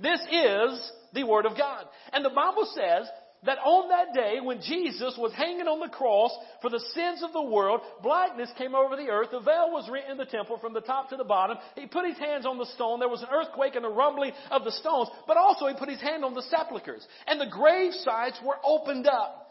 This 0.00 0.20
is 0.32 0.92
the 1.12 1.24
Word 1.24 1.46
of 1.46 1.56
God. 1.56 1.84
And 2.12 2.24
the 2.24 2.30
Bible 2.30 2.66
says 2.74 3.06
that 3.44 3.58
on 3.58 3.88
that 3.88 4.14
day 4.14 4.38
when 4.42 4.60
Jesus 4.60 5.16
was 5.18 5.32
hanging 5.32 5.66
on 5.66 5.80
the 5.80 5.92
cross 5.92 6.30
for 6.60 6.70
the 6.70 6.82
sins 6.94 7.22
of 7.22 7.32
the 7.32 7.42
world, 7.42 7.80
blackness 8.02 8.50
came 8.58 8.74
over 8.74 8.96
the 8.96 9.08
earth. 9.08 9.28
The 9.32 9.40
veil 9.40 9.70
was 9.70 9.88
rent 9.90 10.10
in 10.10 10.16
the 10.16 10.26
temple 10.26 10.58
from 10.58 10.74
the 10.74 10.80
top 10.80 11.08
to 11.10 11.16
the 11.16 11.24
bottom. 11.24 11.56
He 11.74 11.86
put 11.86 12.06
his 12.06 12.18
hands 12.18 12.44
on 12.46 12.58
the 12.58 12.66
stone. 12.66 13.00
There 13.00 13.08
was 13.08 13.22
an 13.22 13.28
earthquake 13.32 13.76
and 13.76 13.84
a 13.84 13.88
rumbling 13.88 14.32
of 14.50 14.64
the 14.64 14.72
stones, 14.72 15.08
but 15.26 15.36
also 15.36 15.66
he 15.66 15.74
put 15.74 15.88
his 15.88 16.00
hand 16.00 16.24
on 16.24 16.34
the 16.34 16.42
sepulchres. 16.42 17.06
And 17.26 17.40
the 17.40 17.50
grave 17.50 17.92
sites 17.92 18.38
were 18.44 18.56
opened 18.64 19.06
up. 19.06 19.48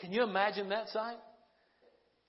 Can 0.00 0.12
you 0.12 0.22
imagine 0.22 0.70
that 0.70 0.88
sight? 0.88 1.16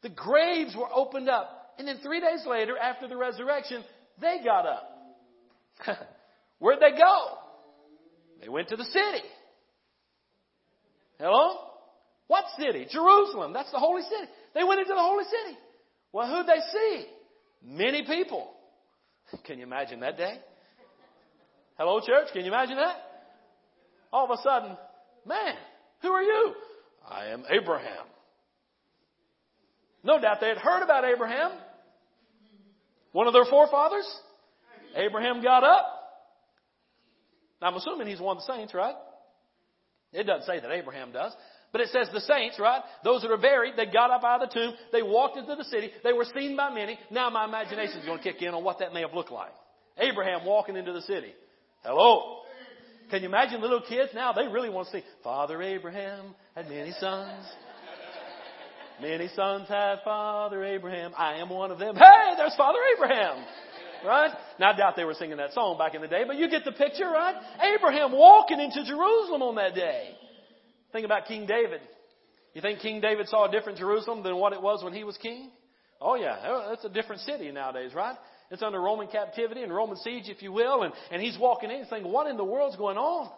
The 0.02 0.10
graves 0.10 0.76
were 0.76 0.90
opened 0.94 1.30
up. 1.30 1.74
And 1.78 1.88
then 1.88 2.00
three 2.04 2.20
days 2.20 2.46
later, 2.46 2.78
after 2.78 3.08
the 3.08 3.18
resurrection, 3.18 3.84
they 4.20 4.40
got 4.44 4.66
up. 4.66 4.88
Where'd 6.62 6.80
they 6.80 6.96
go? 6.96 7.38
They 8.40 8.48
went 8.48 8.70
to 8.70 8.76
the 8.76 8.86
city. 8.86 9.26
Hello? 11.18 11.58
What 12.28 12.46
city? 12.58 12.86
Jerusalem. 12.88 13.52
That's 13.52 13.72
the 13.72 13.80
holy 13.80 14.04
city. 14.04 14.32
They 14.54 14.64
went 14.64 14.80
into 14.80 14.94
the 14.94 15.02
holy 15.02 15.24
city. 15.24 15.58
Well, 16.14 16.28
who'd 16.28 16.46
they 16.46 16.62
see? 16.72 17.06
Many 17.64 18.06
people. 18.06 18.52
Can 19.46 19.58
you 19.58 19.66
imagine 19.66 20.02
that 20.02 20.18
day? 20.18 20.36
Hello, 21.80 22.00
church. 22.00 22.28
Can 22.32 22.46
you 22.46 22.52
imagine 22.52 22.78
that? 22.78 22.96
All 24.14 24.26
of 24.26 24.32
a 24.32 24.42
sudden, 24.44 24.78
man, 25.26 25.56
who 26.04 26.10
are 26.10 26.22
you? 26.22 26.54
I 27.10 27.26
am 27.28 27.44
Abraham. 27.50 28.06
No 30.04 30.22
doubt 30.22 30.38
they 30.42 30.50
had 30.50 30.60
heard 30.60 30.84
about 30.84 31.06
Abraham. 31.06 31.54
One 33.14 33.26
of 33.26 33.34
their 33.34 33.46
forefathers. 33.46 34.08
Abraham 34.96 35.42
got 35.42 35.64
up. 35.64 36.01
Now, 37.62 37.68
I'm 37.68 37.76
assuming 37.76 38.08
he's 38.08 38.20
one 38.20 38.38
of 38.38 38.44
the 38.46 38.54
saints, 38.54 38.74
right? 38.74 38.96
It 40.14 40.24
doesn't 40.24 40.46
say 40.46 40.60
that 40.60 40.72
Abraham 40.72 41.12
does. 41.12 41.34
But 41.72 41.82
it 41.82 41.90
says 41.90 42.10
the 42.12 42.20
saints, 42.22 42.60
right? 42.60 42.82
Those 43.04 43.22
that 43.22 43.32
are 43.32 43.38
buried, 43.38 43.76
they 43.78 43.86
got 43.86 44.12
up 44.12 44.24
out 44.24 44.44
of 44.44 44.50
the 44.50 44.54
tomb, 44.54 44.74
they 44.92 45.02
walked 45.02 45.38
into 45.38 45.56
the 45.56 45.64
city, 45.64 45.90
they 46.04 46.12
were 46.12 46.26
seen 46.36 46.58
by 46.58 46.74
many. 46.74 47.00
Now 47.10 47.30
my 47.30 47.46
imagination 47.46 48.00
is 48.00 48.06
going 48.06 48.18
to 48.18 48.24
kick 48.24 48.42
in 48.42 48.54
on 48.54 48.64
what 48.64 48.80
that 48.80 48.94
may 48.94 49.02
have 49.02 49.14
looked 49.14 49.32
like. 49.32 49.52
Abraham 49.98 50.46
walking 50.46 50.76
into 50.76 50.92
the 50.92 51.02
city. 51.02 51.34
Hello. 51.84 52.40
Can 53.10 53.22
you 53.22 53.30
imagine 53.30 53.62
little 53.62 53.82
kids 53.82 54.12
now? 54.14 54.34
They 54.34 54.48
really 54.48 54.70
want 54.70 54.88
to 54.88 55.00
see 55.00 55.04
Father 55.24 55.62
Abraham 55.62 56.36
had 56.56 56.68
many 56.68 56.92
sons. 57.00 57.46
Many 59.02 59.30
sons 59.36 59.68
had 59.68 60.00
Father 60.04 60.64
Abraham. 60.64 61.14
I 61.18 61.36
am 61.36 61.50
one 61.50 61.72
of 61.72 61.80
them. 61.80 61.96
Hey, 61.96 62.36
there's 62.38 62.56
Father 62.56 62.80
Abraham. 62.96 63.44
Right? 64.06 64.32
Now, 64.60 64.72
I 64.72 64.78
doubt 64.78 64.96
they 64.96 65.04
were 65.04 65.14
singing 65.14 65.38
that 65.38 65.54
song 65.54 65.78
back 65.78 65.96
in 65.96 66.02
the 66.02 66.08
day, 66.08 66.24
but 66.26 66.38
you 66.38 66.50
get 66.50 66.66
the 66.66 66.72
picture, 66.72 67.06
right? 67.06 67.36
Abraham 67.76 68.12
walking 68.12 68.60
into 68.60 68.84
Jerusalem 68.84 69.42
on 69.42 69.56
that 69.56 69.76
day. 69.76 70.16
Think 70.92 71.06
about 71.06 71.26
King 71.26 71.46
David. 71.46 71.82
You 72.54 72.62
think 72.62 72.80
King 72.80 73.00
David 73.00 73.28
saw 73.30 73.48
a 73.48 73.52
different 73.52 73.78
Jerusalem 73.78 74.24
than 74.24 74.36
what 74.36 74.54
it 74.54 74.62
was 74.62 74.84
when 74.84 74.94
he 74.94 75.04
was 75.04 75.18
king? 75.18 75.52
Oh 76.02 76.16
yeah, 76.16 76.38
oh, 76.44 76.74
it's 76.74 76.84
a 76.84 76.90
different 76.90 77.22
city 77.22 77.52
nowadays, 77.52 77.94
right? 77.94 78.18
It's 78.50 78.62
under 78.62 78.82
Roman 78.82 79.08
captivity 79.08 79.64
and 79.64 79.74
Roman 79.74 79.96
siege, 79.98 80.24
if 80.28 80.42
you 80.42 80.52
will, 80.52 80.84
and, 80.84 80.94
and 81.12 81.22
he's 81.22 81.38
walking 81.40 81.72
in 81.72 81.82
and 81.82 81.90
thinking, 81.90 82.12
what 82.12 82.28
in 82.28 82.36
the 82.36 82.44
world's 82.44 82.76
going 82.76 82.98
on? 82.98 83.30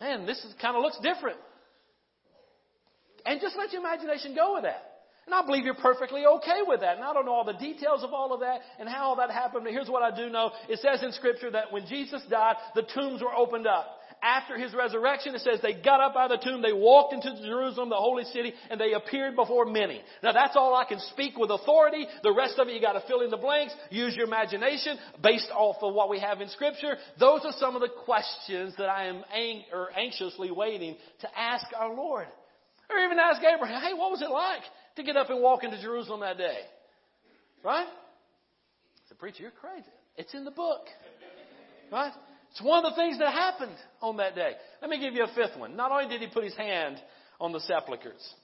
Man, 0.00 0.26
this 0.26 0.38
is, 0.38 0.54
kind 0.60 0.76
of 0.76 0.82
looks 0.82 0.98
different. 1.00 1.38
And 3.24 3.40
just 3.40 3.56
let 3.56 3.72
your 3.72 3.82
imagination 3.82 4.34
go 4.34 4.54
with 4.54 4.64
that. 4.64 4.87
And 5.28 5.34
I 5.34 5.44
believe 5.44 5.66
you're 5.66 5.74
perfectly 5.74 6.24
okay 6.24 6.60
with 6.66 6.80
that. 6.80 6.96
And 6.96 7.04
I 7.04 7.12
don't 7.12 7.26
know 7.26 7.34
all 7.34 7.44
the 7.44 7.52
details 7.52 8.02
of 8.02 8.14
all 8.14 8.32
of 8.32 8.40
that 8.40 8.60
and 8.80 8.88
how 8.88 9.08
all 9.08 9.16
that 9.16 9.30
happened, 9.30 9.64
but 9.64 9.74
here's 9.74 9.90
what 9.90 10.02
I 10.02 10.16
do 10.16 10.30
know. 10.30 10.52
It 10.70 10.78
says 10.78 11.02
in 11.02 11.12
Scripture 11.12 11.50
that 11.50 11.70
when 11.70 11.84
Jesus 11.84 12.22
died, 12.30 12.56
the 12.74 12.80
tombs 12.94 13.20
were 13.20 13.34
opened 13.34 13.66
up. 13.66 13.84
After 14.22 14.56
his 14.56 14.72
resurrection, 14.72 15.34
it 15.34 15.42
says 15.42 15.60
they 15.60 15.74
got 15.74 16.00
up 16.00 16.16
out 16.16 16.32
of 16.32 16.40
the 16.40 16.46
tomb, 16.46 16.62
they 16.62 16.72
walked 16.72 17.12
into 17.12 17.46
Jerusalem, 17.46 17.90
the 17.90 17.96
holy 17.96 18.24
city, 18.24 18.54
and 18.70 18.80
they 18.80 18.94
appeared 18.94 19.36
before 19.36 19.66
many. 19.66 20.00
Now 20.22 20.32
that's 20.32 20.56
all 20.56 20.74
I 20.74 20.86
can 20.86 20.98
speak 21.12 21.36
with 21.36 21.50
authority. 21.50 22.06
The 22.22 22.32
rest 22.32 22.58
of 22.58 22.66
it, 22.66 22.72
you 22.72 22.80
gotta 22.80 23.04
fill 23.06 23.20
in 23.20 23.28
the 23.28 23.36
blanks, 23.36 23.74
use 23.90 24.16
your 24.16 24.24
imagination, 24.24 24.96
based 25.22 25.50
off 25.54 25.76
of 25.82 25.92
what 25.92 26.08
we 26.08 26.20
have 26.20 26.40
in 26.40 26.48
Scripture. 26.48 26.96
Those 27.20 27.42
are 27.44 27.52
some 27.58 27.74
of 27.76 27.82
the 27.82 27.90
questions 28.06 28.72
that 28.78 28.88
I 28.88 29.08
am 29.08 29.22
ang- 29.30 29.64
or 29.74 29.90
anxiously 29.94 30.50
waiting 30.50 30.96
to 31.20 31.38
ask 31.38 31.66
our 31.78 31.94
Lord. 31.94 32.28
Or 32.90 32.98
even 33.00 33.18
ask 33.18 33.42
Abraham, 33.44 33.82
hey, 33.82 33.92
what 33.92 34.10
was 34.10 34.22
it 34.22 34.30
like? 34.30 34.62
To 34.98 35.04
get 35.04 35.16
up 35.16 35.30
and 35.30 35.40
walk 35.40 35.64
into 35.64 35.80
Jerusalem 35.80 36.20
that 36.20 36.36
day. 36.36 36.58
Right? 37.64 37.86
Said, 39.08 39.18
Preacher, 39.18 39.42
you're 39.42 39.50
crazy. 39.52 39.86
It's 40.16 40.34
in 40.34 40.44
the 40.44 40.50
book. 40.50 40.82
Right? 41.90 42.12
It's 42.50 42.62
one 42.62 42.84
of 42.84 42.92
the 42.92 42.96
things 42.96 43.18
that 43.18 43.32
happened 43.32 43.76
on 44.00 44.18
that 44.18 44.34
day. 44.34 44.52
Let 44.80 44.90
me 44.90 45.00
give 45.00 45.14
you 45.14 45.24
a 45.24 45.34
fifth 45.34 45.58
one. 45.58 45.76
Not 45.76 45.90
only 45.90 46.08
did 46.08 46.20
he 46.20 46.28
put 46.32 46.44
his 46.44 46.56
hand 46.56 46.96
on 47.40 47.52
the 47.52 47.60
sepulchres, 47.60 48.34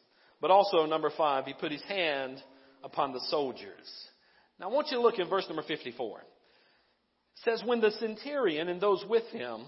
but 0.41 0.51
also, 0.51 0.87
number 0.87 1.11
five, 1.17 1.47
he 1.47 1.55
put 1.55 1.73
his 1.73 1.83
hand 1.85 2.43
upon 2.83 3.13
the 3.13 3.21
soldiers. 3.29 4.09
Now, 4.59 4.69
I 4.69 4.73
want 4.73 4.89
you 4.91 4.99
to 4.99 5.03
look 5.03 5.19
in 5.19 5.29
verse 5.29 5.47
number 5.49 5.63
54. 5.67 6.19
It 6.19 6.25
says, 7.45 7.63
When 7.65 7.81
the 7.81 7.91
centurion 7.93 8.69
and 8.69 8.81
those 8.81 9.05
with 9.09 9.25
him 9.29 9.65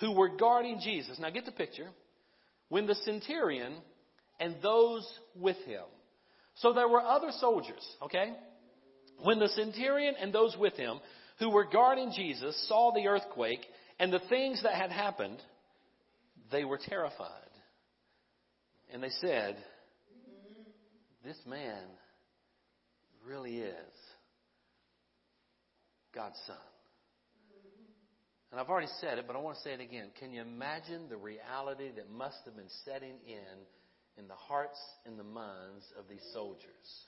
who 0.00 0.12
were 0.12 0.36
guarding 0.36 0.80
Jesus, 0.82 1.18
now 1.18 1.30
get 1.30 1.44
the 1.44 1.52
picture. 1.52 1.88
When 2.68 2.86
the 2.86 2.94
centurion 2.94 3.74
and 4.38 4.56
those 4.62 5.06
with 5.36 5.58
him 5.58 5.84
so 6.60 6.74
there 6.74 6.88
were 6.88 7.00
other 7.00 7.30
soldiers, 7.38 7.86
okay? 8.02 8.32
When 9.22 9.38
the 9.38 9.48
centurion 9.48 10.14
and 10.20 10.32
those 10.32 10.56
with 10.58 10.74
him 10.74 11.00
who 11.38 11.50
were 11.50 11.64
guarding 11.64 12.12
Jesus 12.14 12.68
saw 12.68 12.92
the 12.92 13.08
earthquake 13.08 13.60
and 13.98 14.12
the 14.12 14.20
things 14.28 14.62
that 14.62 14.74
had 14.74 14.90
happened, 14.90 15.42
they 16.52 16.64
were 16.64 16.78
terrified. 16.78 17.28
And 18.92 19.02
they 19.02 19.10
said, 19.20 19.56
This 21.24 21.38
man 21.46 21.82
really 23.26 23.58
is 23.58 23.94
God's 26.14 26.38
Son. 26.46 26.56
And 28.50 28.60
I've 28.60 28.68
already 28.68 28.88
said 29.00 29.18
it, 29.18 29.26
but 29.26 29.36
I 29.36 29.38
want 29.38 29.56
to 29.58 29.62
say 29.62 29.72
it 29.74 29.80
again. 29.80 30.08
Can 30.18 30.32
you 30.32 30.42
imagine 30.42 31.08
the 31.08 31.16
reality 31.16 31.90
that 31.96 32.10
must 32.10 32.38
have 32.44 32.56
been 32.56 32.70
setting 32.84 33.14
in 33.26 33.64
in 34.18 34.28
the 34.28 34.34
hearts 34.34 34.78
and 35.06 35.18
the 35.18 35.24
minds 35.24 35.84
of 35.98 36.08
these 36.08 36.24
soldiers. 36.32 37.06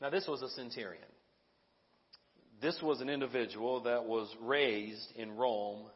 Now, 0.00 0.10
this 0.10 0.26
was 0.26 0.42
a 0.42 0.48
centurion. 0.50 1.02
This 2.60 2.78
was 2.82 3.00
an 3.00 3.08
individual 3.08 3.82
that 3.82 4.04
was 4.04 4.28
raised 4.40 5.12
in 5.16 5.36
Rome 5.36 5.86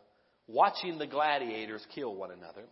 watching 0.47 0.99
the 0.99 1.07
gladiators 1.07 1.87
kill 1.95 2.15
one 2.15 2.31
another. 2.31 2.65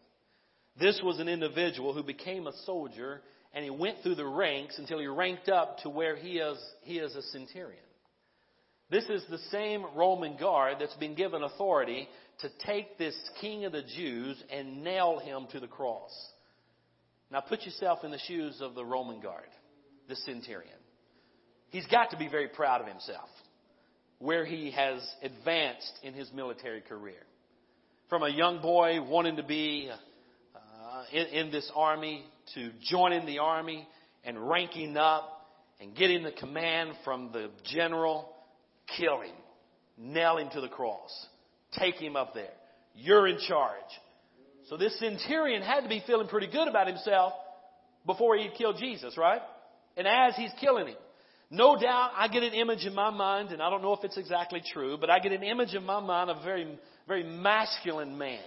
This 0.78 1.00
was 1.02 1.20
an 1.20 1.28
individual 1.28 1.94
who 1.94 2.02
became 2.02 2.46
a 2.46 2.56
soldier 2.64 3.22
and 3.54 3.64
he 3.64 3.70
went 3.70 4.02
through 4.02 4.16
the 4.16 4.26
ranks 4.26 4.78
until 4.78 4.98
he 4.98 5.06
ranked 5.06 5.48
up 5.48 5.78
to 5.78 5.88
where 5.88 6.16
he 6.16 6.38
is, 6.38 6.58
he 6.82 6.98
is 6.98 7.14
a 7.14 7.22
centurion. 7.22 7.80
This 8.90 9.04
is 9.08 9.24
the 9.28 9.38
same 9.50 9.84
Roman 9.94 10.36
guard 10.36 10.76
that's 10.78 10.94
been 10.94 11.14
given 11.14 11.42
authority 11.42 12.08
to 12.40 12.50
take 12.66 12.98
this 12.98 13.16
king 13.40 13.64
of 13.64 13.72
the 13.72 13.82
Jews 13.82 14.40
and 14.50 14.84
nail 14.84 15.18
him 15.18 15.46
to 15.52 15.60
the 15.60 15.66
cross. 15.66 16.12
Now 17.30 17.40
put 17.40 17.62
yourself 17.62 18.04
in 18.04 18.10
the 18.10 18.18
shoes 18.18 18.60
of 18.60 18.74
the 18.74 18.84
Roman 18.84 19.20
guard, 19.20 19.48
the 20.08 20.16
centurion. 20.16 20.78
He's 21.70 21.86
got 21.86 22.10
to 22.10 22.16
be 22.16 22.28
very 22.28 22.48
proud 22.48 22.80
of 22.80 22.86
himself, 22.86 23.28
where 24.18 24.44
he 24.44 24.70
has 24.70 25.00
advanced 25.22 25.92
in 26.02 26.14
his 26.14 26.30
military 26.32 26.80
career. 26.80 27.22
From 28.08 28.22
a 28.22 28.28
young 28.28 28.62
boy 28.62 29.02
wanting 29.02 29.36
to 29.36 29.42
be 29.42 29.90
uh, 30.54 31.02
in, 31.12 31.26
in 31.26 31.50
this 31.50 31.70
army 31.74 32.24
to 32.54 32.70
joining 32.88 33.26
the 33.26 33.40
army 33.40 33.86
and 34.24 34.48
ranking 34.48 34.96
up 34.96 35.48
and 35.80 35.94
getting 35.96 36.22
the 36.22 36.32
command 36.32 36.92
from 37.04 37.32
the 37.32 37.50
general, 37.64 38.32
kill 38.96 39.20
him, 39.20 39.34
nail 39.98 40.38
him 40.38 40.48
to 40.52 40.60
the 40.60 40.68
cross, 40.68 41.10
take 41.72 41.96
him 41.96 42.14
up 42.14 42.32
there. 42.34 42.52
You're 42.94 43.26
in 43.26 43.38
charge. 43.48 43.74
So 44.68 44.76
this 44.76 44.98
centurion 44.98 45.62
had 45.62 45.82
to 45.82 45.88
be 45.88 46.02
feeling 46.06 46.28
pretty 46.28 46.48
good 46.48 46.68
about 46.68 46.88
himself 46.88 47.32
before 48.04 48.36
he'd 48.36 48.54
killed 48.54 48.76
Jesus, 48.78 49.16
right? 49.16 49.40
And 49.96 50.06
as 50.06 50.34
he's 50.36 50.50
killing 50.60 50.88
him, 50.88 50.96
no 51.50 51.78
doubt 51.80 52.10
I 52.16 52.26
get 52.28 52.42
an 52.42 52.54
image 52.54 52.84
in 52.84 52.94
my 52.94 53.10
mind, 53.10 53.50
and 53.52 53.62
I 53.62 53.70
don't 53.70 53.82
know 53.82 53.92
if 53.92 54.02
it's 54.02 54.18
exactly 54.18 54.60
true, 54.72 54.96
but 55.00 55.10
I 55.10 55.20
get 55.20 55.32
an 55.32 55.44
image 55.44 55.74
in 55.74 55.84
my 55.84 56.00
mind 56.00 56.30
of 56.30 56.38
a 56.38 56.42
very, 56.42 56.66
very 57.06 57.22
masculine 57.22 58.18
man. 58.18 58.40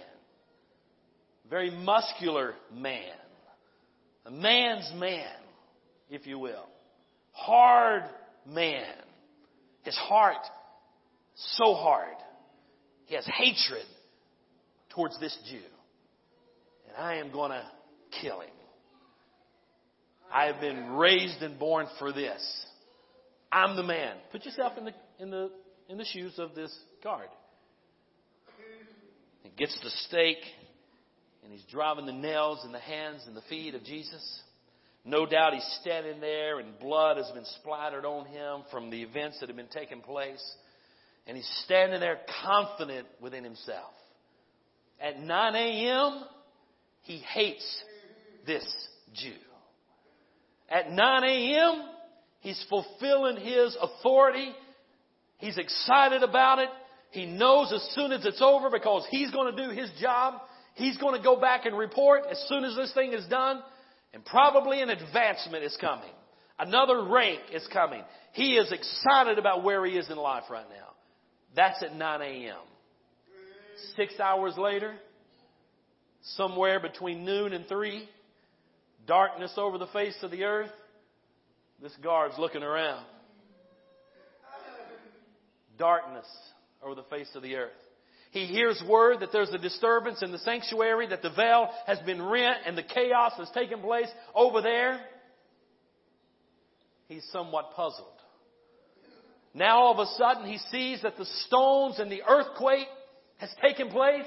Very 1.48 1.70
muscular 1.70 2.54
man. 2.72 3.12
A 4.26 4.30
man's 4.30 4.92
man, 4.94 5.26
if 6.10 6.26
you 6.26 6.38
will. 6.38 6.66
Hard 7.32 8.02
man. 8.46 8.84
His 9.82 9.96
heart, 9.96 10.46
so 11.56 11.74
hard. 11.74 12.16
He 13.06 13.14
has 13.14 13.26
hatred 13.26 13.86
towards 14.90 15.18
this 15.18 15.36
Jew. 15.50 15.58
And 16.90 17.04
I 17.04 17.16
am 17.16 17.30
going 17.30 17.50
to 17.50 17.64
kill 18.20 18.40
him. 18.40 18.50
I 20.32 20.46
have 20.46 20.60
been 20.60 20.92
raised 20.92 21.42
and 21.42 21.58
born 21.58 21.86
for 21.98 22.12
this. 22.12 22.40
I'm 23.50 23.76
the 23.76 23.82
man. 23.82 24.16
Put 24.30 24.44
yourself 24.44 24.74
in 24.78 24.84
the, 24.84 24.92
in 25.18 25.30
the, 25.30 25.50
in 25.88 25.98
the 25.98 26.04
shoes 26.04 26.34
of 26.38 26.54
this 26.54 26.76
guard. 27.02 27.28
He 29.42 29.50
gets 29.56 29.76
the 29.82 29.90
stake 30.06 30.42
and 31.42 31.52
he's 31.52 31.64
driving 31.70 32.06
the 32.06 32.12
nails 32.12 32.64
in 32.64 32.72
the 32.72 32.78
hands 32.78 33.22
and 33.26 33.36
the 33.36 33.42
feet 33.42 33.74
of 33.74 33.82
Jesus. 33.82 34.40
No 35.04 35.26
doubt 35.26 35.54
he's 35.54 35.78
standing 35.80 36.20
there 36.20 36.60
and 36.60 36.78
blood 36.78 37.16
has 37.16 37.30
been 37.32 37.46
splattered 37.60 38.04
on 38.04 38.26
him 38.26 38.62
from 38.70 38.90
the 38.90 39.02
events 39.02 39.40
that 39.40 39.48
have 39.48 39.56
been 39.56 39.66
taking 39.66 40.00
place. 40.00 40.42
And 41.26 41.36
he's 41.36 41.50
standing 41.64 42.00
there 42.00 42.20
confident 42.44 43.06
within 43.20 43.42
himself. 43.42 43.92
At 45.00 45.18
9 45.20 45.54
a.m., 45.54 46.24
he 47.02 47.18
hates 47.18 47.82
this 48.46 48.64
Jew. 49.14 49.32
At 50.68 50.92
9 50.92 51.24
a.m., 51.24 51.84
he's 52.40 52.64
fulfilling 52.68 53.36
his 53.36 53.76
authority. 53.80 54.52
He's 55.38 55.58
excited 55.58 56.22
about 56.22 56.60
it. 56.60 56.68
He 57.10 57.26
knows 57.26 57.72
as 57.72 57.82
soon 57.94 58.12
as 58.12 58.24
it's 58.24 58.40
over 58.40 58.70
because 58.70 59.04
he's 59.10 59.30
going 59.32 59.54
to 59.54 59.68
do 59.68 59.74
his 59.74 59.90
job. 60.00 60.34
He's 60.74 60.96
going 60.98 61.16
to 61.16 61.22
go 61.22 61.40
back 61.40 61.66
and 61.66 61.76
report 61.76 62.22
as 62.30 62.42
soon 62.48 62.64
as 62.64 62.76
this 62.76 62.92
thing 62.94 63.12
is 63.12 63.26
done. 63.26 63.60
And 64.14 64.24
probably 64.24 64.80
an 64.80 64.90
advancement 64.90 65.64
is 65.64 65.76
coming. 65.80 66.10
Another 66.58 67.04
rank 67.04 67.40
is 67.52 67.66
coming. 67.72 68.02
He 68.32 68.54
is 68.56 68.70
excited 68.70 69.38
about 69.38 69.64
where 69.64 69.84
he 69.84 69.92
is 69.92 70.08
in 70.10 70.18
life 70.18 70.44
right 70.50 70.68
now. 70.68 70.88
That's 71.56 71.82
at 71.82 71.96
9 71.96 72.22
a.m. 72.22 72.56
Six 73.96 74.20
hours 74.20 74.54
later, 74.56 74.94
somewhere 76.36 76.80
between 76.80 77.24
noon 77.24 77.52
and 77.52 77.66
3, 77.66 78.08
darkness 79.06 79.52
over 79.56 79.78
the 79.78 79.86
face 79.88 80.16
of 80.22 80.30
the 80.30 80.44
earth, 80.44 80.70
this 81.82 81.94
guard's 82.02 82.38
looking 82.38 82.62
around. 82.62 83.04
Darkness 85.78 86.26
over 86.82 86.94
the 86.94 87.04
face 87.04 87.28
of 87.34 87.42
the 87.42 87.56
earth. 87.56 87.70
He 88.32 88.46
hears 88.46 88.80
word 88.86 89.20
that 89.20 89.30
there's 89.32 89.50
a 89.50 89.58
disturbance 89.58 90.22
in 90.22 90.30
the 90.30 90.38
sanctuary, 90.38 91.08
that 91.08 91.22
the 91.22 91.30
veil 91.30 91.68
has 91.86 91.98
been 92.00 92.22
rent 92.22 92.58
and 92.64 92.78
the 92.78 92.82
chaos 92.82 93.32
has 93.38 93.50
taken 93.50 93.80
place 93.80 94.08
over 94.34 94.60
there. 94.62 95.00
He's 97.08 97.26
somewhat 97.32 97.72
puzzled. 97.74 98.06
Now 99.52 99.80
all 99.80 99.92
of 99.92 99.98
a 99.98 100.10
sudden 100.16 100.46
he 100.46 100.58
sees 100.70 101.02
that 101.02 101.16
the 101.16 101.26
stones 101.46 101.98
and 101.98 102.12
the 102.12 102.22
earthquake 102.22 102.86
has 103.38 103.50
taken 103.60 103.88
place. 103.88 104.26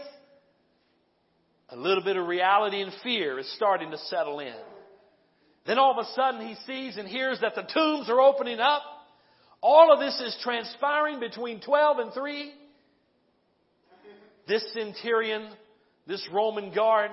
A 1.74 1.76
little 1.76 2.04
bit 2.04 2.18
of 2.18 2.28
reality 2.28 2.82
and 2.82 2.94
fear 3.02 3.40
is 3.40 3.52
starting 3.56 3.90
to 3.90 3.98
settle 3.98 4.40
in. 4.40 4.54
Then 5.66 5.80
all 5.80 5.98
of 5.98 6.06
a 6.06 6.10
sudden 6.14 6.48
he 6.48 6.56
sees 6.68 6.98
and 6.98 7.08
hears 7.08 7.40
that 7.42 7.56
the 7.56 7.64
tombs 7.64 8.10
are 8.10 8.22
opening 8.22 8.60
up. 8.60 8.84
All 9.60 9.92
of 9.92 10.00
this 10.00 10.22
is 10.22 10.38
transpiring 10.44 11.20
between 11.20 11.62
12 11.62 11.98
and 11.98 12.14
3. 12.14 12.54
This 14.48 14.64
centurion, 14.74 15.50
this 16.06 16.28
Roman 16.32 16.76
guard 16.76 17.10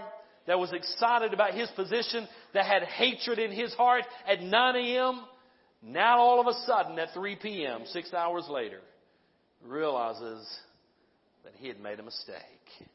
that 0.46 0.58
was 0.58 0.72
excited 0.72 1.32
about 1.32 1.54
his 1.54 1.70
position, 1.70 2.28
that 2.52 2.66
had 2.66 2.82
hatred 2.82 3.38
in 3.38 3.52
his 3.52 3.72
heart 3.74 4.04
at 4.28 4.42
9 4.42 4.76
a.m., 4.76 5.22
now 5.82 6.18
all 6.18 6.38
of 6.38 6.46
a 6.48 6.66
sudden 6.66 6.98
at 6.98 7.14
3 7.14 7.36
p.m., 7.36 7.82
six 7.86 8.12
hours 8.12 8.44
later, 8.50 8.80
realizes 9.64 10.46
that 11.44 11.54
he 11.56 11.68
had 11.68 11.80
made 11.80 11.98
a 11.98 12.02
mistake. 12.02 12.90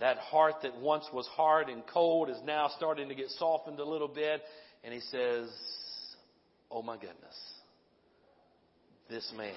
That 0.00 0.18
heart 0.18 0.62
that 0.62 0.76
once 0.80 1.04
was 1.12 1.26
hard 1.28 1.68
and 1.68 1.82
cold 1.86 2.28
is 2.28 2.38
now 2.44 2.70
starting 2.76 3.08
to 3.08 3.14
get 3.14 3.30
softened 3.30 3.78
a 3.78 3.84
little 3.84 4.08
bit. 4.08 4.42
And 4.84 4.92
he 4.92 5.00
says, 5.00 5.48
Oh 6.70 6.82
my 6.82 6.96
goodness, 6.96 7.38
this 9.08 9.30
man 9.36 9.54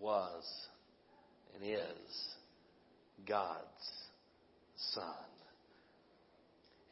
was 0.00 0.44
and 1.54 1.68
is 1.68 2.26
God's 3.26 3.58
Son. 4.92 5.04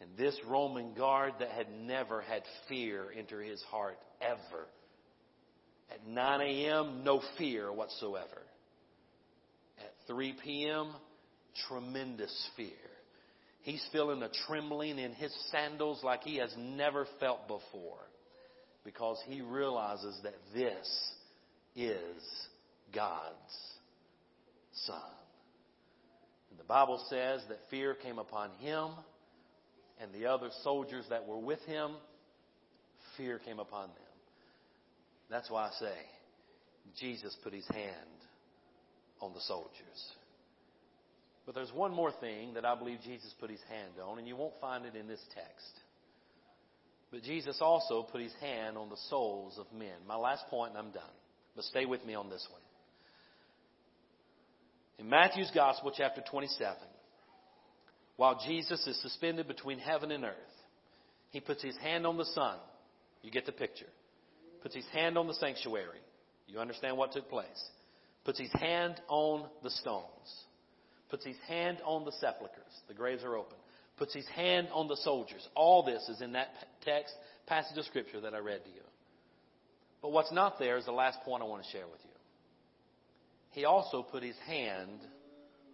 And 0.00 0.10
this 0.18 0.38
Roman 0.46 0.92
guard 0.94 1.34
that 1.38 1.50
had 1.50 1.68
never 1.70 2.20
had 2.20 2.42
fear 2.68 3.06
enter 3.16 3.40
his 3.40 3.62
heart 3.70 3.98
ever. 4.20 4.66
At 5.90 6.06
9 6.06 6.40
a.m., 6.40 7.02
no 7.04 7.22
fear 7.38 7.72
whatsoever. 7.72 8.42
At 9.78 9.92
3 10.06 10.34
p.m., 10.44 10.92
tremendous 11.68 12.50
fear. 12.56 12.68
He's 13.62 13.84
feeling 13.90 14.22
a 14.22 14.30
trembling 14.46 14.98
in 14.98 15.12
his 15.12 15.34
sandals 15.50 16.02
like 16.04 16.22
he 16.22 16.36
has 16.36 16.54
never 16.56 17.06
felt 17.18 17.48
before 17.48 17.98
because 18.84 19.18
he 19.26 19.40
realizes 19.40 20.18
that 20.22 20.36
this 20.54 21.12
is 21.74 22.22
God's 22.94 23.34
Son. 24.84 25.00
And 26.50 26.60
the 26.60 26.64
Bible 26.64 27.04
says 27.10 27.42
that 27.48 27.58
fear 27.70 27.94
came 27.94 28.18
upon 28.18 28.50
him 28.60 28.90
and 30.00 30.12
the 30.12 30.26
other 30.26 30.50
soldiers 30.62 31.04
that 31.10 31.26
were 31.26 31.38
with 31.38 31.60
him. 31.62 31.92
Fear 33.16 33.40
came 33.40 33.58
upon 33.58 33.88
them. 33.88 33.96
That's 35.28 35.50
why 35.50 35.66
I 35.66 35.70
say 35.80 35.94
Jesus 37.00 37.36
put 37.42 37.52
his 37.52 37.66
hand 37.66 37.90
on 39.20 39.32
the 39.32 39.40
soldiers. 39.40 40.12
But 41.46 41.54
there's 41.54 41.72
one 41.72 41.94
more 41.94 42.10
thing 42.10 42.54
that 42.54 42.64
I 42.64 42.74
believe 42.74 42.98
Jesus 43.04 43.32
put 43.38 43.50
his 43.50 43.62
hand 43.70 43.92
on, 44.04 44.18
and 44.18 44.26
you 44.26 44.34
won't 44.34 44.60
find 44.60 44.84
it 44.84 44.96
in 44.96 45.06
this 45.06 45.22
text. 45.32 45.80
But 47.12 47.22
Jesus 47.22 47.58
also 47.60 48.02
put 48.02 48.20
his 48.20 48.34
hand 48.40 48.76
on 48.76 48.90
the 48.90 48.96
souls 49.08 49.56
of 49.56 49.66
men. 49.72 49.94
My 50.08 50.16
last 50.16 50.44
point, 50.50 50.70
and 50.70 50.78
I'm 50.78 50.92
done. 50.92 51.04
But 51.54 51.64
stay 51.64 51.86
with 51.86 52.04
me 52.04 52.14
on 52.14 52.28
this 52.28 52.46
one. 52.50 52.60
In 54.98 55.08
Matthew's 55.08 55.50
Gospel, 55.54 55.92
chapter 55.96 56.20
27, 56.28 56.76
while 58.16 58.40
Jesus 58.44 58.84
is 58.86 59.00
suspended 59.00 59.46
between 59.46 59.78
heaven 59.78 60.10
and 60.10 60.24
earth, 60.24 60.32
he 61.30 61.38
puts 61.40 61.62
his 61.62 61.76
hand 61.76 62.06
on 62.06 62.16
the 62.16 62.24
sun. 62.24 62.56
You 63.22 63.30
get 63.30 63.46
the 63.46 63.52
picture. 63.52 63.86
Puts 64.62 64.74
his 64.74 64.86
hand 64.92 65.16
on 65.16 65.28
the 65.28 65.34
sanctuary. 65.34 66.00
You 66.48 66.58
understand 66.58 66.96
what 66.96 67.12
took 67.12 67.28
place. 67.30 67.46
Puts 68.24 68.40
his 68.40 68.52
hand 68.52 69.00
on 69.08 69.46
the 69.62 69.70
stones 69.70 70.45
puts 71.10 71.24
his 71.24 71.36
hand 71.48 71.78
on 71.84 72.04
the 72.04 72.12
sepulchres. 72.12 72.82
The 72.88 72.94
graves 72.94 73.24
are 73.24 73.36
open. 73.36 73.56
Puts 73.96 74.14
his 74.14 74.26
hand 74.28 74.68
on 74.72 74.88
the 74.88 74.96
soldiers. 74.96 75.46
All 75.54 75.82
this 75.82 76.08
is 76.08 76.20
in 76.20 76.32
that 76.32 76.48
text, 76.84 77.14
passage 77.46 77.78
of 77.78 77.84
scripture 77.86 78.20
that 78.20 78.34
I 78.34 78.38
read 78.38 78.64
to 78.64 78.70
you. 78.70 78.82
But 80.02 80.12
what's 80.12 80.32
not 80.32 80.58
there 80.58 80.76
is 80.76 80.84
the 80.84 80.92
last 80.92 81.20
point 81.24 81.42
I 81.42 81.46
want 81.46 81.64
to 81.64 81.70
share 81.70 81.86
with 81.86 82.00
you. 82.04 82.10
He 83.52 83.64
also 83.64 84.02
put 84.02 84.22
his 84.22 84.36
hand 84.46 85.00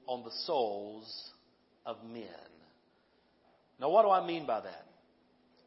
on 0.06 0.22
the 0.22 0.30
souls 0.46 1.30
of 1.84 1.96
men. 2.04 2.26
Now, 3.80 3.90
what 3.90 4.02
do 4.02 4.10
I 4.10 4.24
mean 4.24 4.46
by 4.46 4.60
that? 4.60 4.86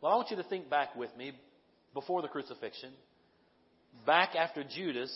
Well, 0.01 0.13
I 0.13 0.15
want 0.15 0.31
you 0.31 0.37
to 0.37 0.43
think 0.43 0.69
back 0.69 0.95
with 0.95 1.15
me 1.17 1.33
before 1.93 2.21
the 2.21 2.27
crucifixion, 2.27 2.91
back 4.05 4.35
after 4.35 4.63
Judas 4.63 5.11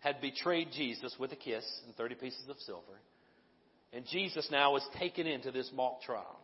had 0.00 0.20
betrayed 0.20 0.68
Jesus 0.72 1.14
with 1.18 1.32
a 1.32 1.36
kiss 1.36 1.64
and 1.86 1.94
30 1.96 2.16
pieces 2.16 2.48
of 2.48 2.56
silver. 2.58 2.98
And 3.92 4.04
Jesus 4.06 4.48
now 4.50 4.76
is 4.76 4.84
taken 4.98 5.26
into 5.26 5.50
this 5.50 5.70
mock 5.74 6.02
trial. 6.02 6.38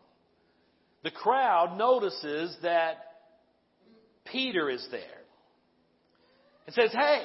The 1.02 1.10
crowd 1.10 1.76
notices 1.76 2.56
that 2.62 2.96
Peter 4.24 4.70
is 4.70 4.86
there. 4.90 5.00
and 6.66 6.74
says, 6.74 6.90
Hey, 6.92 7.22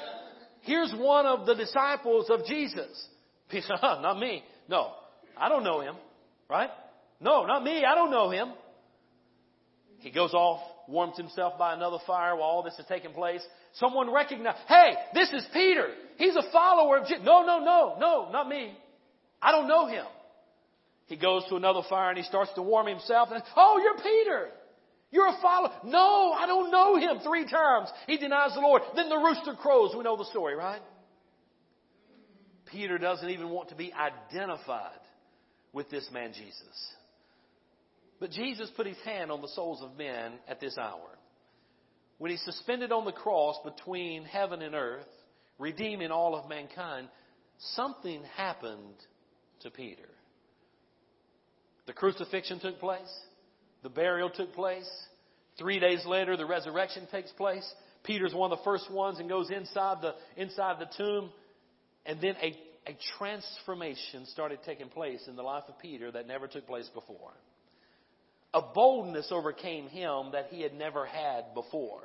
here's 0.62 0.94
one 0.98 1.26
of 1.26 1.46
the 1.46 1.56
disciples 1.56 2.30
of 2.30 2.46
Jesus. 2.46 3.08
Peter 3.50 3.68
not 3.82 4.20
me. 4.20 4.44
No, 4.68 4.92
I 5.38 5.50
don't 5.50 5.64
know 5.64 5.80
him. 5.80 5.96
Right? 6.50 6.70
No, 7.22 7.46
not 7.46 7.64
me. 7.64 7.86
I 7.86 7.96
don't 7.96 8.12
know 8.12 8.30
him. 8.30 8.52
He 10.00 10.12
goes 10.12 10.34
off, 10.34 10.62
warms 10.88 11.18
himself 11.18 11.58
by 11.58 11.74
another 11.74 11.98
fire 12.08 12.36
while 12.36 12.50
all 12.50 12.64
this 12.64 12.78
is 12.80 12.86
taking 12.88 13.12
place. 13.12 13.42
Someone 13.74 14.12
recognizes, 14.12 14.62
hey, 14.68 14.94
this 15.14 15.30
is 15.32 15.46
Peter. 15.54 15.88
He's 16.18 16.36
a 16.36 16.52
follower 16.52 16.98
of 16.98 17.08
Jesus. 17.08 17.24
No, 17.24 17.46
no, 17.46 17.60
no, 17.60 17.96
no, 18.00 18.32
not 18.32 18.48
me. 18.48 18.78
I 19.42 19.52
don't 19.52 19.68
know 19.68 19.88
him. 19.88 20.06
He 21.08 21.16
goes 21.16 21.44
to 21.50 21.56
another 21.56 21.82
fire 21.90 22.10
and 22.10 22.18
he 22.18 22.24
starts 22.24 22.52
to 22.56 22.62
warm 22.62 22.88
himself 22.88 23.30
and, 23.32 23.42
oh, 23.56 23.80
you're 23.84 23.98
Peter. 23.98 24.50
You're 25.12 25.28
a 25.28 25.38
follower. 25.42 25.72
No, 25.84 26.34
I 26.38 26.46
don't 26.46 26.72
know 26.72 26.96
him. 26.98 27.20
Three 27.24 27.50
times 27.50 27.90
he 28.06 28.18
denies 28.18 28.54
the 28.54 28.60
Lord. 28.60 28.84
Then 28.96 29.10
the 29.10 29.18
rooster 29.18 29.56
crows. 29.56 29.96
We 29.98 30.04
know 30.04 30.18
the 30.18 30.26
story, 30.26 30.56
right? 30.56 30.82
Peter 32.72 33.00
doesn't 33.00 33.30
even 33.30 33.50
want 33.50 33.70
to 33.70 33.76
be 33.76 33.92
identified 33.92 35.00
with 35.74 35.90
this 35.90 36.08
man 36.14 36.34
Jesus. 36.34 36.94
But 38.20 38.32
Jesus 38.32 38.70
put 38.76 38.86
his 38.86 38.98
hand 39.04 39.32
on 39.32 39.42
the 39.42 39.48
souls 39.48 39.82
of 39.82 39.98
men 39.98 40.34
at 40.48 40.60
this 40.60 40.78
hour. 40.78 41.18
When 42.20 42.32
he 42.32 42.38
suspended 42.38 42.92
on 42.92 43.06
the 43.06 43.12
cross 43.12 43.56
between 43.64 44.26
heaven 44.26 44.62
and 44.62 44.76
earth, 44.76 45.08
redeeming 45.58 46.12
all 46.12 46.36
of 46.36 46.50
mankind, 46.50 47.08
something 47.76 48.22
happened 48.36 48.96
to 49.62 49.72
Peter. 49.72 50.10
The 51.88 51.94
crucifixion 51.94 52.60
took 52.60 52.80
place. 52.80 53.12
The 53.84 53.90
burial 53.90 54.30
took 54.30 54.54
place. 54.54 54.90
Three 55.58 55.80
days 55.80 56.06
later, 56.06 56.38
the 56.38 56.46
resurrection 56.46 57.08
takes 57.12 57.32
place. 57.32 57.68
Peter's 58.04 58.34
one 58.34 58.52
of 58.52 58.60
the 58.60 58.64
first 58.64 58.92
ones 58.92 59.20
and 59.20 59.28
goes 59.28 59.50
inside 59.50 59.98
the, 60.02 60.14
inside 60.38 60.78
the 60.80 60.90
tomb. 60.98 61.32
And 62.06 62.22
then 62.22 62.36
a, 62.42 62.56
a 62.88 62.98
transformation 63.18 64.26
started 64.28 64.60
taking 64.66 64.90
place 64.90 65.22
in 65.28 65.36
the 65.36 65.44
life 65.44 65.64
of 65.68 65.80
Peter 65.80 66.12
that 66.12 66.28
never 66.28 66.48
took 66.48 66.66
place 66.66 66.90
before. 66.94 67.32
A 68.54 68.62
boldness 68.62 69.28
overcame 69.32 69.88
him 69.88 70.32
that 70.32 70.48
he 70.50 70.62
had 70.62 70.74
never 70.74 71.06
had 71.06 71.54
before. 71.54 72.02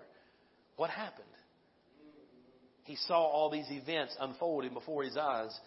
What 0.77 0.91
happened? 0.91 1.27
He 2.85 2.97
saw 2.97 3.19
all 3.19 3.51
these 3.51 3.71
events 3.71 4.15
unfolding 4.21 4.75
before 4.75 5.05
his 5.05 5.17
eyes. 5.17 5.59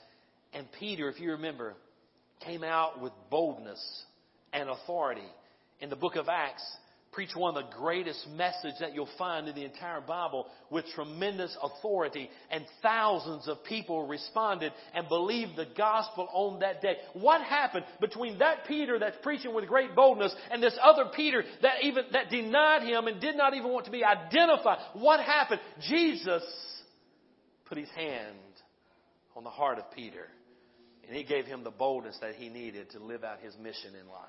And 0.53 0.67
Peter, 0.79 1.09
if 1.09 1.19
you 1.19 1.31
remember, 1.31 1.73
came 2.45 2.63
out 2.63 3.01
with 3.01 3.13
boldness 3.29 3.81
and 4.53 4.69
authority. 4.69 5.27
In 5.79 5.89
the 5.89 5.95
book 5.95 6.15
of 6.15 6.27
Acts, 6.29 6.63
preached 7.11 7.35
one 7.35 7.57
of 7.57 7.63
the 7.63 7.75
greatest 7.75 8.27
messages 8.35 8.77
that 8.79 8.93
you'll 8.93 9.09
find 9.17 9.47
in 9.47 9.55
the 9.55 9.65
entire 9.65 10.01
Bible 10.01 10.45
with 10.69 10.85
tremendous 10.93 11.57
authority 11.61 12.29
and 12.51 12.63
thousands 12.83 13.47
of 13.47 13.63
people 13.63 14.07
responded 14.07 14.71
and 14.93 15.07
believed 15.07 15.55
the 15.55 15.67
gospel 15.75 16.27
on 16.31 16.59
that 16.59 16.81
day. 16.81 16.95
What 17.13 17.41
happened 17.41 17.85
between 17.99 18.37
that 18.39 18.65
Peter 18.67 18.99
that's 18.99 19.17
preaching 19.23 19.55
with 19.55 19.67
great 19.67 19.95
boldness 19.95 20.35
and 20.51 20.61
this 20.61 20.77
other 20.81 21.05
Peter 21.15 21.43
that 21.63 21.83
even, 21.83 22.03
that 22.11 22.29
denied 22.29 22.83
him 22.83 23.07
and 23.07 23.19
did 23.19 23.35
not 23.35 23.55
even 23.55 23.71
want 23.71 23.85
to 23.85 23.91
be 23.91 24.03
identified? 24.03 24.77
What 24.93 25.19
happened? 25.19 25.61
Jesus 25.89 26.43
put 27.65 27.79
his 27.79 27.89
hand 27.95 28.35
on 29.37 29.43
the 29.43 29.49
heart 29.51 29.77
of 29.77 29.85
Peter 29.91 30.27
and 31.07 31.15
he 31.15 31.23
gave 31.23 31.45
him 31.45 31.63
the 31.63 31.71
boldness 31.71 32.17
that 32.21 32.35
he 32.35 32.49
needed 32.49 32.89
to 32.91 32.99
live 32.99 33.23
out 33.23 33.39
his 33.39 33.53
mission 33.61 33.95
in 33.99 34.07
life. 34.09 34.27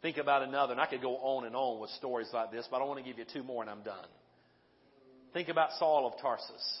Think 0.00 0.16
about 0.16 0.42
another, 0.42 0.72
and 0.72 0.80
I 0.80 0.86
could 0.86 1.02
go 1.02 1.16
on 1.16 1.44
and 1.44 1.54
on 1.54 1.80
with 1.80 1.90
stories 1.90 2.28
like 2.32 2.50
this, 2.50 2.66
but 2.70 2.80
I 2.80 2.84
want 2.84 2.98
to 2.98 3.04
give 3.04 3.18
you 3.18 3.24
two 3.30 3.42
more 3.42 3.62
and 3.62 3.70
I'm 3.70 3.82
done. 3.82 4.06
Think 5.32 5.48
about 5.48 5.70
Saul 5.78 6.06
of 6.06 6.20
Tarsus. 6.20 6.80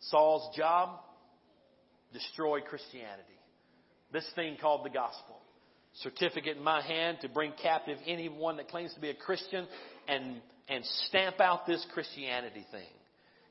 Saul's 0.00 0.54
job, 0.56 1.00
destroy 2.12 2.60
Christianity. 2.60 3.22
This 4.12 4.28
thing 4.34 4.56
called 4.60 4.84
the 4.84 4.90
gospel. 4.90 5.40
Certificate 6.02 6.58
in 6.58 6.62
my 6.62 6.82
hand 6.82 7.18
to 7.22 7.28
bring 7.28 7.52
captive 7.62 7.98
anyone 8.06 8.58
that 8.58 8.68
claims 8.68 8.92
to 8.94 9.00
be 9.00 9.08
a 9.08 9.14
Christian 9.14 9.66
and, 10.08 10.36
and 10.68 10.84
stamp 11.08 11.40
out 11.40 11.66
this 11.66 11.84
Christianity 11.94 12.66
thing. 12.70 12.88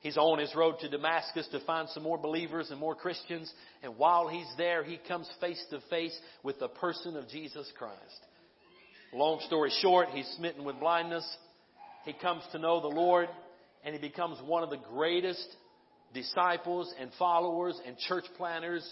He's 0.05 0.17
on 0.17 0.37
his 0.37 0.53
road 0.55 0.75
to 0.81 0.87
Damascus 0.87 1.47
to 1.47 1.59
find 1.61 1.89
some 1.89 2.03
more 2.03 2.19
believers 2.19 2.69
and 2.69 2.79
more 2.79 2.93
Christians. 2.93 3.51
And 3.81 3.97
while 3.97 4.27
he's 4.27 4.45
there, 4.55 4.83
he 4.83 4.99
comes 5.07 5.27
face 5.41 5.59
to 5.71 5.79
face 5.89 6.15
with 6.43 6.59
the 6.59 6.67
person 6.67 7.17
of 7.17 7.27
Jesus 7.27 7.67
Christ. 7.75 8.27
Long 9.11 9.39
story 9.47 9.71
short, 9.81 10.09
he's 10.09 10.27
smitten 10.37 10.63
with 10.63 10.79
blindness. 10.79 11.27
He 12.03 12.13
comes 12.13 12.43
to 12.51 12.59
know 12.59 12.81
the 12.81 12.87
Lord 12.87 13.29
and 13.83 13.95
he 13.95 13.99
becomes 13.99 14.37
one 14.45 14.61
of 14.61 14.69
the 14.69 14.77
greatest 14.77 15.47
disciples 16.13 16.93
and 16.99 17.09
followers 17.17 17.81
and 17.83 17.97
church 17.97 18.25
planners 18.37 18.87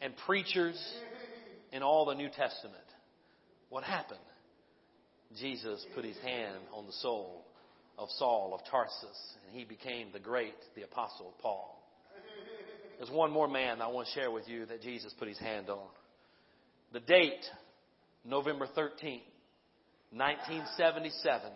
and 0.00 0.14
preachers 0.26 0.76
in 1.70 1.84
all 1.84 2.06
the 2.06 2.14
New 2.16 2.28
Testament. 2.28 2.74
What 3.68 3.84
happened? 3.84 4.18
Jesus 5.38 5.86
put 5.94 6.04
his 6.04 6.18
hand 6.24 6.58
on 6.74 6.86
the 6.86 6.92
soul 6.94 7.45
of 7.98 8.08
Saul 8.18 8.54
of 8.54 8.60
Tarsus, 8.70 9.36
and 9.46 9.58
he 9.58 9.64
became 9.64 10.08
the 10.12 10.18
great, 10.18 10.54
the 10.74 10.82
apostle 10.82 11.34
Paul. 11.40 11.72
There's 12.98 13.10
one 13.10 13.30
more 13.30 13.48
man 13.48 13.82
I 13.82 13.88
want 13.88 14.08
to 14.08 14.14
share 14.14 14.30
with 14.30 14.48
you 14.48 14.66
that 14.66 14.80
Jesus 14.80 15.12
put 15.18 15.28
his 15.28 15.38
hand 15.38 15.68
on. 15.68 15.86
The 16.92 17.00
date, 17.00 17.44
November 18.24 18.66
13, 18.74 19.20
1977. 20.12 21.50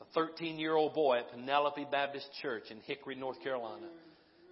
A 0.00 0.04
13 0.14 0.58
year 0.58 0.74
old 0.74 0.94
boy 0.94 1.18
at 1.18 1.30
Penelope 1.30 1.86
Baptist 1.90 2.28
Church 2.40 2.64
in 2.70 2.78
Hickory, 2.86 3.14
North 3.14 3.40
Carolina. 3.42 3.86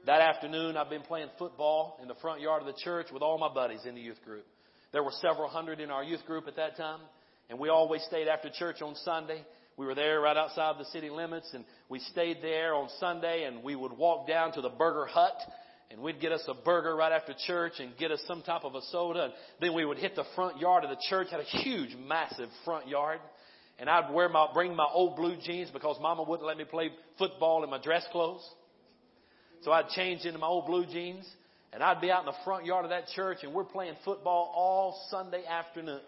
That 0.06 0.20
afternoon, 0.20 0.76
I've 0.76 0.90
been 0.90 1.02
playing 1.02 1.28
football 1.38 1.98
in 2.00 2.08
the 2.08 2.14
front 2.16 2.40
yard 2.40 2.62
of 2.62 2.66
the 2.66 2.80
church 2.84 3.08
with 3.12 3.22
all 3.22 3.38
my 3.38 3.52
buddies 3.52 3.84
in 3.84 3.94
the 3.96 4.00
youth 4.00 4.22
group. 4.24 4.46
There 4.92 5.02
were 5.02 5.12
several 5.20 5.48
hundred 5.48 5.80
in 5.80 5.90
our 5.90 6.04
youth 6.04 6.24
group 6.26 6.46
at 6.46 6.56
that 6.56 6.76
time, 6.76 7.00
and 7.50 7.58
we 7.58 7.68
always 7.68 8.02
stayed 8.04 8.28
after 8.28 8.48
church 8.50 8.82
on 8.82 8.94
Sunday 9.04 9.44
we 9.76 9.84
were 9.84 9.94
there 9.94 10.20
right 10.20 10.36
outside 10.36 10.76
the 10.78 10.86
city 10.86 11.10
limits 11.10 11.50
and 11.52 11.64
we 11.90 11.98
stayed 11.98 12.38
there 12.40 12.74
on 12.74 12.88
Sunday 12.98 13.44
and 13.44 13.62
we 13.62 13.76
would 13.76 13.92
walk 13.92 14.26
down 14.26 14.52
to 14.52 14.62
the 14.62 14.70
burger 14.70 15.04
hut 15.04 15.36
and 15.90 16.00
we'd 16.00 16.20
get 16.20 16.32
us 16.32 16.42
a 16.48 16.54
burger 16.54 16.96
right 16.96 17.12
after 17.12 17.34
church 17.46 17.74
and 17.78 17.96
get 17.98 18.10
us 18.10 18.20
some 18.26 18.42
type 18.42 18.64
of 18.64 18.74
a 18.74 18.80
soda 18.90 19.24
and 19.24 19.32
then 19.60 19.74
we 19.74 19.84
would 19.84 19.98
hit 19.98 20.16
the 20.16 20.24
front 20.34 20.58
yard 20.58 20.82
of 20.84 20.90
the 20.90 20.96
church, 21.10 21.28
had 21.30 21.40
a 21.40 21.58
huge, 21.62 21.94
massive 22.08 22.48
front 22.64 22.88
yard. 22.88 23.20
And 23.78 23.90
I'd 23.90 24.10
wear 24.12 24.30
my, 24.30 24.48
bring 24.54 24.74
my 24.74 24.86
old 24.90 25.16
blue 25.16 25.36
jeans 25.44 25.68
because 25.70 25.98
mama 26.00 26.22
wouldn't 26.22 26.46
let 26.46 26.56
me 26.56 26.64
play 26.64 26.90
football 27.18 27.62
in 27.62 27.68
my 27.68 27.80
dress 27.80 28.06
clothes. 28.10 28.42
So 29.62 29.72
I'd 29.72 29.88
change 29.88 30.24
into 30.24 30.38
my 30.38 30.46
old 30.46 30.66
blue 30.66 30.86
jeans 30.86 31.28
and 31.74 31.82
I'd 31.82 32.00
be 32.00 32.10
out 32.10 32.20
in 32.20 32.26
the 32.26 32.36
front 32.46 32.64
yard 32.64 32.86
of 32.86 32.90
that 32.90 33.08
church 33.08 33.38
and 33.42 33.52
we're 33.52 33.64
playing 33.64 33.94
football 34.06 34.50
all 34.54 34.98
Sunday 35.10 35.44
afternoon. 35.44 36.00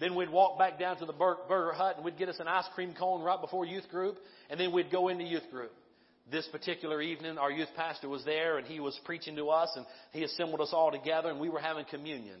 Then 0.00 0.14
we'd 0.14 0.30
walk 0.30 0.58
back 0.58 0.78
down 0.78 0.96
to 0.98 1.06
the 1.06 1.12
burger 1.12 1.72
hut 1.72 1.96
and 1.96 2.04
we'd 2.04 2.18
get 2.18 2.28
us 2.28 2.40
an 2.40 2.48
ice 2.48 2.66
cream 2.74 2.94
cone 2.98 3.22
right 3.22 3.40
before 3.40 3.64
youth 3.64 3.88
group, 3.90 4.16
and 4.50 4.58
then 4.58 4.72
we'd 4.72 4.90
go 4.90 5.08
into 5.08 5.24
youth 5.24 5.48
group. 5.50 5.72
This 6.30 6.46
particular 6.48 7.02
evening, 7.02 7.36
our 7.38 7.50
youth 7.50 7.68
pastor 7.76 8.08
was 8.08 8.24
there 8.24 8.58
and 8.58 8.66
he 8.66 8.80
was 8.80 8.98
preaching 9.04 9.36
to 9.36 9.50
us 9.50 9.70
and 9.76 9.84
he 10.12 10.22
assembled 10.22 10.60
us 10.60 10.70
all 10.72 10.90
together 10.90 11.30
and 11.30 11.40
we 11.40 11.48
were 11.48 11.60
having 11.60 11.84
communion. 11.84 12.40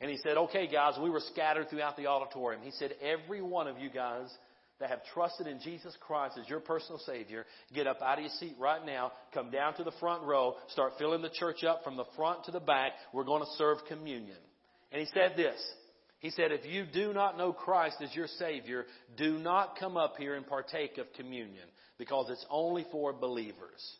And 0.00 0.10
he 0.10 0.16
said, 0.18 0.36
okay 0.36 0.66
guys, 0.66 0.94
we 1.00 1.10
were 1.10 1.22
scattered 1.32 1.70
throughout 1.70 1.96
the 1.96 2.06
auditorium. 2.06 2.62
He 2.62 2.72
said, 2.72 2.94
every 3.00 3.40
one 3.40 3.68
of 3.68 3.78
you 3.78 3.88
guys 3.88 4.28
that 4.80 4.90
have 4.90 5.04
trusted 5.14 5.46
in 5.46 5.60
Jesus 5.60 5.96
Christ 6.00 6.36
as 6.38 6.48
your 6.48 6.58
personal 6.60 6.98
Savior, 7.06 7.46
get 7.72 7.86
up 7.86 8.02
out 8.02 8.18
of 8.18 8.24
your 8.24 8.32
seat 8.40 8.56
right 8.58 8.84
now, 8.84 9.12
come 9.32 9.50
down 9.50 9.74
to 9.76 9.84
the 9.84 9.92
front 10.00 10.24
row, 10.24 10.56
start 10.68 10.94
filling 10.98 11.22
the 11.22 11.30
church 11.30 11.62
up 11.62 11.84
from 11.84 11.96
the 11.96 12.04
front 12.16 12.44
to 12.44 12.50
the 12.50 12.60
back. 12.60 12.92
We're 13.12 13.24
going 13.24 13.42
to 13.42 13.50
serve 13.56 13.78
communion. 13.88 14.36
And 14.90 15.00
he 15.00 15.06
said 15.14 15.34
this, 15.36 15.56
he 16.24 16.30
said, 16.30 16.52
if 16.52 16.64
you 16.64 16.86
do 16.90 17.12
not 17.12 17.36
know 17.36 17.52
Christ 17.52 17.96
as 18.02 18.16
your 18.16 18.28
Savior, 18.38 18.86
do 19.14 19.36
not 19.36 19.78
come 19.78 19.98
up 19.98 20.14
here 20.16 20.36
and 20.36 20.46
partake 20.46 20.96
of 20.96 21.12
communion 21.12 21.66
because 21.98 22.30
it's 22.30 22.46
only 22.48 22.86
for 22.90 23.12
believers. 23.12 23.92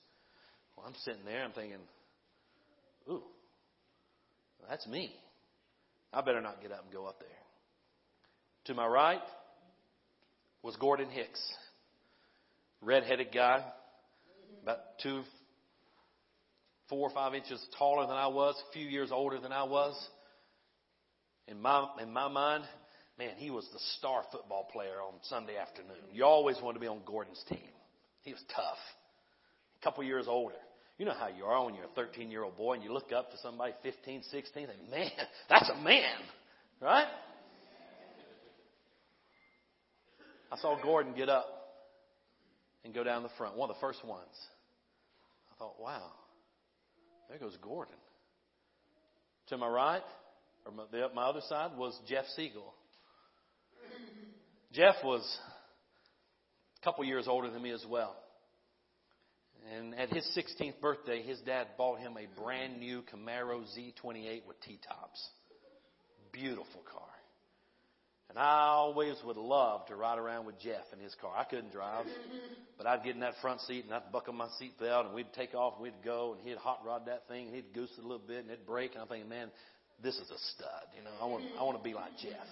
Well, 0.75 0.87
I'm 0.87 0.95
sitting 1.05 1.27
there, 1.27 1.45
I'm 1.45 1.53
thinking, 1.53 1.81
ooh, 3.11 3.25
that's 4.71 4.87
me. 4.87 5.15
I 6.15 6.23
better 6.23 6.41
not 6.41 6.63
get 6.63 6.73
up 6.73 6.85
and 6.85 6.93
go 6.95 7.05
up 7.05 7.21
there. 7.21 7.29
To 8.69 8.75
my 8.75 8.87
right 8.87 9.21
was 10.63 10.75
Gordon 10.77 11.11
Hicks, 11.11 11.43
red-headed 12.81 13.35
guy, 13.35 13.63
about 14.63 14.79
two, 15.03 15.25
four 16.89 17.07
or 17.07 17.13
five 17.13 17.35
inches 17.35 17.63
taller 17.79 18.07
than 18.07 18.17
I 18.17 18.29
was, 18.29 18.55
a 18.71 18.73
few 18.73 18.87
years 18.87 19.11
older 19.13 19.39
than 19.39 19.53
I 19.53 19.65
was. 19.65 19.95
In 21.49 21.61
my, 21.61 21.89
in 22.01 22.13
my 22.13 22.29
mind, 22.29 22.65
man, 23.19 23.33
he 23.37 23.51
was 23.51 23.69
the 23.73 23.79
star 23.99 24.23
football 24.33 24.69
player 24.73 25.03
on 25.07 25.15
Sunday 25.25 25.57
afternoon. 25.57 25.97
You 26.13 26.25
always 26.25 26.57
wanted 26.63 26.75
to 26.75 26.81
be 26.81 26.87
on 26.87 27.01
Gordon's 27.05 27.43
team. 27.49 27.69
He 28.23 28.33
was 28.33 28.43
tough. 28.55 28.79
A 29.81 29.85
couple 29.85 30.03
years 30.05 30.27
older. 30.27 30.55
You 30.99 31.05
know 31.05 31.13
how 31.13 31.29
you 31.29 31.45
are 31.45 31.65
when 31.65 31.75
you're 31.75 31.85
a 31.85 31.95
13 31.95 32.31
year 32.31 32.45
old 32.45 32.57
boy 32.57 32.75
and 32.75 32.83
you 32.83 32.93
look 32.93 33.13
up 33.13 33.31
to 33.33 33.39
somebody 33.39 33.73
15, 33.83 34.23
16, 34.31 34.69
and 34.69 34.91
man, 34.91 35.11
that's 35.51 35.69
a 35.69 35.77
man, 35.83 36.17
right? 36.81 37.09
I 40.53 40.57
saw 40.59 40.81
Gordon 40.81 41.15
get 41.15 41.29
up 41.29 41.47
and 42.85 42.95
go 42.95 43.03
down 43.03 43.25
the 43.25 43.31
front, 43.37 43.57
one 43.57 43.69
of 43.69 43.77
the 43.77 43.81
first 43.81 44.05
ones. 44.05 44.35
I 45.53 45.59
thought, 45.59 45.81
wow, 45.81 46.13
there 47.29 47.39
goes 47.39 47.57
Gordon. 47.61 47.97
To 49.49 49.59
my 49.59 49.69
right, 49.69 50.03
or 50.67 50.73
my, 50.73 50.85
the, 50.91 51.09
my 51.15 51.25
other 51.25 51.43
side 51.49 51.73
was 51.77 51.99
Jeff 52.09 52.25
Siegel. 52.37 52.75
Jeff 54.73 54.97
was 55.05 55.23
a 56.81 56.85
couple 56.85 57.05
years 57.05 57.27
older 57.29 57.51
than 57.51 57.63
me 57.63 57.71
as 57.71 57.85
well. 57.89 58.17
And 59.73 59.95
at 59.95 60.11
his 60.11 60.27
16th 60.37 60.81
birthday, 60.81 61.23
his 61.23 61.39
dad 61.41 61.69
bought 61.79 61.99
him 61.99 62.17
a 62.19 62.41
brand 62.41 62.79
new 62.79 63.03
Camaro 63.03 63.63
Z28 63.79 64.47
with 64.47 64.61
T-tops. 64.61 65.29
Beautiful 66.33 66.83
car. 66.91 67.03
And 68.29 68.39
I 68.39 68.67
always 68.67 69.15
would 69.25 69.37
love 69.37 69.87
to 69.87 69.95
ride 69.95 70.19
around 70.19 70.47
with 70.47 70.59
Jeff 70.59 70.85
in 70.93 70.99
his 70.99 71.15
car. 71.21 71.33
I 71.37 71.45
couldn't 71.45 71.73
drive, 71.73 72.05
but 72.77 72.87
I'd 72.87 73.05
get 73.05 73.15
in 73.15 73.21
that 73.21 73.35
front 73.41 73.61
seat 73.61 73.85
and 73.85 73.95
I'd 73.95 74.11
buckle 74.11 74.33
my 74.33 74.49
seatbelt 74.61 75.07
and 75.07 75.15
we'd 75.15 75.33
take 75.35 75.55
off 75.55 75.75
and 75.75 75.83
we'd 75.85 76.05
go 76.05 76.35
and 76.37 76.47
he'd 76.47 76.59
hot 76.59 76.81
rod 76.85 77.07
that 77.07 77.29
thing 77.29 77.47
and 77.47 77.55
he'd 77.55 77.73
goose 77.73 77.91
it 77.97 78.01
a 78.01 78.03
little 78.03 78.27
bit 78.27 78.39
and 78.39 78.51
it'd 78.51 78.67
break. 78.67 78.93
And 78.95 79.03
I'm 79.03 79.09
thinking, 79.09 79.29
man, 79.29 79.51
this 80.03 80.15
is 80.15 80.31
a 80.31 80.39
stud. 80.55 80.87
You 80.97 81.05
know, 81.05 81.11
I 81.21 81.27
want, 81.27 81.45
I 81.59 81.63
want 81.63 81.79
to 81.79 81.85
be 81.85 81.95
like 81.95 82.13
Jeff. 82.23 82.47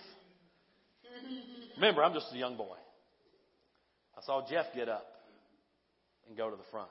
Remember, 1.77 2.03
I'm 2.03 2.15
just 2.15 2.33
a 2.33 2.39
young 2.39 2.57
boy. 2.57 2.77
I 4.17 4.23
saw 4.23 4.47
Jeff 4.49 4.67
get 4.75 4.89
up 4.89 5.07
and 6.29 6.37
go 6.37 6.51
to 6.51 6.57
the 6.57 6.63
front. 6.71 6.89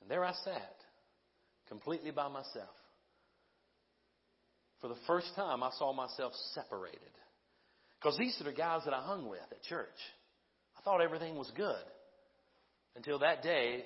And 0.00 0.10
there 0.10 0.24
I 0.24 0.32
sat, 0.44 0.74
completely 1.68 2.10
by 2.10 2.28
myself. 2.28 2.74
For 4.80 4.88
the 4.88 4.96
first 5.06 5.28
time, 5.36 5.62
I 5.62 5.70
saw 5.78 5.92
myself 5.92 6.32
separated. 6.54 6.98
Because 8.00 8.18
these 8.18 8.36
are 8.40 8.44
the 8.44 8.52
guys 8.52 8.82
that 8.84 8.92
I 8.92 9.00
hung 9.00 9.28
with 9.28 9.40
at 9.50 9.62
church. 9.62 9.86
I 10.76 10.80
thought 10.82 11.00
everything 11.00 11.36
was 11.36 11.50
good. 11.56 11.84
Until 12.96 13.20
that 13.20 13.42
day, 13.42 13.84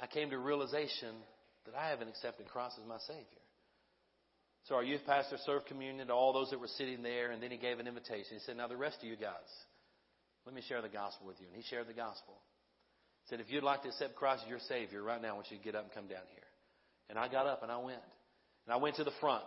I 0.00 0.06
came 0.06 0.30
to 0.30 0.38
realization 0.38 1.14
that 1.66 1.74
I 1.74 1.90
haven't 1.90 2.08
accepted 2.08 2.48
Christ 2.48 2.76
as 2.80 2.88
my 2.88 2.98
Savior. 3.06 3.43
So 4.64 4.76
our 4.76 4.82
youth 4.84 5.02
pastor 5.04 5.36
served 5.44 5.66
communion 5.66 6.06
to 6.06 6.14
all 6.14 6.32
those 6.32 6.50
that 6.50 6.60
were 6.60 6.72
sitting 6.78 7.02
there, 7.02 7.32
and 7.32 7.42
then 7.42 7.50
he 7.50 7.58
gave 7.58 7.78
an 7.78 7.86
invitation. 7.86 8.32
He 8.32 8.38
said, 8.46 8.56
Now, 8.56 8.66
the 8.66 8.76
rest 8.76 8.96
of 9.02 9.04
you 9.04 9.16
guys, 9.16 9.50
let 10.46 10.54
me 10.54 10.62
share 10.66 10.80
the 10.80 10.88
gospel 10.88 11.26
with 11.26 11.36
you. 11.38 11.46
And 11.46 11.56
he 11.56 11.62
shared 11.68 11.86
the 11.86 11.92
gospel. 11.92 12.34
He 13.24 13.28
said, 13.28 13.40
If 13.40 13.52
you'd 13.52 13.62
like 13.62 13.82
to 13.82 13.88
accept 13.88 14.16
Christ 14.16 14.44
as 14.44 14.48
your 14.48 14.60
Savior, 14.66 15.02
right 15.02 15.20
now 15.20 15.30
I 15.30 15.32
want 15.34 15.50
you 15.50 15.58
to 15.58 15.64
get 15.64 15.74
up 15.74 15.84
and 15.84 15.92
come 15.92 16.06
down 16.06 16.24
here. 16.32 16.48
And 17.10 17.18
I 17.18 17.28
got 17.28 17.46
up 17.46 17.62
and 17.62 17.70
I 17.70 17.76
went. 17.76 18.00
And 18.66 18.72
I 18.72 18.78
went 18.78 18.96
to 18.96 19.04
the 19.04 19.12
front, 19.20 19.44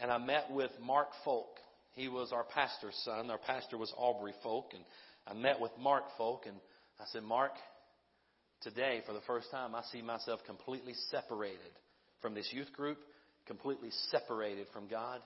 and 0.00 0.10
I 0.10 0.18
met 0.18 0.50
with 0.50 0.72
Mark 0.82 1.10
Folk. 1.24 1.58
He 1.92 2.08
was 2.08 2.32
our 2.32 2.42
pastor's 2.42 3.00
son. 3.04 3.30
Our 3.30 3.38
pastor 3.38 3.78
was 3.78 3.92
Aubrey 3.96 4.34
Folk. 4.42 4.72
And 4.74 4.82
I 5.28 5.34
met 5.34 5.60
with 5.60 5.70
Mark 5.78 6.02
Folk, 6.18 6.46
and 6.46 6.56
I 6.98 7.04
said, 7.12 7.22
Mark, 7.22 7.52
today, 8.62 9.02
for 9.06 9.12
the 9.12 9.20
first 9.28 9.52
time, 9.52 9.76
I 9.76 9.82
see 9.92 10.02
myself 10.02 10.40
completely 10.44 10.94
separated 11.12 11.60
from 12.20 12.34
this 12.34 12.48
youth 12.52 12.72
group 12.72 12.98
completely 13.46 13.90
separated 14.10 14.66
from 14.72 14.88
God. 14.88 15.20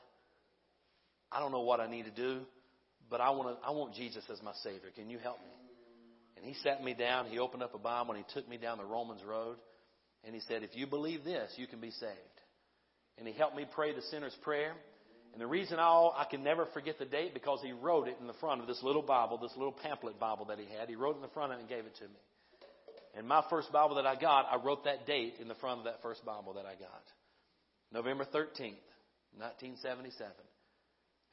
I 1.31 1.41
don't 1.41 1.53
know 1.53 1.63
what 1.63 1.81
I 1.81 1.89
need 1.91 2.05
to 2.05 2.11
do, 2.11 2.41
but 3.11 3.21
I 3.21 3.31
want 3.31 3.59
to, 3.61 3.67
I 3.67 3.71
want 3.71 3.95
Jesus 3.95 4.25
as 4.33 4.43
my 4.43 4.53
Savior. 4.63 4.91
Can 4.95 5.11
you 5.11 5.19
help 5.19 5.39
me? 5.39 5.53
And 6.37 6.47
he 6.47 6.55
sat 6.63 6.83
me 6.83 6.95
down. 6.95 7.27
He 7.27 7.39
opened 7.39 7.63
up 7.63 7.75
a 7.75 7.79
Bible 7.79 8.15
and 8.15 8.25
he 8.25 8.35
took 8.35 8.49
me 8.49 8.57
down 8.57 8.79
the 8.79 8.85
Romans 8.85 9.23
road. 9.29 9.57
And 10.25 10.35
he 10.35 10.41
said, 10.49 10.63
if 10.63 10.71
you 10.75 10.87
believe 10.87 11.25
this, 11.25 11.53
you 11.57 11.67
can 11.67 11.81
be 11.81 11.91
saved. 11.91 12.13
And 13.19 13.27
he 13.27 13.35
helped 13.35 13.57
me 13.57 13.67
pray 13.75 13.95
the 13.95 14.03
sinner's 14.03 14.37
prayer. 14.43 14.73
And 15.33 15.41
the 15.41 15.47
reason 15.47 15.79
I, 15.79 16.11
I 16.17 16.27
can 16.31 16.43
never 16.43 16.67
forget 16.73 16.99
the 16.99 17.05
date 17.05 17.35
because 17.35 17.61
he 17.63 17.73
wrote 17.73 18.09
it 18.09 18.17
in 18.21 18.27
the 18.27 18.33
front 18.35 18.61
of 18.61 18.67
this 18.67 18.83
little 18.83 19.03
Bible, 19.03 19.39
this 19.39 19.57
little 19.57 19.75
pamphlet 19.83 20.19
Bible 20.19 20.47
that 20.47 20.59
he 20.59 20.67
had. 20.79 20.89
He 20.89 20.97
wrote 20.97 21.13
it 21.13 21.17
in 21.17 21.23
the 21.23 21.29
front 21.29 21.53
of 21.53 21.59
it 21.59 21.63
and 21.63 21.69
gave 21.69 21.85
it 21.85 21.95
to 21.97 22.05
me. 22.05 22.21
And 23.17 23.27
my 23.27 23.43
first 23.51 23.73
Bible 23.73 23.97
that 23.97 24.07
I 24.07 24.15
got, 24.15 24.47
I 24.51 24.63
wrote 24.65 24.85
that 24.85 25.07
date 25.07 25.35
in 25.41 25.49
the 25.49 25.55
front 25.57 25.81
of 25.81 25.85
that 25.85 26.03
first 26.03 26.25
Bible 26.25 26.55
that 26.55 26.67
I 26.67 26.75
got. 26.75 27.03
November 27.93 28.25
13th, 28.25 28.85
1977. 29.37 30.33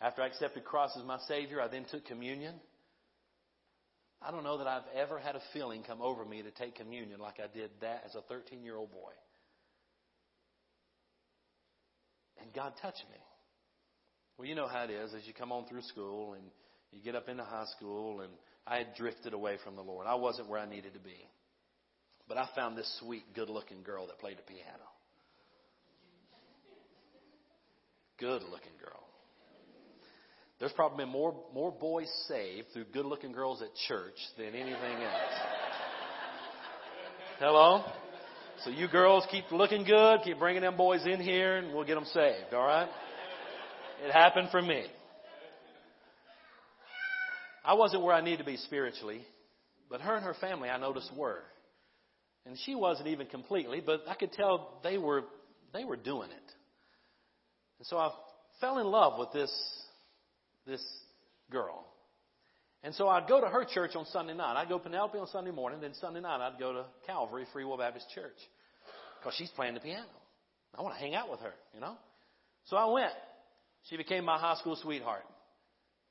After 0.02 0.22
I 0.22 0.28
accepted 0.28 0.66
Christ 0.66 0.98
as 0.98 1.06
my 1.06 1.20
Savior, 1.28 1.62
I 1.62 1.68
then 1.68 1.86
took 1.90 2.06
communion. 2.06 2.56
I 4.22 4.32
don't 4.32 4.44
know 4.44 4.58
that 4.58 4.68
I've 4.68 4.84
ever 4.96 5.20
had 5.20 5.36
a 5.36 5.42
feeling 5.54 5.84
come 5.84 6.02
over 6.02 6.26
me 6.26 6.42
to 6.42 6.52
take 6.52 6.76
communion 6.76 7.20
like 7.20 7.40
I 7.40 7.54
did 7.54 7.70
that 7.82 8.04
as 8.06 8.16
a 8.16 8.22
13 8.22 8.64
year 8.64 8.76
old 8.76 8.92
boy. 8.92 9.12
And 12.42 12.54
God 12.54 12.74
touched 12.82 13.04
me. 13.12 13.18
Well, 14.38 14.48
you 14.48 14.56
know 14.56 14.68
how 14.68 14.84
it 14.84 14.90
is 14.90 15.14
as 15.14 15.26
you 15.26 15.34
come 15.34 15.52
on 15.52 15.66
through 15.66 15.84
school 15.84 16.34
and 16.34 16.44
you 16.92 17.02
get 17.02 17.16
up 17.16 17.28
into 17.28 17.44
high 17.44 17.66
school, 17.76 18.22
and 18.22 18.32
I 18.66 18.78
had 18.78 18.96
drifted 18.96 19.34
away 19.34 19.58
from 19.64 19.76
the 19.76 19.82
Lord. 19.82 20.08
I 20.08 20.16
wasn't 20.16 20.50
where 20.50 20.60
I 20.60 20.70
needed 20.70 20.94
to 20.94 21.00
be. 21.00 21.28
But 22.28 22.38
I 22.38 22.48
found 22.56 22.78
this 22.78 22.90
sweet, 23.00 23.34
good 23.36 23.50
looking 23.50 23.84
girl 23.84 24.08
that 24.08 24.20
played 24.20 24.38
the 24.38 24.44
piano. 24.44 24.95
Good 28.20 28.44
looking 28.44 28.72
girl. 28.82 29.04
There's 30.60 30.72
probably 30.72 31.04
been 31.04 31.12
more, 31.12 31.36
more 31.54 31.72
boys 31.72 32.10
saved 32.28 32.68
through 32.74 32.86
good 32.94 33.06
looking 33.06 33.34
girls 33.34 33.62
at 33.62 33.68
church 33.88 34.16
than 34.38 34.48
anything 34.48 35.04
else. 35.04 35.34
Hello? 37.40 37.84
So 38.64 38.70
you 38.70 38.88
girls 38.88 39.26
keep 39.30 39.52
looking 39.52 39.84
good, 39.84 40.22
keep 40.24 40.40
bringing 40.40 40.62
them 40.62 40.78
boys 40.78 41.06
in 41.06 41.20
here, 41.20 41.58
and 41.58 41.74
we'll 41.74 41.84
get 41.84 41.96
them 41.96 42.06
saved, 42.06 42.54
alright? 42.54 42.88
It 44.06 44.12
happened 44.14 44.48
for 44.50 44.62
me. 44.62 44.86
I 47.66 47.74
wasn't 47.74 48.04
where 48.04 48.16
I 48.16 48.22
needed 48.22 48.38
to 48.38 48.46
be 48.46 48.56
spiritually, 48.58 49.22
but 49.90 50.00
her 50.00 50.16
and 50.16 50.24
her 50.24 50.36
family 50.40 50.70
I 50.70 50.78
noticed 50.78 51.12
were. 51.18 51.42
And 52.46 52.58
she 52.66 52.76
wasn't 52.76 53.10
even 53.10 53.28
completely, 53.28 53.82
but 53.86 54.04
I 54.08 54.14
could 54.14 54.32
tell 54.32 54.80
they 54.84 54.98
were, 54.98 55.24
they 55.74 55.84
were 55.84 55.98
doing 55.98 56.30
it. 56.30 56.54
And 57.80 57.88
so 57.88 57.98
I 57.98 58.12
fell 58.62 58.80
in 58.80 58.88
love 58.88 59.20
with 59.20 59.32
this, 59.34 59.52
this 60.66 60.84
girl. 61.52 61.86
And 62.84 62.94
so 62.94 63.08
I'd 63.08 63.28
go 63.28 63.42
to 63.42 63.48
her 63.48 63.66
church 63.66 63.96
on 63.96 64.06
Sunday 64.06 64.34
night. 64.34 64.56
I'd 64.58 64.70
go 64.70 64.78
to 64.78 64.84
Penelope 64.84 65.18
on 65.18 65.28
Sunday 65.28 65.52
morning, 65.52 65.82
then 65.82 65.94
Sunday 66.00 66.22
night 66.22 66.40
I'd 66.40 66.60
go 66.60 66.74
to 66.74 66.86
Calvary 67.08 67.46
Free 67.52 67.66
Will 67.66 67.78
Baptist 67.78 68.08
Church 68.14 68.38
because 69.20 69.34
she's 69.36 69.50
playing 69.52 69.74
the 69.74 69.80
piano. 69.80 70.06
I 70.78 70.82
want 70.82 70.96
to 70.96 71.00
hang 71.00 71.16
out 71.16 71.32
with 71.32 71.40
her, 71.40 71.54
you 71.74 71.80
know. 71.80 71.96
So 72.66 72.78
I 72.78 72.92
went. 72.92 73.14
She 73.90 73.98
became 73.98 74.26
my 74.26 74.38
high 74.38 74.56
school 74.56 74.76
sweetheart. 74.76 75.24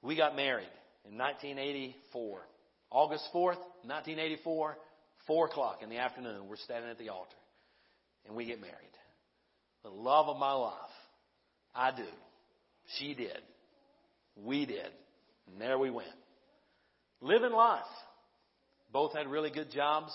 We 0.03 0.17
got 0.17 0.37
married 0.37 0.69
in 1.09 1.17
1984, 1.19 2.41
August 2.91 3.25
4th, 3.35 3.61
1984, 3.83 4.77
four 5.27 5.47
o'clock 5.47 5.81
in 5.83 5.91
the 5.91 5.99
afternoon. 5.99 6.49
We're 6.49 6.57
standing 6.57 6.91
at 6.91 6.99
the 6.99 7.11
altar, 7.11 7.37
and 8.27 8.37
we 8.37 8.47
get 8.47 8.61
married. 8.61 8.75
The 9.83 9.91
love 9.91 10.29
of 10.29 10.39
my 10.39 10.53
life. 10.53 10.75
I 11.75 11.91
do. 11.91 12.07
She 12.99 13.15
did. 13.15 13.39
We 14.37 14.67
did. 14.67 14.91
And 15.47 15.61
there 15.61 15.79
we 15.79 15.91
went. 15.91 16.09
Living 17.21 17.53
life. 17.53 17.83
Both 18.93 19.15
had 19.15 19.27
really 19.27 19.51
good 19.51 19.71
jobs. 19.73 20.13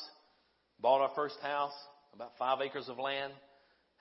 Bought 0.81 1.01
our 1.01 1.11
first 1.15 1.35
house, 1.41 1.73
about 2.13 2.31
five 2.39 2.59
acres 2.61 2.87
of 2.87 2.97
land. 2.97 3.33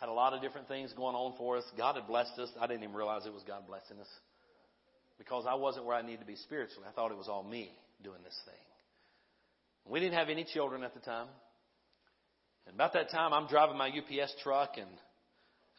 Had 0.00 0.08
a 0.08 0.12
lot 0.12 0.32
of 0.32 0.40
different 0.40 0.68
things 0.68 0.92
going 0.92 1.16
on 1.16 1.34
for 1.36 1.56
us. 1.56 1.64
God 1.76 1.96
had 1.96 2.06
blessed 2.06 2.38
us. 2.38 2.50
I 2.60 2.68
didn't 2.68 2.84
even 2.84 2.94
realize 2.94 3.26
it 3.26 3.32
was 3.32 3.42
God 3.42 3.66
blessing 3.66 3.98
us. 4.00 4.06
Because 5.18 5.44
I 5.48 5.54
wasn't 5.54 5.86
where 5.86 5.96
I 5.96 6.02
needed 6.02 6.20
to 6.20 6.26
be 6.26 6.36
spiritually. 6.36 6.86
I 6.88 6.92
thought 6.92 7.10
it 7.10 7.16
was 7.16 7.28
all 7.28 7.42
me 7.42 7.72
doing 8.04 8.22
this 8.22 8.38
thing. 8.44 8.54
We 9.84 9.98
didn't 9.98 10.14
have 10.14 10.28
any 10.28 10.44
children 10.44 10.84
at 10.84 10.94
the 10.94 11.00
time. 11.00 11.26
And 12.66 12.74
about 12.76 12.92
that 12.92 13.10
time, 13.10 13.32
I'm 13.32 13.48
driving 13.48 13.76
my 13.76 13.88
UPS 13.88 14.34
truck 14.44 14.74
and 14.76 14.88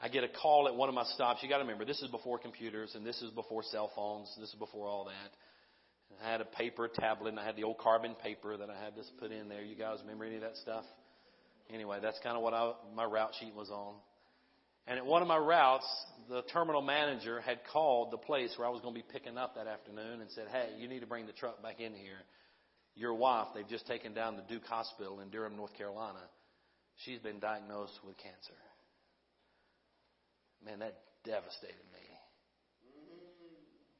I 0.01 0.07
get 0.07 0.23
a 0.23 0.29
call 0.29 0.67
at 0.67 0.75
one 0.75 0.87
of 0.87 0.95
my 0.95 1.03
stops. 1.03 1.43
You 1.43 1.49
got 1.49 1.57
to 1.57 1.63
remember, 1.63 1.83
this 1.83 2.01
is 2.01 2.09
before 2.09 2.39
computers 2.39 2.93
and 2.95 3.05
this 3.05 3.21
is 3.21 3.31
before 3.31 3.63
cell 3.63 3.91
phones. 3.95 4.33
This 4.39 4.49
is 4.49 4.55
before 4.55 4.87
all 4.87 5.05
that. 5.05 6.23
I 6.23 6.31
had 6.31 6.41
a 6.41 6.45
paper 6.45 6.89
tablet 6.93 7.29
and 7.29 7.39
I 7.39 7.45
had 7.45 7.55
the 7.55 7.63
old 7.63 7.77
carbon 7.77 8.15
paper 8.15 8.55
that 8.57 8.69
I 8.69 8.81
had 8.81 8.95
this 8.95 9.09
put 9.19 9.31
in 9.31 9.49
there. 9.49 9.61
You 9.61 9.75
guys 9.75 9.97
remember 10.01 10.25
any 10.25 10.35
of 10.35 10.41
that 10.41 10.55
stuff? 10.57 10.85
Anyway, 11.71 11.99
that's 12.01 12.19
kind 12.23 12.35
of 12.35 12.43
what 12.43 12.53
I, 12.53 12.71
my 12.95 13.03
route 13.03 13.33
sheet 13.39 13.53
was 13.55 13.69
on. 13.69 13.95
And 14.87 14.97
at 14.97 15.05
one 15.05 15.21
of 15.21 15.27
my 15.27 15.37
routes, 15.37 15.85
the 16.29 16.41
terminal 16.51 16.81
manager 16.81 17.41
had 17.41 17.59
called 17.71 18.11
the 18.11 18.17
place 18.17 18.53
where 18.57 18.67
I 18.67 18.71
was 18.71 18.81
going 18.81 18.95
to 18.95 18.99
be 18.99 19.05
picking 19.11 19.37
up 19.37 19.55
that 19.55 19.67
afternoon 19.67 20.21
and 20.21 20.31
said, 20.31 20.47
Hey, 20.51 20.69
you 20.79 20.87
need 20.87 21.01
to 21.01 21.05
bring 21.05 21.27
the 21.27 21.33
truck 21.33 21.61
back 21.61 21.79
in 21.79 21.93
here. 21.93 22.17
Your 22.95 23.13
wife, 23.13 23.47
they've 23.53 23.67
just 23.67 23.85
taken 23.85 24.13
down 24.13 24.35
the 24.35 24.43
Duke 24.49 24.65
Hospital 24.65 25.19
in 25.19 25.29
Durham, 25.29 25.55
North 25.55 25.75
Carolina. 25.77 26.19
She's 27.05 27.19
been 27.19 27.39
diagnosed 27.39 27.99
with 28.05 28.17
cancer. 28.17 28.57
Man, 30.65 30.79
that 30.79 30.95
devastated 31.23 31.75
me. 31.93 31.99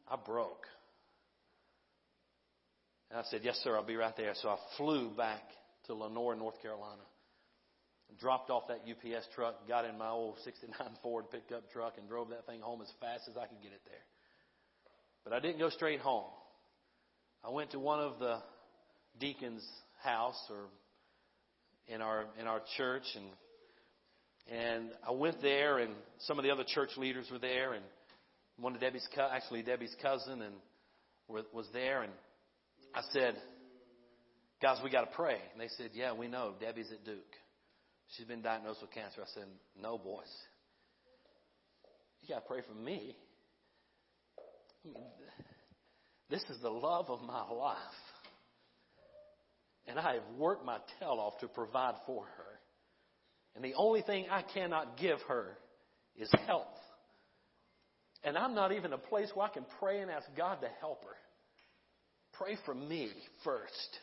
I 0.07 0.15
broke. 0.15 0.65
And 3.09 3.19
I 3.19 3.23
said, 3.29 3.41
Yes, 3.43 3.59
sir, 3.63 3.75
I'll 3.75 3.85
be 3.85 3.95
right 3.95 4.15
there. 4.17 4.33
So 4.41 4.49
I 4.49 4.57
flew 4.77 5.09
back 5.15 5.43
to 5.85 5.93
Lenoir, 5.93 6.35
North 6.35 6.61
Carolina. 6.61 7.01
Dropped 8.19 8.49
off 8.49 8.63
that 8.69 8.81
UPS 8.89 9.27
truck, 9.35 9.67
got 9.67 9.85
in 9.85 9.97
my 9.97 10.09
old 10.09 10.37
69 10.43 10.73
Ford 11.03 11.25
pickup 11.31 11.71
truck, 11.71 11.93
and 11.99 12.09
drove 12.09 12.29
that 12.29 12.47
thing 12.47 12.59
home 12.59 12.81
as 12.81 12.91
fast 12.99 13.29
as 13.29 13.37
I 13.37 13.45
could 13.45 13.61
get 13.61 13.71
it 13.71 13.81
there. 13.85 14.01
But 15.23 15.33
I 15.33 15.39
didn't 15.39 15.59
go 15.59 15.69
straight 15.69 15.99
home. 15.99 16.25
I 17.43 17.51
went 17.51 17.71
to 17.71 17.79
one 17.79 17.99
of 17.99 18.17
the 18.19 18.39
deacon's 19.19 19.65
house 20.03 20.39
or 20.49 20.65
in 21.87 22.01
our 22.01 22.25
in 22.39 22.47
our 22.47 22.61
church 22.77 23.03
and 23.15 23.25
and 24.51 24.89
I 25.07 25.11
went 25.11 25.41
there, 25.41 25.77
and 25.79 25.93
some 26.19 26.39
of 26.39 26.43
the 26.43 26.51
other 26.51 26.63
church 26.65 26.89
leaders 26.97 27.27
were 27.31 27.39
there, 27.39 27.73
and 27.73 27.83
one 28.57 28.75
of 28.75 28.81
Debbie's, 28.81 29.07
actually 29.31 29.63
Debbie's 29.63 29.95
cousin, 30.01 30.41
and 30.41 30.53
was 31.27 31.67
there, 31.73 32.01
and 32.01 32.11
I 32.93 33.01
said, 33.13 33.35
guys, 34.61 34.77
we 34.83 34.89
got 34.89 35.01
to 35.01 35.15
pray. 35.15 35.37
And 35.51 35.61
they 35.61 35.69
said, 35.77 35.91
yeah, 35.93 36.13
we 36.13 36.27
know. 36.27 36.53
Debbie's 36.59 36.91
at 36.91 37.05
Duke. 37.05 37.35
She's 38.15 38.25
been 38.25 38.41
diagnosed 38.41 38.81
with 38.81 38.91
cancer. 38.91 39.21
I 39.21 39.29
said, 39.35 39.45
no, 39.79 39.97
boys. 39.97 40.31
You 42.21 42.29
got 42.29 42.41
to 42.41 42.47
pray 42.47 42.61
for 42.67 42.73
me. 42.73 43.15
This 46.29 46.43
is 46.49 46.59
the 46.61 46.69
love 46.69 47.09
of 47.09 47.21
my 47.21 47.47
life. 47.49 47.77
And 49.87 49.99
I 49.99 50.15
have 50.15 50.23
worked 50.37 50.65
my 50.65 50.77
tail 50.99 51.17
off 51.19 51.39
to 51.41 51.47
provide 51.47 51.95
for 52.05 52.25
her. 52.25 52.48
And 53.59 53.69
the 53.69 53.75
only 53.75 54.01
thing 54.01 54.25
I 54.31 54.41
cannot 54.41 54.97
give 54.97 55.19
her 55.27 55.47
is 56.15 56.29
health. 56.47 56.63
And 58.23 58.37
I'm 58.37 58.55
not 58.55 58.71
even 58.71 58.93
a 58.93 58.97
place 58.97 59.29
where 59.33 59.47
I 59.47 59.49
can 59.49 59.65
pray 59.81 59.99
and 59.99 60.09
ask 60.09 60.25
God 60.37 60.61
to 60.61 60.69
help 60.79 61.03
her. 61.03 61.15
Pray 62.37 62.55
for 62.65 62.73
me 62.73 63.11
first. 63.43 63.97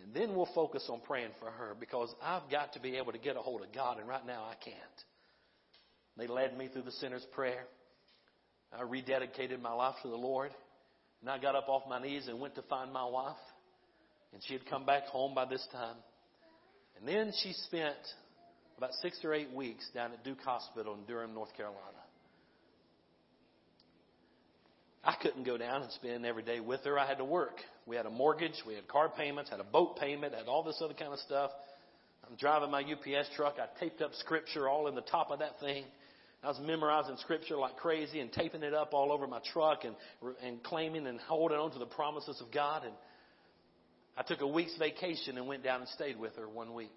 And 0.00 0.14
then 0.14 0.36
we'll 0.36 0.48
focus 0.54 0.86
on 0.88 1.00
praying 1.00 1.32
for 1.40 1.50
her 1.50 1.74
because 1.78 2.14
I've 2.22 2.48
got 2.52 2.72
to 2.74 2.80
be 2.80 2.96
able 2.98 3.10
to 3.10 3.18
get 3.18 3.34
a 3.34 3.40
hold 3.40 3.62
of 3.62 3.72
God, 3.74 3.98
and 3.98 4.06
right 4.06 4.24
now 4.24 4.44
I 4.44 4.54
can't. 4.64 4.76
They 6.16 6.28
led 6.28 6.56
me 6.56 6.68
through 6.68 6.82
the 6.82 6.92
sinner's 6.92 7.26
prayer. 7.32 7.64
I 8.72 8.84
rededicated 8.84 9.60
my 9.60 9.72
life 9.72 9.96
to 10.02 10.08
the 10.08 10.14
Lord. 10.14 10.52
And 11.20 11.28
I 11.28 11.38
got 11.38 11.56
up 11.56 11.68
off 11.68 11.82
my 11.88 12.00
knees 12.00 12.28
and 12.28 12.38
went 12.38 12.54
to 12.54 12.62
find 12.62 12.92
my 12.92 13.06
wife. 13.06 13.34
And 14.32 14.40
she 14.46 14.52
had 14.52 14.66
come 14.66 14.86
back 14.86 15.06
home 15.06 15.34
by 15.34 15.46
this 15.46 15.66
time. 15.72 15.96
And 16.96 17.08
then 17.08 17.32
she 17.42 17.54
spent 17.54 17.96
about 18.82 18.94
six 18.94 19.16
or 19.22 19.32
eight 19.32 19.52
weeks 19.52 19.88
down 19.94 20.10
at 20.10 20.24
Duke 20.24 20.40
Hospital 20.40 20.94
in 20.94 21.04
Durham, 21.04 21.32
North 21.34 21.56
Carolina. 21.56 21.78
I 25.04 25.14
couldn't 25.22 25.44
go 25.44 25.56
down 25.56 25.82
and 25.82 25.92
spend 25.92 26.26
every 26.26 26.42
day 26.42 26.58
with 26.58 26.80
her. 26.80 26.98
I 26.98 27.06
had 27.06 27.18
to 27.18 27.24
work. 27.24 27.60
We 27.86 27.94
had 27.94 28.06
a 28.06 28.10
mortgage, 28.10 28.60
we 28.66 28.74
had 28.74 28.88
car 28.88 29.08
payments, 29.08 29.50
had 29.50 29.60
a 29.60 29.64
boat 29.64 29.98
payment, 29.98 30.34
had 30.34 30.48
all 30.48 30.64
this 30.64 30.82
other 30.82 30.94
kind 30.94 31.12
of 31.12 31.20
stuff. 31.20 31.52
I'm 32.28 32.34
driving 32.34 32.72
my 32.72 32.80
UPS 32.80 33.28
truck. 33.36 33.54
I 33.60 33.66
taped 33.78 34.02
up 34.02 34.10
scripture 34.14 34.68
all 34.68 34.88
in 34.88 34.96
the 34.96 35.02
top 35.02 35.30
of 35.30 35.38
that 35.38 35.60
thing. 35.60 35.84
I 36.42 36.48
was 36.48 36.58
memorizing 36.60 37.16
scripture 37.18 37.58
like 37.58 37.76
crazy 37.76 38.18
and 38.18 38.32
taping 38.32 38.64
it 38.64 38.74
up 38.74 38.94
all 38.94 39.12
over 39.12 39.28
my 39.28 39.38
truck 39.52 39.84
and, 39.84 39.94
and 40.44 40.60
claiming 40.64 41.06
and 41.06 41.20
holding 41.20 41.56
on 41.56 41.70
to 41.70 41.78
the 41.78 41.86
promises 41.86 42.40
of 42.40 42.52
God. 42.52 42.82
And 42.82 42.94
I 44.16 44.24
took 44.24 44.40
a 44.40 44.46
week's 44.48 44.76
vacation 44.76 45.38
and 45.38 45.46
went 45.46 45.62
down 45.62 45.82
and 45.82 45.88
stayed 45.90 46.18
with 46.18 46.34
her 46.34 46.48
one 46.48 46.74
week. 46.74 46.90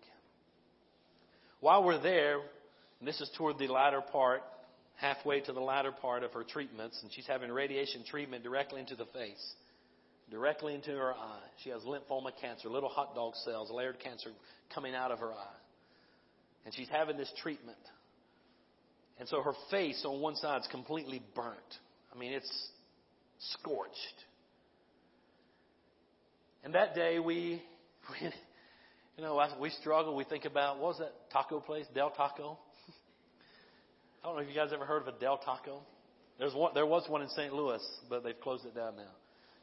While 1.66 1.84
we're 1.84 2.00
there, 2.00 2.36
and 3.00 3.08
this 3.08 3.20
is 3.20 3.32
toward 3.40 3.58
the 3.58 3.66
latter 3.66 4.00
part, 4.00 4.44
halfway 4.98 5.40
to 5.42 5.52
the 5.52 5.60
latter 5.60 5.92
part 5.92 6.22
of 6.22 6.32
her 6.34 6.44
treatments, 6.44 7.00
and 7.02 7.12
she's 7.12 7.26
having 7.26 7.52
radiation 7.52 8.04
treatment 8.08 8.44
directly 8.44 8.82
into 8.82 8.96
the 8.96 9.08
face, 9.08 9.54
directly 10.30 10.76
into 10.76 10.92
her 10.92 11.12
eye. 11.16 11.48
She 11.64 11.72
has 11.72 11.82
lymphoma 11.82 12.34
cancer, 12.40 12.70
little 12.70 12.90
hot 12.90 13.16
dog 13.16 13.34
cells, 13.44 13.72
layered 13.72 13.98
cancer 14.00 14.30
coming 14.76 14.94
out 14.94 15.10
of 15.10 15.18
her 15.18 15.34
eye. 15.34 15.58
And 16.66 16.76
she's 16.76 16.88
having 16.90 17.18
this 17.18 17.34
treatment. 17.42 17.80
And 19.20 19.28
so 19.28 19.42
her 19.42 19.54
face 19.72 20.06
on 20.06 20.22
one 20.22 20.36
side 20.36 20.62
is 20.62 20.68
completely 20.68 21.24
burnt. 21.34 21.58
I 22.16 22.20
mean, 22.20 22.32
it's 22.32 22.70
scorched. 23.40 23.98
And 26.64 26.76
that 26.76 26.94
day 26.94 27.18
we, 27.18 27.60
we 28.22 28.30
you 29.18 29.24
know, 29.24 29.42
we 29.60 29.70
struggle. 29.70 30.16
We 30.16 30.26
think 30.26 30.46
about, 30.46 30.80
what 30.80 30.90
was 30.90 30.98
that 31.00 31.14
taco 31.32 31.60
place? 31.60 31.86
Del 31.94 32.10
Taco? 32.10 32.58
I 34.24 34.28
don't 34.28 34.36
know 34.36 34.42
if 34.42 34.50
you 34.50 34.56
guys 34.56 34.72
ever 34.74 34.86
heard 34.86 35.04
of 35.04 35.08
a 35.08 35.20
Del 35.20 35.38
Taco. 35.38 35.82
There's 36.38 36.54
one, 36.54 36.74
there 36.74 36.86
was 36.86 37.08
one 37.08 37.22
in 37.22 37.30
St. 37.30 37.54
Louis, 37.54 37.80
but 38.10 38.24
they've 38.24 38.40
closed 38.40 38.66
it 38.66 38.76
down 38.76 38.98
now. 38.98 39.12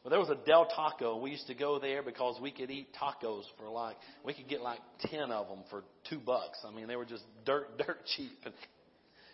But 0.03 0.11
there 0.11 0.19
was 0.19 0.31
a 0.31 0.39
Del 0.47 0.67
Taco. 0.67 1.19
We 1.19 1.31
used 1.31 1.47
to 1.49 1.55
go 1.55 1.79
there 1.79 2.03
because 2.03 2.41
we 2.41 2.51
could 2.51 2.71
eat 2.71 2.89
tacos 2.95 3.43
for 3.59 3.69
like, 3.69 3.97
we 4.25 4.33
could 4.33 4.49
get 4.49 4.61
like 4.61 4.81
10 5.01 5.31
of 5.31 5.49
them 5.49 5.65
for 5.69 5.85
two 6.09 6.19
bucks. 6.19 6.59
I 6.67 6.75
mean, 6.75 6.89
they 6.89 6.97
were 6.97 7.05
just 7.05 7.23
dirt, 7.45 7.77
dirt 7.87 7.99
cheap. 8.17 8.39
And 8.45 8.55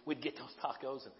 we'd 0.04 0.20
get 0.20 0.34
those 0.36 0.52
tacos. 0.62 1.04
And, 1.04 1.12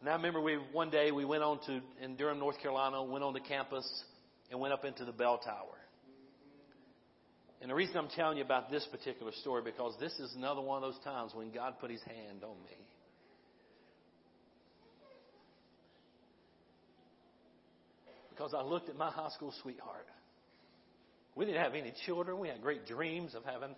and 0.00 0.10
I 0.10 0.12
remember 0.14 0.40
we 0.40 0.58
one 0.72 0.90
day 0.90 1.10
we 1.10 1.24
went 1.24 1.42
on 1.42 1.58
to 1.66 1.80
in 2.02 2.16
Durham, 2.16 2.38
North 2.38 2.60
Carolina, 2.60 3.02
went 3.02 3.24
on 3.24 3.32
the 3.32 3.40
campus 3.40 3.88
and 4.50 4.60
went 4.60 4.72
up 4.74 4.84
into 4.84 5.04
the 5.04 5.12
bell 5.12 5.38
tower. 5.38 5.77
And 7.60 7.70
the 7.70 7.74
reason 7.74 7.96
I'm 7.96 8.08
telling 8.08 8.38
you 8.38 8.44
about 8.44 8.70
this 8.70 8.86
particular 8.90 9.32
story 9.40 9.62
because 9.64 9.94
this 9.98 10.12
is 10.12 10.34
another 10.36 10.60
one 10.60 10.82
of 10.82 10.92
those 10.92 11.02
times 11.02 11.32
when 11.34 11.50
God 11.50 11.74
put 11.80 11.90
His 11.90 12.02
hand 12.02 12.44
on 12.44 12.56
me. 12.62 12.76
Because 18.30 18.54
I 18.54 18.62
looked 18.62 18.88
at 18.88 18.96
my 18.96 19.10
high 19.10 19.30
school 19.30 19.52
sweetheart. 19.62 20.06
We 21.34 21.44
didn't 21.44 21.60
have 21.62 21.74
any 21.74 21.92
children. 22.06 22.38
We 22.38 22.48
had 22.48 22.62
great 22.62 22.86
dreams 22.86 23.34
of 23.34 23.44
having 23.44 23.74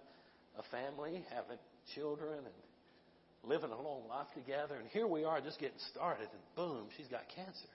a 0.58 0.62
family, 0.70 1.24
having 1.34 1.58
children, 1.94 2.38
and 2.38 3.50
living 3.50 3.70
a 3.70 3.80
long 3.80 4.06
life 4.08 4.26
together. 4.34 4.74
And 4.76 4.88
here 4.88 5.06
we 5.06 5.24
are 5.24 5.40
just 5.40 5.58
getting 5.58 5.78
started, 5.92 6.28
and 6.30 6.40
boom, 6.56 6.88
she's 6.96 7.06
got 7.06 7.22
cancer. 7.34 7.68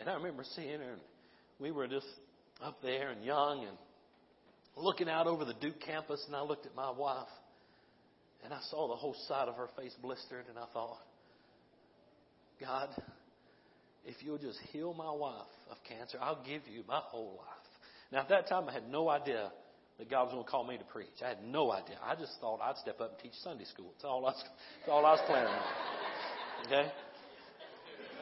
And 0.00 0.08
I 0.08 0.14
remember 0.14 0.44
seeing 0.56 0.80
her, 0.80 0.92
and 0.92 1.00
we 1.58 1.70
were 1.70 1.86
just 1.86 2.06
up 2.62 2.80
there 2.82 3.10
and 3.10 3.22
young 3.22 3.66
and 3.66 3.76
looking 4.76 5.08
out 5.08 5.26
over 5.26 5.44
the 5.44 5.54
Duke 5.54 5.80
campus, 5.84 6.22
and 6.26 6.34
I 6.34 6.42
looked 6.42 6.66
at 6.66 6.74
my 6.74 6.90
wife, 6.90 7.28
and 8.44 8.52
I 8.54 8.60
saw 8.70 8.88
the 8.88 8.96
whole 8.96 9.16
side 9.28 9.48
of 9.48 9.56
her 9.56 9.68
face 9.76 9.94
blistered, 10.02 10.46
and 10.48 10.58
I 10.58 10.64
thought, 10.72 10.98
God, 12.60 12.88
if 14.04 14.16
you'll 14.20 14.38
just 14.38 14.58
heal 14.72 14.94
my 14.94 15.10
wife 15.10 15.46
of 15.70 15.76
cancer, 15.88 16.18
I'll 16.20 16.42
give 16.44 16.62
you 16.72 16.82
my 16.88 17.00
whole 17.02 17.36
life. 17.38 17.56
Now, 18.12 18.20
at 18.20 18.28
that 18.28 18.48
time, 18.48 18.68
I 18.68 18.72
had 18.72 18.88
no 18.90 19.08
idea 19.08 19.50
that 19.98 20.10
God 20.10 20.24
was 20.24 20.32
going 20.32 20.44
to 20.44 20.50
call 20.50 20.66
me 20.66 20.78
to 20.78 20.84
preach. 20.84 21.08
I 21.24 21.28
had 21.28 21.44
no 21.44 21.70
idea. 21.72 21.96
I 22.02 22.14
just 22.14 22.32
thought 22.40 22.60
I'd 22.62 22.76
step 22.78 23.00
up 23.00 23.12
and 23.12 23.18
teach 23.20 23.38
Sunday 23.44 23.64
school. 23.64 23.92
That's 23.92 24.04
all 24.04 24.20
I 24.20 24.30
was, 24.30 24.44
that's 24.80 24.90
all 24.90 25.04
I 25.04 25.12
was 25.12 25.20
planning 25.26 25.52
on. 25.52 26.66
Okay? 26.66 26.90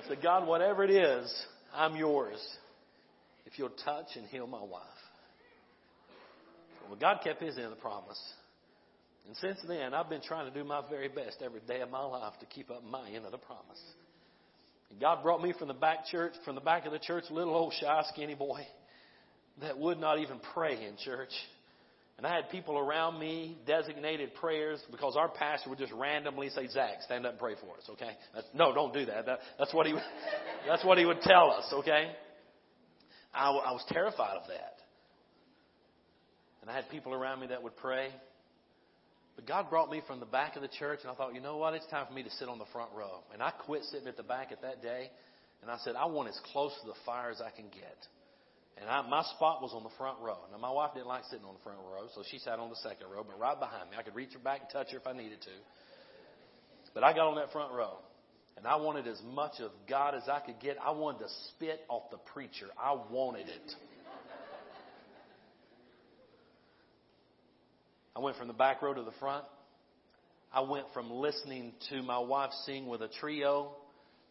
I 0.04 0.08
said, 0.08 0.18
God, 0.22 0.46
whatever 0.46 0.84
it 0.84 0.90
is, 0.90 1.46
I'm 1.72 1.96
yours. 1.96 2.38
If 3.46 3.58
you'll 3.58 3.70
touch 3.84 4.06
and 4.16 4.26
heal 4.26 4.46
my 4.46 4.62
wife. 4.62 4.82
Well, 6.88 6.98
God 6.98 7.20
kept 7.22 7.42
his 7.42 7.56
end 7.56 7.66
of 7.66 7.70
the 7.70 7.76
promise. 7.76 8.20
And 9.26 9.36
since 9.36 9.58
then, 9.68 9.92
I've 9.92 10.08
been 10.08 10.22
trying 10.22 10.50
to 10.50 10.58
do 10.58 10.64
my 10.64 10.82
very 10.88 11.08
best 11.08 11.42
every 11.44 11.60
day 11.60 11.80
of 11.80 11.90
my 11.90 12.04
life 12.04 12.32
to 12.40 12.46
keep 12.46 12.70
up 12.70 12.82
my 12.82 13.10
end 13.10 13.26
of 13.26 13.32
the 13.32 13.38
promise. 13.38 13.80
And 14.90 14.98
God 14.98 15.22
brought 15.22 15.42
me 15.42 15.52
from 15.58 15.68
the 15.68 15.74
back 15.74 16.06
church, 16.06 16.32
from 16.44 16.54
the 16.54 16.62
back 16.62 16.86
of 16.86 16.92
the 16.92 16.98
church, 16.98 17.24
little 17.30 17.54
old 17.54 17.74
shy, 17.78 18.02
skinny 18.12 18.34
boy 18.34 18.66
that 19.60 19.78
would 19.78 19.98
not 19.98 20.18
even 20.18 20.38
pray 20.54 20.86
in 20.86 20.96
church. 21.04 21.32
And 22.16 22.26
I 22.26 22.34
had 22.34 22.50
people 22.50 22.76
around 22.76 23.20
me 23.20 23.58
designated 23.66 24.34
prayers 24.34 24.80
because 24.90 25.14
our 25.16 25.28
pastor 25.28 25.70
would 25.70 25.78
just 25.78 25.92
randomly 25.92 26.48
say, 26.50 26.66
Zach, 26.68 27.02
stand 27.04 27.26
up 27.26 27.32
and 27.32 27.40
pray 27.40 27.54
for 27.54 27.76
us, 27.76 27.88
okay? 27.90 28.10
That's, 28.34 28.46
no, 28.54 28.74
don't 28.74 28.92
do 28.92 29.04
that. 29.06 29.26
that. 29.26 29.38
That's 29.58 29.72
what 29.72 29.86
he 29.86 29.94
that's 30.66 30.84
what 30.84 30.98
he 30.98 31.04
would 31.04 31.20
tell 31.20 31.50
us, 31.50 31.66
okay? 31.72 32.10
I, 33.32 33.50
I 33.50 33.72
was 33.72 33.84
terrified 33.88 34.36
of 34.36 34.48
that. 34.48 34.77
And 36.68 36.76
I 36.76 36.82
had 36.82 36.90
people 36.90 37.14
around 37.14 37.40
me 37.40 37.46
that 37.46 37.62
would 37.62 37.78
pray. 37.78 38.10
But 39.36 39.46
God 39.46 39.70
brought 39.70 39.90
me 39.90 40.02
from 40.06 40.20
the 40.20 40.26
back 40.26 40.54
of 40.54 40.60
the 40.60 40.68
church, 40.68 40.98
and 41.00 41.10
I 41.10 41.14
thought, 41.14 41.34
you 41.34 41.40
know 41.40 41.56
what? 41.56 41.72
It's 41.72 41.86
time 41.86 42.06
for 42.06 42.12
me 42.12 42.22
to 42.22 42.30
sit 42.32 42.46
on 42.46 42.58
the 42.58 42.68
front 42.74 42.90
row. 42.94 43.24
And 43.32 43.42
I 43.42 43.52
quit 43.52 43.84
sitting 43.84 44.06
at 44.06 44.18
the 44.18 44.22
back 44.22 44.52
at 44.52 44.60
that 44.60 44.82
day, 44.82 45.08
and 45.62 45.70
I 45.70 45.78
said, 45.78 45.96
I 45.96 46.04
want 46.04 46.28
as 46.28 46.38
close 46.52 46.72
to 46.82 46.86
the 46.86 46.98
fire 47.06 47.30
as 47.30 47.40
I 47.40 47.48
can 47.48 47.70
get. 47.72 47.96
And 48.76 48.90
I, 48.90 49.00
my 49.08 49.22
spot 49.34 49.62
was 49.62 49.72
on 49.72 49.82
the 49.82 49.96
front 49.96 50.20
row. 50.20 50.36
Now, 50.52 50.58
my 50.58 50.70
wife 50.70 50.92
didn't 50.92 51.06
like 51.06 51.24
sitting 51.30 51.46
on 51.46 51.54
the 51.54 51.64
front 51.64 51.78
row, 51.78 52.04
so 52.14 52.22
she 52.30 52.38
sat 52.38 52.58
on 52.58 52.68
the 52.68 52.76
second 52.76 53.08
row, 53.08 53.24
but 53.24 53.40
right 53.40 53.58
behind 53.58 53.88
me. 53.88 53.96
I 53.98 54.02
could 54.02 54.14
reach 54.14 54.34
her 54.34 54.38
back 54.38 54.60
and 54.60 54.68
touch 54.68 54.92
her 54.92 54.98
if 54.98 55.06
I 55.06 55.14
needed 55.16 55.40
to. 55.40 55.56
But 56.92 57.02
I 57.02 57.14
got 57.14 57.28
on 57.28 57.36
that 57.36 57.50
front 57.50 57.72
row. 57.72 57.96
And 58.58 58.66
I 58.66 58.76
wanted 58.76 59.08
as 59.08 59.22
much 59.24 59.60
of 59.60 59.70
God 59.88 60.14
as 60.14 60.28
I 60.28 60.40
could 60.40 60.60
get. 60.60 60.76
I 60.84 60.90
wanted 60.90 61.20
to 61.20 61.30
spit 61.48 61.80
off 61.88 62.10
the 62.10 62.18
preacher. 62.34 62.66
I 62.76 62.92
wanted 63.08 63.48
it. 63.48 63.72
I 68.18 68.20
went 68.20 68.36
from 68.36 68.48
the 68.48 68.54
back 68.54 68.82
row 68.82 68.92
to 68.92 69.02
the 69.04 69.12
front. 69.20 69.44
I 70.52 70.62
went 70.62 70.86
from 70.92 71.08
listening 71.08 71.72
to 71.90 72.02
my 72.02 72.18
wife 72.18 72.50
sing 72.66 72.88
with 72.88 73.00
a 73.00 73.06
trio 73.20 73.76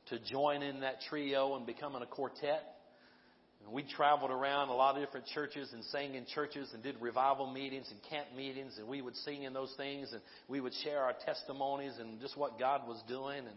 to 0.10 0.20
joining 0.30 0.82
that 0.82 0.96
trio 1.10 1.56
and 1.56 1.66
becoming 1.66 2.02
a 2.02 2.06
quartet. 2.06 2.64
And 3.64 3.72
we 3.72 3.84
traveled 3.84 4.30
around 4.30 4.68
a 4.68 4.74
lot 4.74 4.98
of 4.98 5.02
different 5.02 5.28
churches 5.28 5.70
and 5.72 5.86
sang 5.86 6.16
in 6.16 6.26
churches 6.26 6.70
and 6.74 6.84
did 6.84 6.96
revival 7.00 7.50
meetings 7.50 7.88
and 7.90 7.98
camp 8.10 8.28
meetings 8.36 8.74
and 8.78 8.90
we 8.90 9.02
would 9.02 9.16
sing 9.16 9.44
in 9.44 9.54
those 9.54 9.74
things 9.78 10.12
and 10.12 10.22
we 10.50 10.60
would 10.60 10.74
share 10.84 11.00
our 11.00 11.14
testimonies 11.26 11.94
and 11.98 12.20
just 12.20 12.36
what 12.36 12.60
God 12.60 12.86
was 12.90 13.02
doing 13.08 13.40
and 13.40 13.56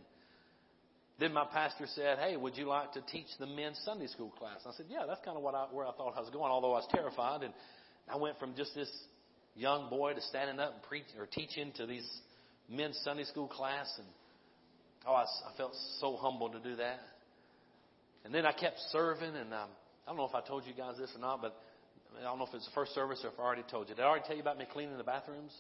then 1.19 1.35
my 1.35 1.45
pastor 1.45 1.87
said, 1.95 2.19
"Hey, 2.19 2.37
would 2.37 2.57
you 2.57 2.67
like 2.67 2.93
to 2.93 3.03
teach 3.03 3.27
the 3.39 3.47
men's 3.47 3.79
Sunday 3.85 4.07
school 4.07 4.31
class?" 4.39 4.61
I 4.65 4.73
said, 4.73 4.87
"Yeah, 4.89 5.07
that's 5.07 5.21
kind 5.23 5.37
of 5.37 5.43
what 5.43 5.55
I, 5.55 5.65
where 5.71 5.87
I 5.87 5.93
thought 5.93 6.17
I 6.17 6.21
was 6.21 6.31
going, 6.31 6.51
although 6.51 6.73
I 6.73 6.79
was 6.79 6.89
terrified." 6.91 7.43
And 7.43 7.53
I 8.11 8.17
went 8.17 8.39
from 8.39 8.55
just 8.55 8.75
this 8.75 8.91
young 9.57 9.91
boy 9.91 10.15
to 10.15 10.21
standing 10.23 10.59
up 10.59 10.75
and 10.75 10.83
preaching 10.85 11.19
or 11.19 11.27
teaching 11.27 11.73
to 11.77 11.87
these 11.87 12.09
men's 12.69 12.99
Sunday 13.05 13.25
school 13.25 13.49
class, 13.49 13.93
and 13.99 14.07
oh, 15.07 15.15
I, 15.15 15.23
I 15.23 15.57
felt 15.57 15.73
so 16.01 16.17
humbled 16.17 16.53
to 16.53 16.61
do 16.61 16.77
that. 16.77 17.01
And 18.25 18.35
then 18.35 18.47
I 18.47 18.53
kept 18.53 18.79
serving, 18.91 19.35
and 19.35 19.53
um, 19.53 19.69
I 20.07 20.11
don't 20.11 20.17
know 20.17 20.27
if 20.27 20.35
I 20.35 20.47
told 20.47 20.65
you 20.67 20.75
guys 20.75 20.97
this 20.99 21.11
or 21.15 21.21
not, 21.21 21.41
but 21.41 21.57
I 22.19 22.23
don't 22.23 22.39
know 22.39 22.47
if 22.47 22.55
it's 22.55 22.67
the 22.67 22.75
first 22.75 22.95
service 22.95 23.21
or 23.25 23.29
if 23.29 23.39
I 23.39 23.43
already 23.43 23.65
told 23.71 23.89
you. 23.89 23.95
Did 23.95 24.03
I 24.03 24.09
already 24.09 24.25
tell 24.27 24.37
you 24.37 24.43
about 24.43 24.59
me 24.59 24.67
cleaning 24.71 24.97
the 24.97 25.05
bathrooms? 25.05 25.53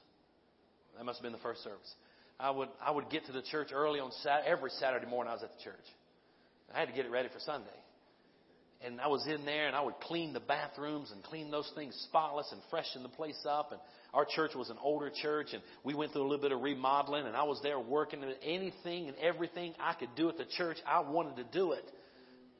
That 0.99 1.05
must 1.05 1.19
have 1.19 1.23
been 1.23 1.33
the 1.33 1.39
first 1.39 1.63
service. 1.63 1.95
I 2.39 2.51
would 2.51 2.69
I 2.83 2.91
would 2.91 3.11
get 3.11 3.27
to 3.27 3.33
the 3.33 3.43
church 3.43 3.69
early 3.73 4.01
on 4.01 4.11
Sat 4.23 4.45
every 4.47 4.71
Saturday 4.71 5.07
morning. 5.07 5.31
I 5.31 5.35
was 5.35 5.43
at 5.43 5.57
the 5.57 5.63
church. 5.63 5.87
I 6.75 6.81
had 6.81 6.89
to 6.89 6.95
get 6.95 7.05
it 7.05 7.11
ready 7.11 7.29
for 7.29 7.39
Sunday. 7.41 7.69
And 8.83 8.99
I 9.01 9.09
was 9.09 9.27
in 9.27 9.45
there 9.45 9.67
and 9.67 9.77
I 9.77 9.83
would 9.83 10.01
clean 10.01 10.33
the 10.33 10.41
bathrooms 10.41 11.11
and 11.11 11.23
clean 11.23 11.51
those 11.51 11.71
things 11.75 11.95
spotless 12.09 12.51
and 12.51 12.61
freshen 12.71 13.03
the 13.03 13.11
place 13.11 13.39
up. 13.47 13.73
And 13.73 13.81
our 14.15 14.25
church 14.25 14.53
was 14.55 14.71
an 14.71 14.79
older 14.83 15.11
church 15.11 15.49
and 15.53 15.63
we 15.85 15.95
went 15.95 16.13
through 16.13 16.23
a 16.23 16.29
little 16.29 16.41
bit 16.41 16.53
of 16.53 16.63
remodeling 16.63 17.27
and 17.27 17.37
I 17.37 17.43
was 17.43 17.61
there 17.63 17.79
working 17.79 18.23
at 18.23 18.37
anything 18.43 19.09
and 19.09 19.17
everything 19.19 19.75
I 19.79 19.93
could 19.93 20.15
do 20.17 20.31
at 20.31 20.39
the 20.39 20.47
church. 20.57 20.79
I 20.87 21.01
wanted 21.01 21.37
to 21.37 21.45
do 21.53 21.73
it. 21.73 21.85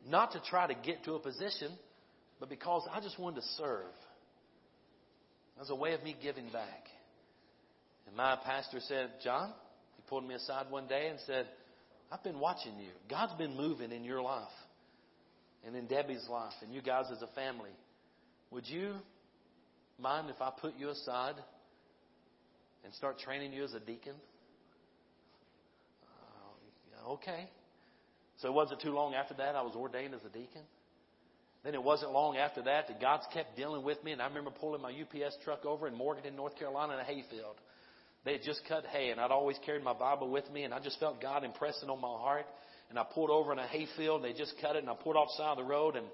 Not 0.07 0.33
to 0.33 0.43
try 0.49 0.67
to 0.67 0.75
get 0.75 1.05
to 1.05 1.15
a 1.15 1.19
position, 1.19 1.73
but 2.39 2.51
because 2.51 2.87
I 2.93 3.01
just 3.01 3.19
wanted 3.19 3.41
to 3.41 3.47
serve. 3.57 3.93
As 5.61 5.71
a 5.71 5.75
way 5.75 5.93
of 5.93 6.03
me 6.03 6.17
giving 6.23 6.49
back. 6.51 6.85
And 8.07 8.17
my 8.17 8.37
pastor 8.45 8.79
said, 8.81 9.11
Jon, 9.23 9.53
he 9.97 10.03
pulled 10.09 10.27
me 10.27 10.35
aside 10.35 10.67
one 10.71 10.87
day 10.87 11.09
and 11.09 11.19
said, 11.27 11.47
I've 12.11 12.25
been 12.25 12.41
watching 12.41 12.79
you. 12.79 12.91
God's 13.09 13.35
been 13.35 13.57
moving 13.57 13.93
in 13.93 14.05
your 14.05 14.23
life 14.23 14.49
and 15.67 15.77
in 15.77 15.87
Debbie's 15.87 16.27
life 16.29 16.53
and 16.63 16.73
you 16.73 16.83
guys 16.83 17.07
as 17.13 17.23
a 17.23 17.29
family. 17.35 17.71
Would 18.51 18.67
you 18.67 18.95
mind 19.99 20.31
if 20.31 20.41
I 20.41 20.51
put 20.61 20.75
you 20.79 20.89
aside 20.89 21.35
and 22.85 22.95
start 22.95 23.19
training 23.19 23.53
you 23.53 23.65
as 23.65 23.75
a 23.75 23.81
deacon? 23.81 24.15
Uh, 27.07 27.13
okay. 27.13 27.49
So 28.39 28.49
it 28.49 28.55
wasn't 28.55 28.81
too 28.81 28.93
long 28.93 29.15
after 29.15 29.35
that 29.35 29.55
I 29.55 29.63
was 29.63 29.75
ordained 29.77 30.15
as 30.15 30.23
a 30.25 30.31
deacon. 30.31 30.63
Then 31.63 31.75
it 31.75 31.83
wasn't 31.83 32.13
long 32.13 32.39
after 32.39 32.63
that 32.63 32.89
that 32.89 33.01
God's 33.01 33.27
kept 33.35 33.55
dealing 33.55 33.85
with 33.85 34.03
me, 34.03 34.13
and 34.13 34.23
I 34.23 34.27
remember 34.27 34.51
pulling 34.51 34.81
my 34.81 34.91
UPS 34.91 35.37
truck 35.45 35.67
over 35.67 35.87
in 35.87 35.95
Morganton, 35.95 36.35
North 36.35 36.57
Carolina, 36.57 36.95
in 36.95 37.01
a 37.01 37.05
hayfield. 37.05 37.57
They 38.25 38.33
had 38.33 38.43
just 38.43 38.63
cut 38.67 38.85
hay, 38.87 39.11
and 39.11 39.21
I'd 39.21 39.31
always 39.31 39.57
carried 39.65 39.85
my 39.85 39.93
Bible 39.93 40.31
with 40.31 40.51
me, 40.51 40.65
and 40.65 40.73
I 40.73 40.81
just 40.81 40.99
felt 40.99 41.21
God 41.21 41.45
impressing 41.45 41.91
on 41.91 42.01
my 42.01 42.09
heart. 42.09 42.47
And 42.91 42.99
I 42.99 43.05
pulled 43.05 43.31
over 43.31 43.53
in 43.53 43.59
a 43.59 43.67
hayfield, 43.67 44.23
and 44.23 44.25
they 44.25 44.37
just 44.37 44.55
cut 44.61 44.77
it, 44.77 44.81
and 44.81 44.91
I 44.91 44.95
pulled 44.95 45.17
off 45.17 45.29
the 45.29 45.43
side 45.43 45.53
of 45.53 45.57
the 45.59 45.65
road, 45.65 45.97
and 45.97 46.07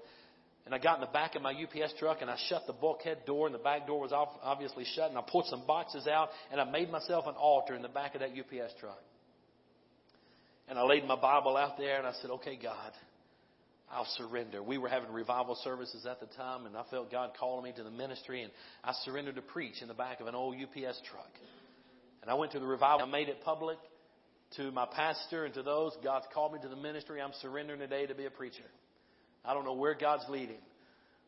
and 0.67 0.75
I 0.75 0.79
got 0.79 0.95
in 0.95 1.01
the 1.01 1.13
back 1.13 1.35
of 1.35 1.41
my 1.41 1.53
UPS 1.53 1.93
truck, 1.97 2.17
and 2.19 2.29
I 2.29 2.35
shut 2.49 2.67
the 2.67 2.73
bulkhead 2.73 3.19
door, 3.25 3.45
and 3.45 3.55
the 3.55 3.59
back 3.59 3.87
door 3.87 4.01
was 4.01 4.11
obviously 4.11 4.83
shut, 4.83 5.09
and 5.09 5.17
I 5.17 5.21
pulled 5.21 5.45
some 5.45 5.65
boxes 5.65 6.07
out, 6.07 6.27
and 6.51 6.59
I 6.59 6.65
made 6.65 6.91
myself 6.91 7.25
an 7.25 7.35
altar 7.35 7.73
in 7.73 7.81
the 7.81 7.87
back 7.87 8.15
of 8.15 8.19
that 8.19 8.31
UPS 8.31 8.73
truck. 8.77 9.01
And 10.67 10.77
I 10.77 10.83
laid 10.83 11.05
my 11.05 11.15
Bible 11.15 11.55
out 11.55 11.77
there, 11.77 11.97
and 11.97 12.05
I 12.05 12.11
said, 12.21 12.31
"Okay, 12.31 12.57
God." 12.57 12.91
I'll 13.89 14.03
surrender. 14.17 14.61
We 14.61 14.77
were 14.77 14.89
having 14.89 15.13
revival 15.13 15.55
services 15.63 16.05
at 16.05 16.19
the 16.19 16.25
time, 16.35 16.65
and 16.65 16.75
I 16.75 16.83
felt 16.91 17.09
God 17.09 17.31
calling 17.39 17.63
me 17.63 17.71
to 17.77 17.83
the 17.83 17.89
ministry, 17.89 18.43
and 18.43 18.51
I 18.83 18.91
surrendered 19.05 19.35
to 19.35 19.41
preach 19.41 19.81
in 19.81 19.87
the 19.87 19.93
back 19.93 20.19
of 20.19 20.27
an 20.27 20.35
old 20.35 20.55
UPS 20.55 20.99
truck. 21.09 21.31
And 22.21 22.29
I 22.29 22.33
went 22.33 22.51
to 22.51 22.59
the 22.59 22.65
revival. 22.65 23.07
I 23.07 23.09
made 23.09 23.29
it 23.29 23.41
public 23.45 23.77
to 24.55 24.71
my 24.71 24.85
pastor 24.85 25.45
and 25.45 25.53
to 25.55 25.63
those. 25.63 25.91
God's 26.03 26.25
called 26.33 26.53
me 26.53 26.59
to 26.61 26.69
the 26.69 26.75
ministry. 26.75 27.21
I'm 27.21 27.33
surrendering 27.41 27.79
today 27.79 28.05
to 28.05 28.15
be 28.15 28.25
a 28.25 28.29
preacher. 28.29 28.63
I 29.43 29.53
don't 29.53 29.65
know 29.65 29.73
where 29.73 29.93
God's 29.93 30.25
leading. 30.29 30.59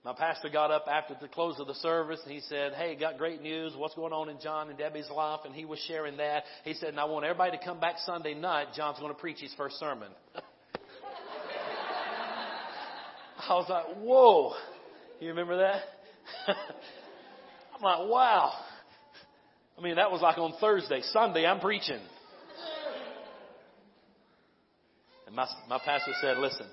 My 0.06 0.14
pastor 0.14 0.50
got 0.50 0.72
up 0.72 0.86
after 0.90 1.16
the 1.20 1.28
close 1.28 1.60
of 1.60 1.68
the 1.68 1.74
service 1.76 2.22
and 2.24 2.34
he 2.34 2.40
said, 2.42 2.74
Hey, 2.74 2.96
got 2.96 3.18
great 3.18 3.42
news. 3.42 3.74
What's 3.76 3.96
going 3.96 4.14
on 4.14 4.30
in 4.30 4.40
Jon 4.42 4.70
and 4.70 4.78
Debbie's 4.78 5.10
life? 5.14 5.42
And 5.44 5.54
he 5.54 5.66
was 5.66 5.80
sharing 5.88 6.18
that. 6.18 6.44
He 6.64 6.74
said, 6.74 6.90
and 6.90 7.00
I 7.00 7.06
want 7.06 7.26
everybody 7.26 7.58
to 7.58 7.64
come 7.64 7.82
back 7.82 7.96
Sunday 8.06 8.34
night. 8.34 8.68
Jon's 8.76 8.98
going 9.00 9.14
to 9.14 9.20
preach 9.20 9.40
his 9.40 9.54
first 9.58 9.78
sermon. 9.78 10.10
I 13.50 13.56
was 13.56 13.68
like, 13.70 13.98
whoa. 13.98 14.54
You 15.20 15.30
remember 15.30 15.58
that? 15.58 15.82
I'm 17.76 17.82
like, 17.82 18.10
wow. 18.10 18.54
I 19.78 19.82
mean, 19.82 19.96
that 19.96 20.12
was 20.12 20.22
like 20.22 20.38
on 20.38 20.54
Thursday. 20.62 21.02
Sunday, 21.12 21.46
I'm 21.46 21.60
preaching. 21.60 22.00
And 25.30 25.36
my, 25.36 25.48
my 25.70 25.78
pastor 25.86 26.12
said, 26.22 26.40
listen, 26.40 26.66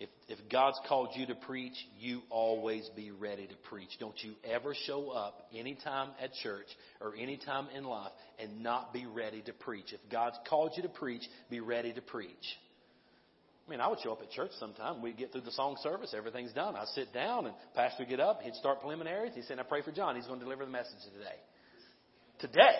if, 0.00 0.08
if 0.28 0.38
God's 0.50 0.80
called 0.88 1.10
you 1.14 1.26
to 1.26 1.34
preach, 1.34 1.74
you 2.00 2.22
always 2.30 2.88
be 2.96 3.10
ready 3.10 3.46
to 3.46 3.54
preach. 3.68 3.90
Don't 4.00 4.16
you 4.22 4.32
ever 4.50 4.74
show 4.86 5.10
up 5.10 5.46
anytime 5.54 6.08
at 6.18 6.32
church 6.42 6.64
or 7.02 7.14
anytime 7.14 7.68
in 7.76 7.84
life 7.84 8.12
and 8.38 8.62
not 8.62 8.94
be 8.94 9.04
ready 9.04 9.42
to 9.42 9.52
preach. 9.52 9.92
If 9.92 10.00
God's 10.10 10.38
called 10.48 10.72
you 10.78 10.84
to 10.84 10.88
preach, 10.88 11.20
be 11.50 11.60
ready 11.60 11.92
to 11.92 12.00
preach. 12.00 12.30
I 13.66 13.70
mean, 13.70 13.82
I 13.82 13.88
would 13.88 13.98
show 14.02 14.12
up 14.12 14.22
at 14.22 14.30
church 14.30 14.52
sometime. 14.58 15.02
We'd 15.02 15.18
get 15.18 15.32
through 15.32 15.42
the 15.42 15.52
song 15.52 15.76
service. 15.82 16.14
Everything's 16.16 16.54
done. 16.54 16.76
I'd 16.76 16.88
sit 16.94 17.12
down 17.12 17.44
and 17.44 17.54
pastor 17.74 18.04
would 18.04 18.08
get 18.08 18.20
up. 18.20 18.40
He'd 18.40 18.54
start 18.54 18.80
preliminaries. 18.80 19.32
He 19.34 19.42
said, 19.42 19.58
I 19.58 19.64
pray 19.64 19.82
for 19.82 19.92
Jon. 19.92 20.16
He's 20.16 20.24
going 20.24 20.38
to 20.38 20.44
deliver 20.46 20.64
the 20.64 20.70
message 20.70 20.96
today. 21.12 21.36
Today. 22.38 22.78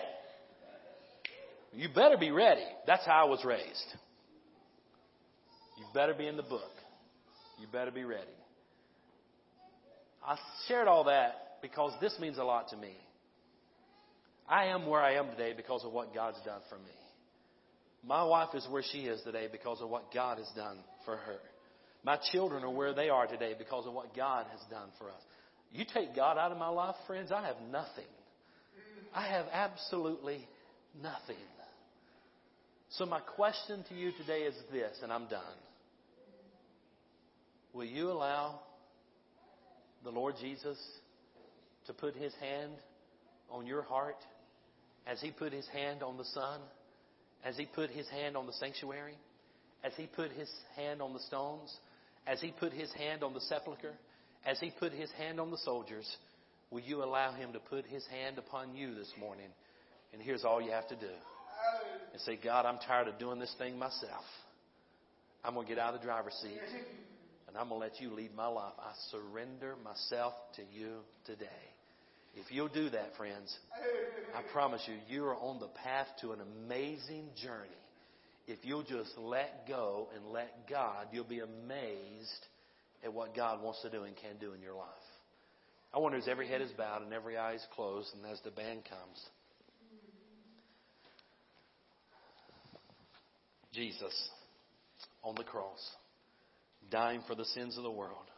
You 1.71 1.87
better 1.93 2.17
be 2.17 2.31
ready. 2.31 2.65
That's 2.87 3.05
how 3.05 3.27
I 3.27 3.29
was 3.29 3.45
raised. 3.45 3.95
Better 5.97 6.13
be 6.13 6.27
in 6.27 6.37
the 6.37 6.43
book. 6.43 6.61
You 7.59 7.65
better 7.71 7.89
be 7.89 8.03
ready. 8.03 8.21
I 10.23 10.37
shared 10.67 10.87
all 10.87 11.05
that 11.05 11.57
because 11.63 11.91
this 11.99 12.15
means 12.21 12.37
a 12.37 12.43
lot 12.43 12.67
to 12.69 12.77
me. 12.77 12.91
I 14.47 14.65
am 14.65 14.85
where 14.85 15.01
I 15.01 15.15
am 15.15 15.31
today 15.31 15.53
because 15.57 15.83
of 15.83 15.91
what 15.91 16.13
God's 16.13 16.37
done 16.45 16.61
for 16.69 16.75
me. 16.75 16.93
My 18.05 18.23
wife 18.23 18.49
is 18.53 18.67
where 18.69 18.83
she 18.91 18.99
is 18.99 19.19
today 19.23 19.47
because 19.51 19.81
of 19.81 19.89
what 19.89 20.13
God 20.13 20.37
has 20.37 20.47
done 20.55 20.77
for 21.03 21.17
her. 21.17 21.39
My 22.03 22.19
children 22.31 22.63
are 22.63 22.69
where 22.69 22.93
they 22.93 23.09
are 23.09 23.25
today 23.25 23.55
because 23.57 23.87
of 23.87 23.93
what 23.93 24.15
God 24.15 24.45
has 24.51 24.61
done 24.69 24.89
for 24.99 25.09
us. 25.09 25.21
You 25.71 25.83
take 25.91 26.15
God 26.15 26.37
out 26.37 26.51
of 26.51 26.59
my 26.59 26.69
life, 26.69 26.93
friends, 27.07 27.31
I 27.31 27.47
have 27.47 27.57
nothing. 27.71 28.05
I 29.15 29.25
have 29.29 29.47
absolutely 29.51 30.47
nothing. 31.01 31.37
So, 32.89 33.07
my 33.07 33.19
question 33.19 33.83
to 33.89 33.95
you 33.95 34.11
today 34.11 34.41
is 34.41 34.53
this, 34.71 34.95
and 35.01 35.11
I'm 35.11 35.27
done. 35.27 35.41
Will 37.77 37.85
you 37.85 38.09
allow 38.09 38.59
the 40.03 40.09
Lord 40.09 40.33
Jesus 40.41 40.79
to 41.85 41.93
put 41.93 42.15
his 42.15 42.33
hand 42.41 42.71
on 43.51 43.67
your 43.67 43.83
heart 43.83 44.17
as 45.05 45.21
he 45.21 45.29
put 45.29 45.53
his 45.53 45.67
hand 45.67 46.01
on 46.01 46.17
the 46.17 46.25
sun? 46.25 46.59
As 47.45 47.55
he 47.55 47.67
put 47.67 47.91
his 47.91 48.09
hand 48.09 48.35
on 48.35 48.47
the 48.47 48.53
sanctuary, 48.53 49.13
as 49.83 49.93
he 49.95 50.07
put 50.07 50.31
his 50.31 50.49
hand 50.75 51.03
on 51.03 51.13
the 51.13 51.19
stones, 51.19 51.71
as 52.25 52.41
he 52.41 52.51
put 52.59 52.73
his 52.73 52.91
hand 52.93 53.23
on 53.23 53.35
the 53.35 53.41
sepulchre, 53.41 53.93
as 54.43 54.59
he 54.59 54.71
put 54.79 54.91
his 54.91 55.11
hand 55.11 55.39
on 55.39 55.51
the 55.51 55.59
soldiers, 55.59 56.17
will 56.71 56.81
you 56.81 57.03
allow 57.03 57.31
him 57.33 57.53
to 57.53 57.59
put 57.59 57.85
his 57.85 58.03
hand 58.07 58.39
upon 58.39 58.75
you 58.75 58.95
this 58.95 59.13
morning? 59.19 59.49
And 60.13 60.21
here's 60.21 60.43
all 60.43 60.59
you 60.59 60.71
have 60.71 60.87
to 60.87 60.95
do. 60.95 61.13
And 62.11 62.21
say, 62.23 62.39
God, 62.43 62.65
I'm 62.65 62.79
tired 62.79 63.07
of 63.07 63.19
doing 63.19 63.37
this 63.37 63.53
thing 63.59 63.77
myself. 63.77 64.25
I'm 65.45 65.53
going 65.53 65.67
to 65.67 65.75
get 65.75 65.79
out 65.79 65.93
of 65.93 66.01
the 66.01 66.05
driver's 66.07 66.33
seat 66.41 66.59
and 67.57 67.63
I'm 67.63 67.69
going 67.69 67.81
to 67.81 67.87
let 67.87 67.99
you 67.99 68.15
lead 68.15 68.35
my 68.35 68.45
life. 68.45 68.73
I 68.77 68.91
surrender 69.09 69.75
myself 69.83 70.33
to 70.57 70.61
you 70.71 70.97
today. 71.25 71.47
If 72.35 72.51
you'll 72.51 72.67
do 72.67 72.91
that, 72.91 73.15
friends, 73.17 73.55
I 74.35 74.43
promise 74.53 74.81
you, 74.87 74.93
you 75.09 75.25
are 75.25 75.35
on 75.35 75.59
the 75.59 75.69
path 75.83 76.05
to 76.21 76.33
an 76.33 76.39
amazing 76.39 77.29
journey. 77.41 77.69
If 78.47 78.59
you'll 78.61 78.83
just 78.83 79.09
let 79.17 79.67
go 79.67 80.07
and 80.15 80.31
let 80.31 80.69
God, 80.69 81.07
you'll 81.11 81.23
be 81.23 81.39
amazed 81.39 82.45
at 83.03 83.11
what 83.11 83.35
God 83.35 83.63
wants 83.63 83.81
to 83.81 83.89
do 83.89 84.03
and 84.03 84.15
can 84.15 84.37
do 84.39 84.53
in 84.53 84.61
your 84.61 84.75
life. 84.75 84.87
I 85.91 85.97
wonder 85.97 86.19
as 86.19 86.27
every 86.27 86.47
head 86.47 86.61
is 86.61 86.69
bowed 86.77 87.01
and 87.01 87.11
every 87.11 87.37
eye 87.37 87.55
is 87.55 87.65
closed, 87.75 88.09
and 88.13 88.31
as 88.31 88.39
the 88.43 88.51
band 88.51 88.83
comes, 88.87 89.25
Jesus 93.73 94.29
on 95.23 95.33
the 95.35 95.43
cross, 95.43 95.79
dying 96.89 97.21
for 97.27 97.35
the 97.35 97.45
sins 97.45 97.77
of 97.77 97.83
the 97.83 97.91
world, 97.91 98.29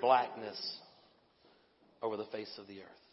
blackness 0.00 0.60
over 2.02 2.16
the 2.16 2.26
face 2.26 2.52
of 2.58 2.66
the 2.66 2.80
earth. 2.80 3.06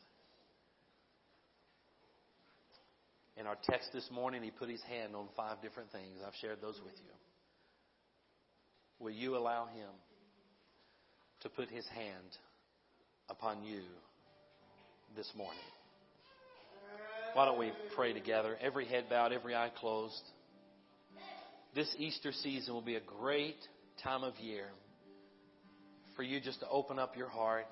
In 3.36 3.48
our 3.48 3.58
text 3.64 3.90
this 3.94 4.08
morning, 4.12 4.44
he 4.44 4.52
put 4.52 4.70
his 4.70 4.82
hand 4.84 5.16
on 5.16 5.28
five 5.36 5.62
different 5.62 5.92
things. 5.92 6.20
I've 6.26 6.36
shared 6.40 6.60
those 6.62 6.80
with 6.84 6.94
you. 6.98 7.14
Will 9.00 9.12
you 9.12 9.36
allow 9.36 9.66
him 9.66 9.90
to 11.42 11.50
put 11.50 11.70
his 11.70 11.86
hand 11.88 12.38
upon 13.30 13.64
you 13.64 13.82
this 15.16 15.30
morning? 15.36 15.60
Why 17.34 17.46
don't 17.46 17.58
we 17.58 17.72
pray 17.96 18.14
together? 18.14 18.56
Every 18.62 18.86
head 18.86 19.06
bowed, 19.10 19.34
every 19.34 19.56
eye 19.56 19.72
closed. 19.80 20.22
This 21.76 21.94
Easter 21.98 22.32
season 22.32 22.74
will 22.74 22.82
be 22.82 22.96
a 22.96 23.02
great 23.02 23.58
time 24.04 24.24
of 24.24 24.38
year 24.38 24.68
for 26.16 26.22
you 26.22 26.40
just 26.40 26.60
to 26.60 26.70
open 26.70 27.00
up 27.00 27.18
your 27.18 27.30
heart 27.30 27.66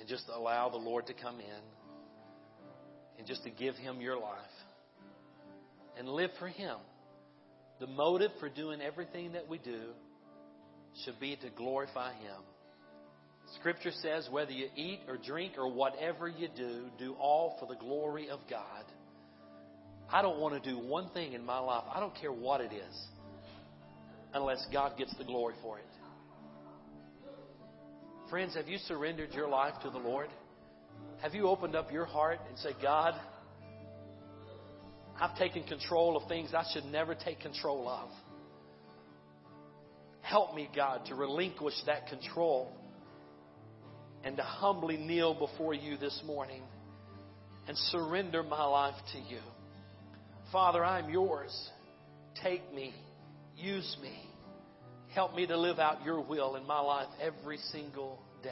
and 0.00 0.08
just 0.08 0.24
allow 0.34 0.68
the 0.68 0.76
Lord 0.76 1.06
to 1.06 1.14
come 1.14 1.38
in 1.38 1.62
and 3.16 3.28
just 3.28 3.44
to 3.44 3.50
give 3.50 3.76
Him 3.76 4.00
your 4.00 4.18
life 4.18 4.34
and 5.96 6.08
live 6.08 6.30
for 6.40 6.48
Him. 6.48 6.76
The 7.78 7.86
motive 7.86 8.32
for 8.40 8.48
doing 8.48 8.80
everything 8.80 9.32
that 9.32 9.48
we 9.48 9.58
do 9.58 9.90
should 11.04 11.20
be 11.20 11.36
to 11.36 11.50
glorify 11.50 12.12
Him. 12.14 12.42
Scripture 13.60 13.92
says, 14.02 14.28
whether 14.32 14.50
you 14.50 14.68
eat 14.74 15.00
or 15.06 15.16
drink 15.16 15.52
or 15.58 15.72
whatever 15.72 16.28
you 16.28 16.48
do, 16.56 16.86
do 16.98 17.14
all 17.14 17.56
for 17.60 17.66
the 17.66 17.78
glory 17.78 18.28
of 18.30 18.40
God. 18.48 18.84
I 20.12 20.22
don't 20.22 20.40
want 20.40 20.60
to 20.62 20.70
do 20.70 20.78
one 20.78 21.10
thing 21.10 21.34
in 21.34 21.44
my 21.44 21.58
life, 21.58 21.84
I 21.94 22.00
don't 22.00 22.14
care 22.14 22.32
what 22.32 22.60
it 22.60 22.72
is, 22.72 23.06
unless 24.34 24.64
God 24.72 24.98
gets 24.98 25.14
the 25.16 25.24
glory 25.24 25.54
for 25.62 25.78
it. 25.78 25.84
Friends, 28.28 28.54
have 28.54 28.68
you 28.68 28.78
surrendered 28.86 29.32
your 29.32 29.48
life 29.48 29.74
to 29.82 29.90
the 29.90 29.98
Lord? 29.98 30.28
Have 31.22 31.34
you 31.34 31.48
opened 31.48 31.74
up 31.74 31.92
your 31.92 32.04
heart 32.06 32.38
and 32.48 32.56
said, 32.58 32.74
God, 32.80 33.14
I've 35.20 35.36
taken 35.36 35.64
control 35.64 36.16
of 36.16 36.28
things 36.28 36.50
I 36.54 36.64
should 36.72 36.86
never 36.86 37.14
take 37.14 37.40
control 37.40 37.88
of. 37.88 38.08
Help 40.22 40.54
me, 40.54 40.68
God, 40.74 41.04
to 41.06 41.14
relinquish 41.14 41.74
that 41.86 42.06
control 42.06 42.72
and 44.24 44.36
to 44.36 44.42
humbly 44.42 44.96
kneel 44.96 45.34
before 45.34 45.74
you 45.74 45.96
this 45.98 46.22
morning 46.24 46.62
and 47.68 47.76
surrender 47.76 48.42
my 48.42 48.64
life 48.64 48.94
to 49.12 49.18
you. 49.18 49.40
Father, 50.52 50.84
I'm 50.84 51.10
yours. 51.10 51.70
Take 52.42 52.74
me, 52.74 52.92
use 53.56 53.96
me. 54.02 54.18
Help 55.14 55.34
me 55.34 55.46
to 55.46 55.56
live 55.56 55.78
out 55.78 56.04
your 56.04 56.20
will 56.20 56.56
in 56.56 56.66
my 56.66 56.80
life 56.80 57.08
every 57.20 57.58
single 57.72 58.18
day. 58.42 58.50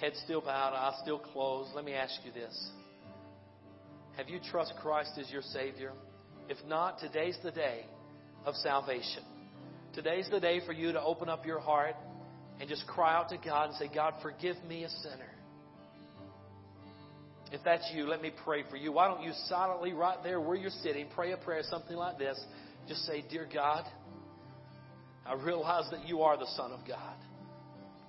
Head 0.00 0.12
still 0.24 0.40
bowed, 0.40 0.74
eyes 0.74 0.94
still 1.02 1.18
closed. 1.18 1.70
Let 1.74 1.84
me 1.84 1.94
ask 1.94 2.14
you 2.24 2.32
this. 2.32 2.70
Have 4.16 4.28
you 4.28 4.38
trust 4.50 4.74
Christ 4.80 5.12
as 5.18 5.30
your 5.30 5.42
Savior? 5.42 5.92
If 6.48 6.58
not, 6.66 6.98
today's 6.98 7.38
the 7.42 7.50
day 7.50 7.86
of 8.44 8.54
salvation. 8.56 9.22
Today's 9.94 10.28
the 10.30 10.40
day 10.40 10.60
for 10.64 10.72
you 10.72 10.92
to 10.92 11.00
open 11.00 11.28
up 11.28 11.46
your 11.46 11.60
heart 11.60 11.96
and 12.60 12.68
just 12.68 12.86
cry 12.86 13.14
out 13.14 13.30
to 13.30 13.36
God 13.36 13.70
and 13.70 13.78
say, 13.78 13.88
God, 13.92 14.14
forgive 14.22 14.56
me 14.68 14.84
a 14.84 14.88
sinner. 14.88 15.33
If 17.54 17.62
that's 17.64 17.88
you, 17.94 18.08
let 18.08 18.20
me 18.20 18.32
pray 18.44 18.64
for 18.68 18.76
you. 18.76 18.90
Why 18.90 19.06
don't 19.06 19.22
you 19.22 19.30
silently, 19.46 19.92
right 19.92 20.18
there 20.24 20.40
where 20.40 20.56
you're 20.56 20.70
sitting, 20.82 21.06
pray 21.14 21.30
a 21.30 21.36
prayer, 21.36 21.62
something 21.70 21.96
like 21.96 22.18
this. 22.18 22.36
Just 22.88 23.06
say, 23.06 23.24
Dear 23.30 23.46
God, 23.52 23.84
I 25.24 25.34
realize 25.34 25.84
that 25.92 26.08
you 26.08 26.22
are 26.22 26.36
the 26.36 26.48
Son 26.56 26.72
of 26.72 26.80
God. 26.86 27.14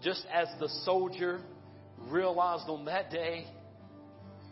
Just 0.02 0.26
as 0.34 0.48
the 0.60 0.68
soldier 0.84 1.41
realized 2.10 2.68
on 2.68 2.86
that 2.86 3.12
day 3.12 3.46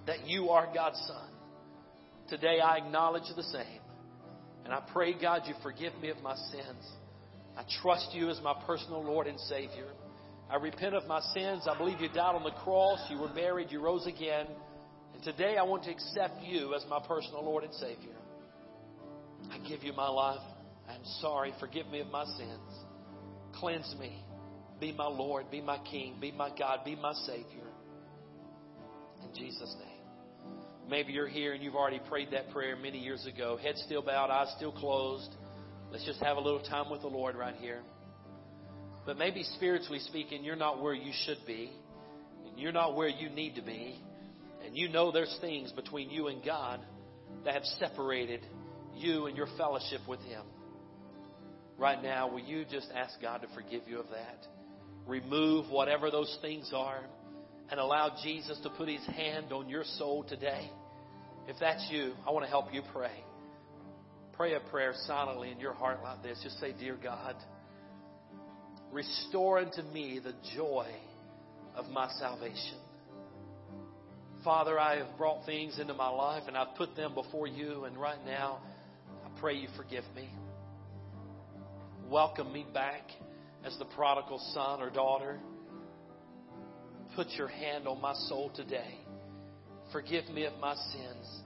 that 0.06 0.28
you 0.28 0.50
are 0.50 0.72
God's 0.72 1.02
Son. 1.08 1.30
Today 2.30 2.60
I 2.60 2.78
acknowledge 2.78 3.24
the 3.36 3.42
same. 3.42 3.82
And 4.64 4.72
I 4.72 4.84
pray, 4.94 5.20
God, 5.20 5.42
you 5.48 5.56
forgive 5.64 5.94
me 6.04 6.10
of 6.10 6.22
my 6.22 6.36
sins. 6.36 6.88
I 7.58 7.64
trust 7.82 8.10
you 8.14 8.30
as 8.30 8.40
my 8.44 8.54
personal 8.68 9.04
Lord 9.04 9.26
and 9.26 9.40
Savior. 9.40 9.88
I 10.52 10.58
repent 10.58 10.94
of 10.94 11.08
my 11.08 11.20
sins. 11.34 11.68
I 11.68 11.76
believe 11.76 12.00
you 12.00 12.10
died 12.10 12.36
on 12.36 12.44
the 12.44 12.52
cross. 12.52 13.00
You 13.10 13.18
were 13.18 13.34
buried. 13.34 13.72
You 13.72 13.82
rose 13.82 14.06
again. 14.06 14.46
Today 15.24 15.56
I 15.58 15.64
want 15.64 15.84
to 15.84 15.92
accept 15.92 16.44
you 16.44 16.74
as 16.74 16.84
my 16.90 17.00
personal 17.08 17.46
Lord 17.46 17.64
and 17.64 17.74
Savior. 17.76 18.16
I 19.50 19.58
give 19.70 19.82
you 19.82 19.94
my 19.94 20.10
life. 20.10 20.42
I'm 20.90 21.04
sorry. 21.22 21.54
Forgive 21.62 21.88
me 21.88 22.02
of 22.02 22.08
my 22.08 22.26
sins. 22.26 22.84
Cleanse 23.54 23.96
me. 23.98 24.22
Be 24.82 24.92
my 24.92 25.08
Lord. 25.08 25.50
Be 25.50 25.62
my 25.62 25.78
King. 25.90 26.18
Be 26.20 26.34
my 26.34 26.50
God. 26.58 26.80
Be 26.84 26.98
my 26.98 27.14
Savior. 27.26 27.68
In 29.24 29.34
Jesus' 29.34 29.74
name. 29.80 30.52
Maybe 30.90 31.14
you're 31.14 31.30
here 31.30 31.54
and 31.54 31.64
you've 31.64 31.76
already 31.76 32.02
prayed 32.10 32.32
that 32.32 32.50
prayer 32.50 32.76
many 32.76 33.00
years 33.00 33.26
ago. 33.26 33.56
Head 33.56 33.78
still 33.78 34.02
bowed, 34.02 34.30
eyes 34.30 34.54
still 34.58 34.74
closed. 34.74 35.30
Let's 35.90 36.06
just 36.06 36.22
have 36.22 36.36
a 36.36 36.42
little 36.42 36.64
time 36.64 36.90
with 36.92 37.02
the 37.02 37.08
Lord 37.08 37.38
right 37.38 37.56
here. 37.56 37.80
But 39.06 39.18
maybe 39.18 39.44
spiritually 39.56 40.00
speaking, 40.00 40.44
you're 40.44 40.58
not 40.58 40.82
where 40.82 40.94
you 40.94 41.14
should 41.26 41.40
be. 41.48 41.72
And 42.46 42.60
you're 42.60 42.74
not 42.74 42.98
where 42.98 43.08
you 43.08 43.30
need 43.30 43.56
to 43.56 43.62
be. 43.62 44.02
And 44.74 44.80
you 44.80 44.90
know 44.90 45.12
there's 45.12 45.38
things 45.40 45.72
between 45.72 46.10
you 46.10 46.30
and 46.30 46.44
God 46.44 46.80
that 47.46 47.54
have 47.54 47.64
separated 47.78 48.42
you 48.96 49.28
and 49.28 49.38
your 49.38 49.46
fellowship 49.56 50.02
with 50.08 50.20
Him. 50.22 50.42
Right 51.78 52.02
now, 52.02 52.28
will 52.28 52.40
you 52.40 52.66
just 52.66 52.88
ask 52.92 53.22
God 53.22 53.44
to 53.44 53.48
forgive 53.54 53.84
you 53.88 54.00
of 54.00 54.08
that? 54.10 54.48
Remove 55.06 55.70
whatever 55.70 56.10
those 56.10 56.36
things 56.42 56.72
are 56.74 57.02
and 57.70 57.80
allow 57.80 58.18
Jesus 58.24 58.60
to 58.64 58.72
put 58.72 58.90
His 58.90 59.06
hand 59.06 59.52
on 59.52 59.70
your 59.70 59.84
soul 60.00 60.24
today. 60.28 60.72
If 61.48 61.58
that's 61.60 61.88
you, 61.92 62.14
I 62.28 62.32
want 62.32 62.44
to 62.46 62.50
help 62.50 62.74
you 62.74 62.82
pray. 62.92 63.24
Pray 64.32 64.56
a 64.56 64.60
prayer 64.60 64.96
silently 65.06 65.52
in 65.52 65.60
your 65.60 65.74
heart 65.74 66.00
like 66.02 66.24
this. 66.24 66.40
Just 66.42 66.60
say, 66.60 66.74
Dear 66.80 66.98
God, 66.98 67.36
restore 68.92 69.60
unto 69.60 69.84
me 69.84 70.18
the 70.18 70.34
joy 70.58 70.88
of 71.76 71.92
my 71.92 72.10
salvation. 72.18 72.80
Father, 74.44 74.78
I 74.78 74.98
have 74.98 75.18
brought 75.18 75.46
things 75.46 75.80
into 75.80 75.94
my 75.94 76.10
life 76.10 76.44
and 76.48 76.58
I've 76.58 76.76
put 76.76 76.96
them 76.98 77.14
before 77.14 77.48
you, 77.48 77.86
and 77.86 77.98
right 77.98 78.18
now 78.26 78.60
I 79.26 79.40
pray 79.40 79.56
you 79.56 79.70
forgive 79.78 80.04
me. 80.16 80.30
Welcome 82.10 82.52
me 82.52 82.66
back 82.74 83.04
as 83.64 83.78
the 83.80 83.86
prodigal 83.86 84.40
son 84.54 84.82
or 84.82 84.90
daughter. 84.90 85.40
Put 87.16 87.28
your 87.38 87.48
hand 87.48 87.88
on 87.88 88.02
my 88.02 88.14
soul 88.28 88.52
today. 88.54 88.98
Forgive 89.94 90.28
me 90.30 90.46
of 90.46 90.54
my 90.60 90.76
sins. 90.76 91.42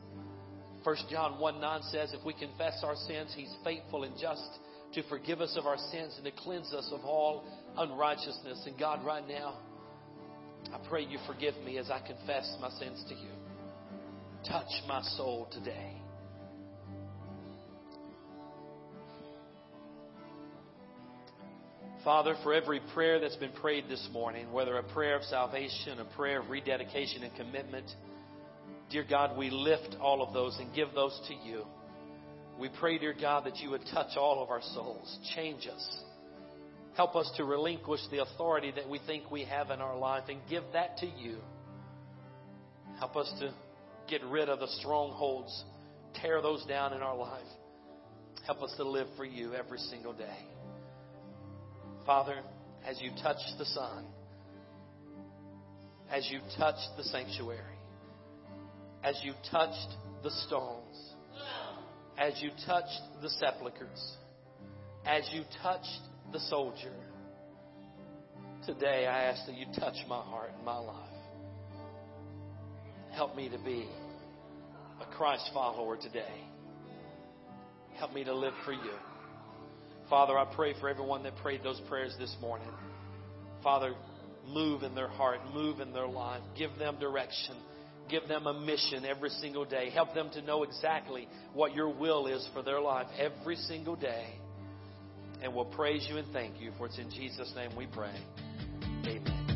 1 0.83 0.95
John 1.11 1.39
1 1.39 1.61
9 1.61 1.81
says, 1.91 2.13
If 2.13 2.25
we 2.25 2.33
confess 2.33 2.81
our 2.83 2.95
sins, 3.07 3.31
He's 3.35 3.53
faithful 3.63 4.05
and 4.05 4.15
just 4.19 4.47
to 4.93 5.03
forgive 5.09 5.41
us 5.41 5.55
of 5.55 5.67
our 5.67 5.77
sins 5.91 6.15
and 6.15 6.25
to 6.25 6.31
cleanse 6.31 6.73
us 6.73 6.89
of 6.91 7.01
all 7.05 7.43
unrighteousness. 7.77 8.63
And 8.65 8.79
God, 8.79 9.05
right 9.05 9.27
now, 9.27 9.59
I 10.73 10.79
pray 10.89 11.03
you 11.03 11.17
forgive 11.25 11.55
me 11.63 11.77
as 11.77 11.89
I 11.89 11.99
confess 11.99 12.55
my 12.61 12.69
sins 12.71 13.03
to 13.09 13.15
you. 13.15 13.29
Touch 14.47 14.69
my 14.87 15.01
soul 15.01 15.47
today. 15.51 16.01
Father, 22.03 22.35
for 22.41 22.53
every 22.53 22.79
prayer 22.93 23.19
that's 23.19 23.35
been 23.35 23.51
prayed 23.51 23.89
this 23.89 24.07
morning, 24.13 24.51
whether 24.53 24.77
a 24.77 24.83
prayer 24.83 25.17
of 25.17 25.23
salvation, 25.23 25.99
a 25.99 26.05
prayer 26.15 26.39
of 26.39 26.49
rededication 26.49 27.23
and 27.23 27.35
commitment, 27.35 27.85
dear 28.89 29.03
God, 29.09 29.37
we 29.37 29.49
lift 29.49 29.97
all 29.99 30.21
of 30.21 30.33
those 30.33 30.57
and 30.57 30.73
give 30.73 30.87
those 30.95 31.19
to 31.27 31.33
you. 31.33 31.65
We 32.57 32.69
pray, 32.79 32.97
dear 32.97 33.13
God, 33.19 33.45
that 33.45 33.57
you 33.57 33.71
would 33.71 33.83
touch 33.93 34.15
all 34.15 34.41
of 34.41 34.49
our 34.49 34.61
souls, 34.61 35.17
change 35.35 35.67
us. 35.67 35.97
Help 36.97 37.15
us 37.15 37.31
to 37.37 37.45
relinquish 37.45 37.99
the 38.09 38.23
authority 38.23 38.71
that 38.75 38.89
we 38.89 38.99
think 39.05 39.29
we 39.29 39.43
have 39.43 39.69
in 39.69 39.81
our 39.81 39.95
life 39.95 40.23
and 40.29 40.39
give 40.49 40.63
that 40.73 40.97
to 40.97 41.05
you. 41.05 41.37
Help 42.97 43.15
us 43.15 43.31
to 43.39 43.53
get 44.09 44.23
rid 44.25 44.49
of 44.49 44.59
the 44.59 44.67
strongholds, 44.79 45.63
tear 46.15 46.41
those 46.41 46.65
down 46.65 46.93
in 46.93 47.03
our 47.03 47.15
life. 47.15 47.45
Help 48.47 48.63
us 48.63 48.73
to 48.77 48.83
live 48.83 49.05
for 49.15 49.25
you 49.25 49.53
every 49.53 49.77
single 49.77 50.11
day. 50.11 50.39
Father, 52.03 52.39
as 52.83 52.99
you 52.99 53.11
touch 53.21 53.37
the 53.59 53.65
sun, 53.65 54.05
as 56.09 56.27
you 56.31 56.39
touched 56.57 56.89
the 56.97 57.03
sanctuary, 57.03 57.61
as 59.03 59.19
you 59.23 59.33
touched 59.51 59.93
the 60.23 60.31
stones, 60.47 61.13
as 62.17 62.41
you 62.41 62.49
touched 62.65 63.01
the 63.21 63.29
sepulchres, 63.29 64.17
as 65.05 65.29
you 65.31 65.43
touched 65.61 66.01
the 66.31 66.39
soldier, 66.41 66.93
today 68.65 69.05
I 69.07 69.23
ask 69.25 69.45
that 69.45 69.55
you 69.55 69.65
touch 69.77 69.95
my 70.07 70.21
heart 70.21 70.51
and 70.55 70.65
my 70.65 70.77
life. 70.77 70.95
Help 73.13 73.35
me 73.35 73.49
to 73.49 73.57
be 73.57 73.87
a 75.01 75.15
Christ 75.15 75.49
follower 75.53 75.97
today. 75.97 76.43
Help 77.97 78.13
me 78.13 78.23
to 78.23 78.33
live 78.33 78.53
for 78.65 78.73
you. 78.73 78.93
Father, 80.09 80.37
I 80.37 80.45
pray 80.55 80.73
for 80.79 80.87
everyone 80.87 81.23
that 81.23 81.35
prayed 81.37 81.63
those 81.63 81.81
prayers 81.89 82.15
this 82.19 82.35
morning. 82.39 82.69
Father, 83.63 83.93
move 84.47 84.83
in 84.83 84.95
their 84.95 85.07
heart, 85.07 85.39
move 85.53 85.79
in 85.79 85.93
their 85.93 86.07
life, 86.07 86.41
give 86.57 86.71
them 86.77 86.99
direction. 86.99 87.55
Give 88.09 88.25
them 88.27 88.47
a 88.47 88.53
mission 88.53 89.03
every 89.03 89.29
single 89.31 89.65
day. 89.65 89.89
Help 89.89 90.13
them 90.13 90.29
to 90.33 90.41
know 90.41 90.63
exactly 90.63 91.27
what 91.53 91.75
your 91.75 91.89
will 91.89 92.27
is 92.27 92.47
for 92.53 92.61
their 92.63 92.79
life 92.79 93.07
every 93.19 93.57
single 93.57 93.97
day. 93.97 94.27
And 95.41 95.53
we'll 95.53 95.65
praise 95.65 96.05
you 96.09 96.17
and 96.17 96.27
thank 96.33 96.59
you, 96.59 96.71
for 96.77 96.87
it's 96.87 96.97
in 96.97 97.09
Jesus' 97.09 97.53
name 97.55 97.71
we 97.77 97.87
pray. 97.87 98.13
Amen. 99.05 99.47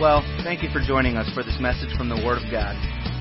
Well, 0.00 0.24
thank 0.44 0.62
you 0.62 0.70
for 0.72 0.80
joining 0.80 1.18
us 1.18 1.28
for 1.34 1.42
this 1.42 1.58
message 1.60 1.94
from 1.98 2.08
the 2.08 2.16
Word 2.24 2.40
of 2.40 2.50
God. 2.50 2.72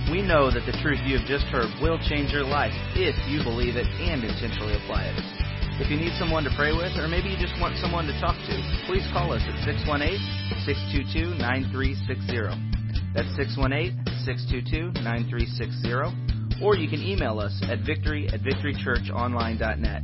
We 0.09 0.21
know 0.23 0.49
that 0.49 0.63
the 0.65 0.71
truth 0.81 0.99
you 1.03 1.19
have 1.19 1.27
just 1.27 1.43
heard 1.51 1.67
will 1.83 1.99
change 2.07 2.31
your 2.31 2.45
life 2.45 2.71
if 2.95 3.19
you 3.27 3.43
believe 3.43 3.75
it 3.75 3.85
and 3.85 4.23
intentionally 4.23 4.79
apply 4.79 5.11
it. 5.11 5.48
If 5.79 5.87
you 5.87 5.95
need 5.95 6.11
someone 6.19 6.43
to 6.43 6.51
pray 6.59 6.75
with, 6.75 6.91
or 6.99 7.07
maybe 7.07 7.31
you 7.31 7.39
just 7.39 7.55
want 7.55 7.79
someone 7.79 8.03
to 8.11 8.15
talk 8.19 8.35
to, 8.35 8.55
please 8.83 9.07
call 9.15 9.31
us 9.31 9.39
at 9.47 9.55
618 9.63 10.19
622 10.67 11.39
9360. 11.39 13.15
That's 13.15 13.31
618 13.39 13.95
622 14.27 14.99
9360. 14.99 16.59
Or 16.59 16.75
you 16.75 16.91
can 16.91 16.99
email 16.99 17.39
us 17.39 17.55
at 17.71 17.79
victory 17.87 18.27
at 18.27 18.43
victorychurchonline.net. 18.43 20.03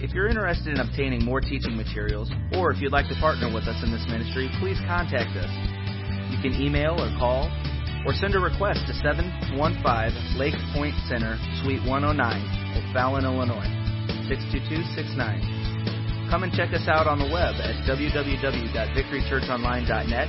If 0.00 0.16
you're 0.16 0.32
interested 0.32 0.72
in 0.72 0.80
obtaining 0.80 1.28
more 1.28 1.44
teaching 1.44 1.76
materials, 1.76 2.32
or 2.56 2.72
if 2.72 2.80
you'd 2.80 2.96
like 2.96 3.12
to 3.12 3.18
partner 3.20 3.52
with 3.52 3.68
us 3.68 3.76
in 3.84 3.92
this 3.92 4.08
ministry, 4.08 4.48
please 4.64 4.80
contact 4.88 5.36
us. 5.36 5.52
You 6.32 6.40
can 6.40 6.56
email 6.56 6.96
or 6.96 7.12
call, 7.20 7.52
or 8.08 8.16
send 8.16 8.32
a 8.32 8.40
request 8.40 8.80
to 8.88 8.96
715 9.04 9.60
Lake 10.40 10.56
Point 10.72 10.96
Center, 11.04 11.36
Suite 11.60 11.84
109, 11.84 12.16
O'Fallon, 12.80 13.28
Illinois. 13.28 13.87
62269. 14.28 16.28
Come 16.30 16.44
and 16.44 16.52
check 16.52 16.74
us 16.74 16.86
out 16.86 17.06
on 17.06 17.18
the 17.18 17.30
web 17.32 17.54
at 17.56 17.74
www.victorychurchonline.net. 17.88 20.28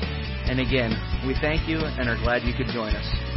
And 0.49 0.59
again, 0.59 0.95
we 1.27 1.33
thank 1.41 1.67
you 1.67 1.79
and 1.79 2.09
are 2.09 2.15
glad 2.15 2.43
you 2.43 2.53
could 2.53 2.67
join 2.67 2.95
us. 2.95 3.28